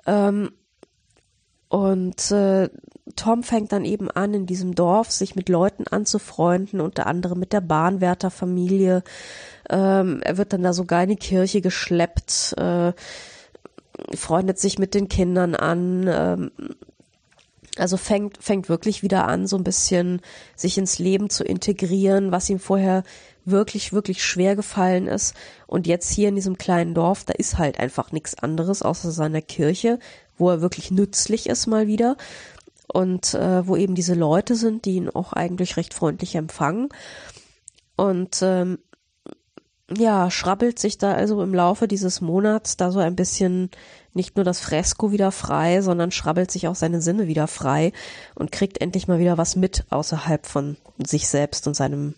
Ähm, 0.07 0.53
und 1.68 2.30
äh, 2.30 2.70
Tom 3.17 3.43
fängt 3.43 3.73
dann 3.73 3.85
eben 3.85 4.11
an, 4.11 4.33
in 4.33 4.47
diesem 4.47 4.75
Dorf 4.75 5.11
sich 5.11 5.37
mit 5.37 5.51
Leuten 5.51 5.87
anzufreunden, 5.87 6.81
unter 6.81 7.07
anderem 7.07 7.39
mit 7.39 7.53
der 7.53 7.61
Bahnwärterfamilie. 7.61 9.03
Ähm, 9.69 10.21
er 10.23 10.37
wird 10.39 10.53
dann 10.55 10.63
da 10.63 10.73
sogar 10.73 11.03
in 11.03 11.11
die 11.11 11.17
Kirche 11.17 11.61
geschleppt, 11.61 12.55
äh, 12.57 12.93
freundet 14.17 14.59
sich 14.59 14.79
mit 14.79 14.95
den 14.95 15.09
Kindern 15.09 15.55
an. 15.55 16.07
Ähm, 16.09 16.51
also 17.77 17.97
fängt, 17.97 18.43
fängt 18.43 18.69
wirklich 18.69 19.03
wieder 19.03 19.27
an, 19.27 19.47
so 19.47 19.57
ein 19.57 19.65
bisschen 19.65 20.21
sich 20.55 20.79
ins 20.79 20.99
Leben 20.99 21.29
zu 21.29 21.45
integrieren, 21.45 22.31
was 22.31 22.49
ihm 22.49 22.61
vorher 22.61 23.03
wirklich, 23.45 23.93
wirklich 23.93 24.25
schwer 24.25 24.57
gefallen 24.57 25.09
ist. 25.09 25.35
Und 25.67 25.87
jetzt 25.87 26.11
hier 26.11 26.29
in 26.29 26.37
diesem 26.37 26.57
kleinen 26.57 26.95
Dorf, 26.95 27.25
da 27.25 27.35
ist 27.35 27.59
halt 27.59 27.81
einfach 27.81 28.13
nichts 28.13 28.39
anderes 28.39 28.83
außer 28.83 29.11
seiner 29.11 29.43
Kirche, 29.43 29.99
wo 30.39 30.51
er 30.51 30.61
wirklich 30.61 30.91
nützlich 30.91 31.49
ist 31.49 31.67
mal 31.67 31.87
wieder 31.87 32.17
und 32.93 33.35
äh, 33.35 33.66
wo 33.66 33.76
eben 33.76 33.95
diese 33.95 34.14
Leute 34.14 34.57
sind, 34.57 34.85
die 34.85 34.97
ihn 34.97 35.11
auch 35.11 35.32
eigentlich 35.32 35.76
recht 35.76 35.95
freundlich 35.95 36.35
empfangen. 36.35 36.89
Und 37.97 38.41
ähm, 38.43 38.78
ja, 39.91 40.30
schrabbelt 40.30 40.78
sich 40.78 40.99
da 40.99 41.12
also 41.12 41.43
im 41.43 41.55
Laufe 41.55 41.89
dieses 41.89 42.20
Monats 42.20 42.76
da 42.76 42.91
so 42.91 43.01
ein 43.01 43.16
bisschen 43.16 43.70
nicht 44.14 44.37
nur 44.37 44.45
das 44.45 44.61
Fresko 44.61 45.12
wieder 45.12 45.30
frei, 45.30 45.82
sondern 45.82 46.11
schrabbelt 46.11 46.51
sich 46.51 46.68
auch 46.68 46.74
seine 46.74 47.03
Sinne 47.03 47.26
wieder 47.26 47.49
frei 47.49 47.93
und 48.35 48.53
kriegt 48.53 48.80
endlich 48.80 49.09
mal 49.09 49.18
wieder 49.18 49.37
was 49.37 49.57
mit 49.57 49.85
außerhalb 49.91 50.47
von 50.47 50.76
sich 51.05 51.28
selbst 51.28 51.66
und 51.66 51.74
seinem 51.74 52.14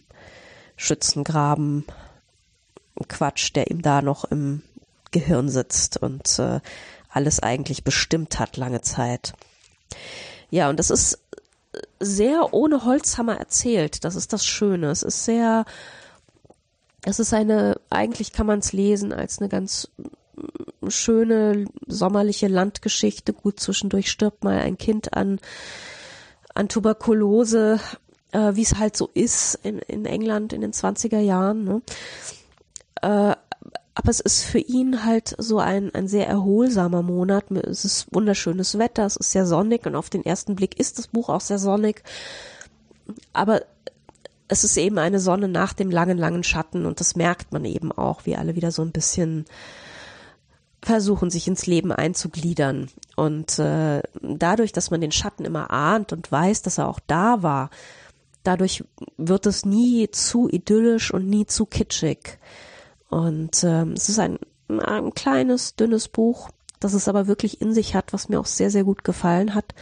Schützengraben 0.77 1.85
Quatsch, 3.09 3.55
der 3.55 3.71
ihm 3.71 3.83
da 3.83 4.03
noch 4.03 4.25
im 4.25 4.63
Gehirn 5.11 5.49
sitzt 5.49 5.97
und 5.97 6.39
äh, 6.39 6.61
alles 7.09 7.41
eigentlich 7.41 7.85
bestimmt 7.85 8.39
hat 8.39 8.57
lange 8.57 8.83
Zeit. 8.83 9.33
Ja, 10.51 10.69
und 10.71 10.79
das 10.79 10.91
ist 10.91 11.19
sehr 12.01 12.53
ohne 12.53 12.85
Holzhammer 12.85 13.37
erzählt. 13.37 14.05
Das 14.05 14.17
ist 14.17 14.33
das 14.33 14.45
Schöne. 14.45 14.91
Es 14.91 15.03
ist 15.03 15.25
sehr, 15.25 15.65
es 17.05 17.19
ist 17.19 17.33
eine, 17.33 17.81
eigentlich 17.91 18.33
kann 18.33 18.47
man 18.47 18.61
es 18.61 18.73
lesen 18.73 19.13
als 19.13 19.39
eine 19.39 19.49
ganz 19.49 19.89
schöne 20.89 21.67
sommerliche 21.87 22.49
Landgeschichte. 22.49 23.33
Gut, 23.33 23.61
zwischendurch 23.61 24.11
stirbt 24.11 24.45
mal 24.45 24.59
ein 24.59 24.79
Kind 24.79 25.15
an, 25.15 25.41
an 26.55 26.69
Tuberkulose, 26.69 27.81
äh, 28.33 28.55
wie 28.55 28.63
es 28.63 28.79
halt 28.79 28.97
so 28.97 29.11
ist 29.15 29.59
in, 29.63 29.79
in 29.79 30.05
England 30.05 30.53
in 30.53 30.61
den 30.61 30.73
20er 30.73 31.21
Jahren. 31.21 31.65
Ne? 31.65 31.83
Äh, 33.03 33.37
aber 33.99 34.11
es 34.11 34.21
ist 34.21 34.45
für 34.45 34.59
ihn 34.59 35.07
halt 35.07 35.35
so 35.39 35.59
ein, 35.59 35.93
ein 35.95 36.07
sehr 36.07 36.29
erholsamer 36.29 37.03
Monat. 37.03 37.51
Es 37.51 37.87
ist 37.87 38.07
wunderschönes 38.13 38.79
Wetter, 38.79 39.07
es 39.07 39.17
ist 39.17 39.31
sehr 39.31 39.47
sonnig 39.47 39.87
und 39.87 39.97
auf 39.97 40.11
den 40.11 40.23
ersten 40.23 40.55
Blick 40.55 40.79
ist 40.79 40.99
das 40.99 41.09
Buch 41.09 41.31
auch 41.31 41.41
sehr 41.41 41.59
sonnig. 41.59 42.03
Aber 43.33 43.63
es 44.49 44.65
ist 44.65 44.77
eben 44.77 44.99
eine 44.99 45.19
Sonne 45.19 45.49
nach 45.49 45.73
dem 45.73 45.91
langen, 45.91 46.19
langen 46.19 46.45
Schatten 46.45 46.85
und 46.85 47.01
das 47.01 47.17
merkt 47.17 47.53
man 47.53 47.65
eben 47.65 47.91
auch, 47.91 48.27
wie 48.27 48.37
alle 48.37 48.55
wieder 48.55 48.71
so 48.71 48.83
ein 48.83 48.93
bisschen 48.93 49.47
versuchen, 50.83 51.31
sich 51.31 51.49
ins 51.49 51.65
Leben 51.65 51.91
einzugliedern. 51.91 52.91
Und 53.17 53.59
äh, 53.59 54.03
dadurch, 54.21 54.73
dass 54.73 54.91
man 54.91 55.01
den 55.01 55.11
Schatten 55.11 55.47
immer 55.47 55.71
ahnt 55.71 56.13
und 56.13 56.31
weiß, 56.31 56.61
dass 56.61 56.77
er 56.77 56.89
auch 56.89 57.01
da 57.07 57.43
war, 57.43 57.71
dadurch 58.43 58.85
wird 59.17 59.47
es 59.47 59.65
nie 59.65 60.11
zu 60.11 60.51
idyllisch 60.51 61.15
und 61.15 61.27
nie 61.31 61.47
zu 61.47 61.65
kitschig. 61.65 62.39
Und 63.09 63.63
ähm, 63.65 63.93
es 63.93 64.09
ist 64.09 64.19
ein, 64.19 64.39
ein 64.69 65.15
kleines, 65.15 65.77
dünnes 65.77 66.09
Buch, 66.09 66.51
das 66.81 66.93
es 66.93 67.09
aber 67.09 67.27
wirklich 67.27 67.61
in 67.61 67.73
sich 67.73 67.95
hat, 67.95 68.13
was 68.13 68.29
mir 68.29 68.41
auch 68.41 68.47
sehr, 68.47 68.71
sehr 68.71 68.85
gut 68.85 69.05
gefallen 69.05 69.55
hat. 69.55 69.75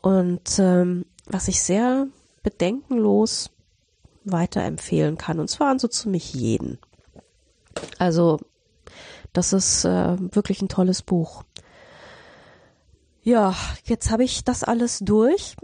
Und 0.00 0.58
ähm, 0.58 1.04
was 1.26 1.48
ich 1.48 1.62
sehr 1.62 2.06
bedenkenlos 2.42 3.50
weiterempfehlen 4.24 5.18
kann. 5.18 5.40
Und 5.40 5.48
zwar 5.48 5.70
an 5.70 5.78
so 5.78 5.88
ziemlich 5.88 6.34
jeden. 6.34 6.78
Also, 7.98 8.38
das 9.32 9.52
ist 9.52 9.84
äh, 9.84 10.16
wirklich 10.34 10.62
ein 10.62 10.68
tolles 10.68 11.02
Buch. 11.02 11.44
Ja, 13.22 13.54
jetzt 13.84 14.10
habe 14.10 14.24
ich 14.24 14.44
das 14.44 14.64
alles 14.64 15.00
durch 15.00 15.56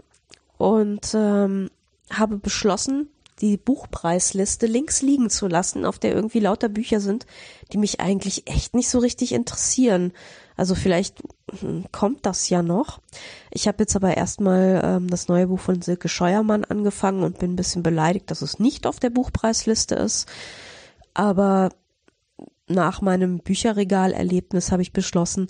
und 0.57 1.13
ähm, 1.13 1.69
habe 2.11 2.37
beschlossen, 2.37 3.09
die 3.41 3.57
Buchpreisliste 3.57 4.65
links 4.65 5.01
liegen 5.01 5.29
zu 5.29 5.47
lassen, 5.47 5.85
auf 5.85 5.99
der 5.99 6.13
irgendwie 6.13 6.39
lauter 6.39 6.69
Bücher 6.69 7.01
sind, 7.01 7.25
die 7.73 7.77
mich 7.77 7.99
eigentlich 7.99 8.49
echt 8.49 8.73
nicht 8.73 8.89
so 8.89 8.99
richtig 8.99 9.33
interessieren. 9.33 10.13
Also 10.55 10.73
vielleicht 10.73 11.21
hm, 11.59 11.85
kommt 11.91 12.25
das 12.25 12.47
ja 12.49 12.61
noch. 12.61 13.01
Ich 13.51 13.67
habe 13.67 13.79
jetzt 13.79 13.95
aber 13.95 14.15
erstmal 14.15 14.81
ähm, 14.83 15.09
das 15.09 15.27
neue 15.27 15.47
Buch 15.47 15.59
von 15.59 15.81
Silke 15.81 16.07
Scheuermann 16.07 16.63
angefangen 16.63 17.23
und 17.23 17.39
bin 17.39 17.53
ein 17.53 17.57
bisschen 17.57 17.83
beleidigt, 17.83 18.31
dass 18.31 18.41
es 18.41 18.59
nicht 18.59 18.87
auf 18.87 18.99
der 18.99 19.09
Buchpreisliste 19.09 19.95
ist. 19.95 20.29
Aber 21.13 21.69
nach 22.67 23.01
meinem 23.01 23.39
Bücherregalerlebnis 23.39 24.71
habe 24.71 24.81
ich 24.81 24.93
beschlossen, 24.93 25.47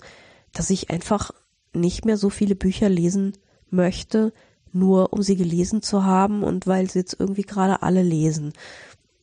dass 0.52 0.70
ich 0.70 0.90
einfach 0.90 1.30
nicht 1.72 2.04
mehr 2.04 2.16
so 2.16 2.30
viele 2.30 2.56
Bücher 2.56 2.88
lesen 2.88 3.36
möchte, 3.70 4.32
nur 4.78 5.12
um 5.12 5.22
sie 5.22 5.36
gelesen 5.36 5.82
zu 5.82 6.04
haben 6.04 6.42
und 6.42 6.66
weil 6.66 6.90
sie 6.90 7.00
jetzt 7.00 7.16
irgendwie 7.18 7.42
gerade 7.42 7.82
alle 7.82 8.02
lesen, 8.02 8.52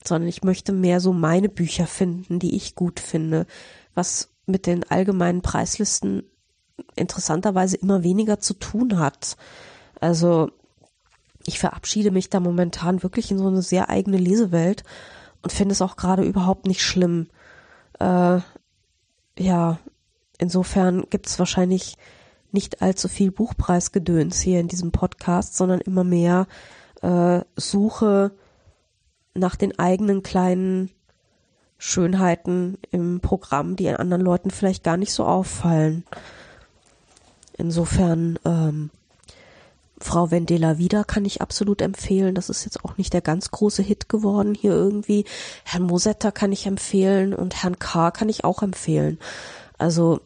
sondern 0.04 0.28
ich 0.28 0.44
möchte 0.44 0.74
mehr 0.74 1.00
so 1.00 1.14
meine 1.14 1.50
Bücher 1.50 1.88
finden, 1.88 2.40
die 2.40 2.56
ich 2.56 2.76
gut 2.76 3.00
finde, 3.00 3.46
was 3.94 4.30
mit 4.46 4.66
den 4.66 4.84
allgemeinen 4.84 5.42
Preislisten 5.42 6.24
interessanterweise 6.96 7.78
immer 7.78 8.04
weniger 8.04 8.40
zu 8.40 8.54
tun 8.54 9.00
hat. 9.00 9.38
Also 10.00 10.52
ich 11.46 11.60
verabschiede 11.60 12.12
mich 12.12 12.30
da 12.30 12.40
momentan 12.40 13.04
wirklich 13.04 13.32
in 13.32 13.38
so 13.38 13.48
eine 13.48 13.62
sehr 13.62 13.90
eigene 13.90 14.18
Lesewelt 14.18 14.84
und 15.42 15.52
finde 15.52 15.74
es 15.74 15.82
auch 15.82 15.96
gerade 15.96 16.24
überhaupt 16.24 16.66
nicht 16.66 16.82
schlimm. 16.82 17.28
Äh, 18.00 18.40
ja, 19.38 19.80
insofern 20.38 21.06
gibt 21.10 21.28
es 21.28 21.40
wahrscheinlich 21.40 21.98
nicht 22.54 22.82
allzu 22.82 23.08
viel 23.08 23.32
Buchpreisgedöns 23.32 24.40
hier 24.40 24.60
in 24.60 24.68
diesem 24.68 24.92
Podcast, 24.92 25.58
sondern 25.58 25.82
immer 25.82 26.04
mehr 26.04 26.48
äh, 27.02 27.42
Suche 27.56 28.32
nach 29.34 29.56
den 29.56 29.78
eigenen 29.80 30.24
kleinen 30.24 30.92
Schönheiten 31.78 32.78
im 32.92 33.20
Programm, 33.20 33.76
die 33.76 33.90
anderen 33.90 34.22
Leuten 34.22 34.52
vielleicht 34.52 34.84
gar 34.84 34.98
nicht 34.98 35.12
so 35.12 35.26
auffallen. 35.26 36.06
Insofern 37.58 38.40
ähm, 38.46 38.90
Frau 39.98 40.32
Vendela 40.32 40.78
wieder 40.78 41.04
kann 41.04 41.26
ich 41.26 41.42
absolut 41.42 41.82
empfehlen. 41.82 42.36
Das 42.36 42.50
ist 42.50 42.66
jetzt 42.66 42.84
auch 42.84 42.98
nicht 42.98 43.14
der 43.14 43.22
ganz 43.22 43.52
große 43.52 43.82
Hit 43.84 44.10
geworden 44.10 44.54
hier 44.54 44.72
irgendwie. 44.72 45.26
Herrn 45.64 45.84
Mosetta 45.84 46.32
kann 46.32 46.52
ich 46.52 46.68
empfehlen 46.68 47.34
und 47.34 47.64
Herrn 47.64 47.80
K. 47.80 48.12
kann 48.12 48.30
ich 48.30 48.44
auch 48.44 48.62
empfehlen. 48.62 49.20
Also 49.78 50.22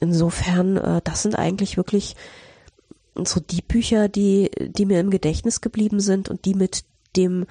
insofern, 0.00 0.76
äh, 0.76 1.00
das 1.04 1.22
sind 1.22 1.36
eigentlich 1.36 1.76
wirklich 1.76 2.16
so 3.16 3.40
die 3.40 3.62
Bücher, 3.62 4.08
die, 4.08 4.50
die 4.58 4.86
mir 4.86 5.00
im 5.00 5.10
Gedächtnis 5.10 5.60
geblieben 5.60 6.00
sind 6.00 6.28
und 6.28 6.44
die 6.44 6.54
mit 6.54 6.84
dem 7.16 7.46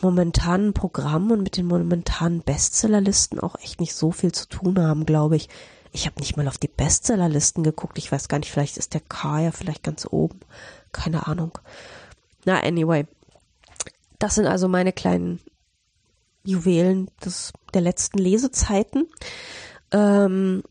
momentanen 0.00 0.72
Programm 0.72 1.30
und 1.30 1.42
mit 1.42 1.56
den 1.56 1.66
momentanen 1.66 2.42
Bestsellerlisten 2.42 3.38
auch 3.38 3.56
echt 3.60 3.80
nicht 3.80 3.94
so 3.94 4.10
viel 4.12 4.32
zu 4.32 4.48
tun 4.48 4.78
haben, 4.78 5.06
glaube 5.06 5.36
ich. 5.36 5.48
Ich 5.92 6.06
habe 6.06 6.20
nicht 6.20 6.36
mal 6.36 6.48
auf 6.48 6.58
die 6.58 6.68
Bestsellerlisten 6.68 7.62
geguckt. 7.64 7.98
Ich 7.98 8.10
weiß 8.10 8.28
gar 8.28 8.38
nicht, 8.38 8.50
vielleicht 8.50 8.76
ist 8.76 8.94
der 8.94 9.00
K 9.00 9.40
ja 9.40 9.50
vielleicht 9.50 9.82
ganz 9.82 10.06
oben. 10.08 10.40
Keine 10.92 11.26
Ahnung. 11.26 11.58
Na, 12.44 12.60
anyway. 12.60 13.06
Das 14.18 14.36
sind 14.36 14.46
also 14.46 14.68
meine 14.68 14.92
kleinen 14.92 15.40
Juwelen 16.44 17.10
des, 17.24 17.52
der 17.74 17.80
letzten 17.80 18.18
Lesezeiten. 18.18 19.08
Ähm, 19.92 20.62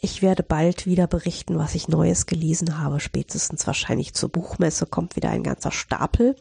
ich 0.00 0.22
werde 0.22 0.42
bald 0.42 0.86
wieder 0.86 1.06
berichten, 1.06 1.58
was 1.58 1.74
ich 1.74 1.88
Neues 1.88 2.26
gelesen 2.26 2.78
habe. 2.78 3.00
Spätestens 3.00 3.66
wahrscheinlich 3.66 4.14
zur 4.14 4.28
Buchmesse 4.28 4.86
kommt 4.86 5.16
wieder 5.16 5.30
ein 5.30 5.42
ganzer 5.42 5.70
Stapel. 5.70 6.36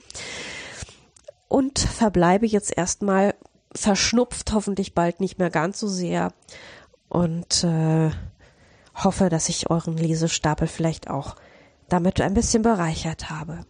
Und 1.47 1.79
verbleibe 1.79 2.45
jetzt 2.45 2.75
erstmal 2.75 3.35
verschnupft, 3.75 4.53
hoffentlich 4.53 4.93
bald 4.93 5.19
nicht 5.19 5.39
mehr 5.39 5.49
ganz 5.49 5.79
so 5.79 5.87
sehr 5.87 6.33
und 7.09 7.63
äh, 7.63 8.11
hoffe, 8.95 9.29
dass 9.29 9.49
ich 9.49 9.69
euren 9.69 9.97
Lesestapel 9.97 10.67
vielleicht 10.67 11.09
auch 11.09 11.35
damit 11.89 12.21
ein 12.21 12.33
bisschen 12.33 12.63
bereichert 12.63 13.29
habe. 13.29 13.65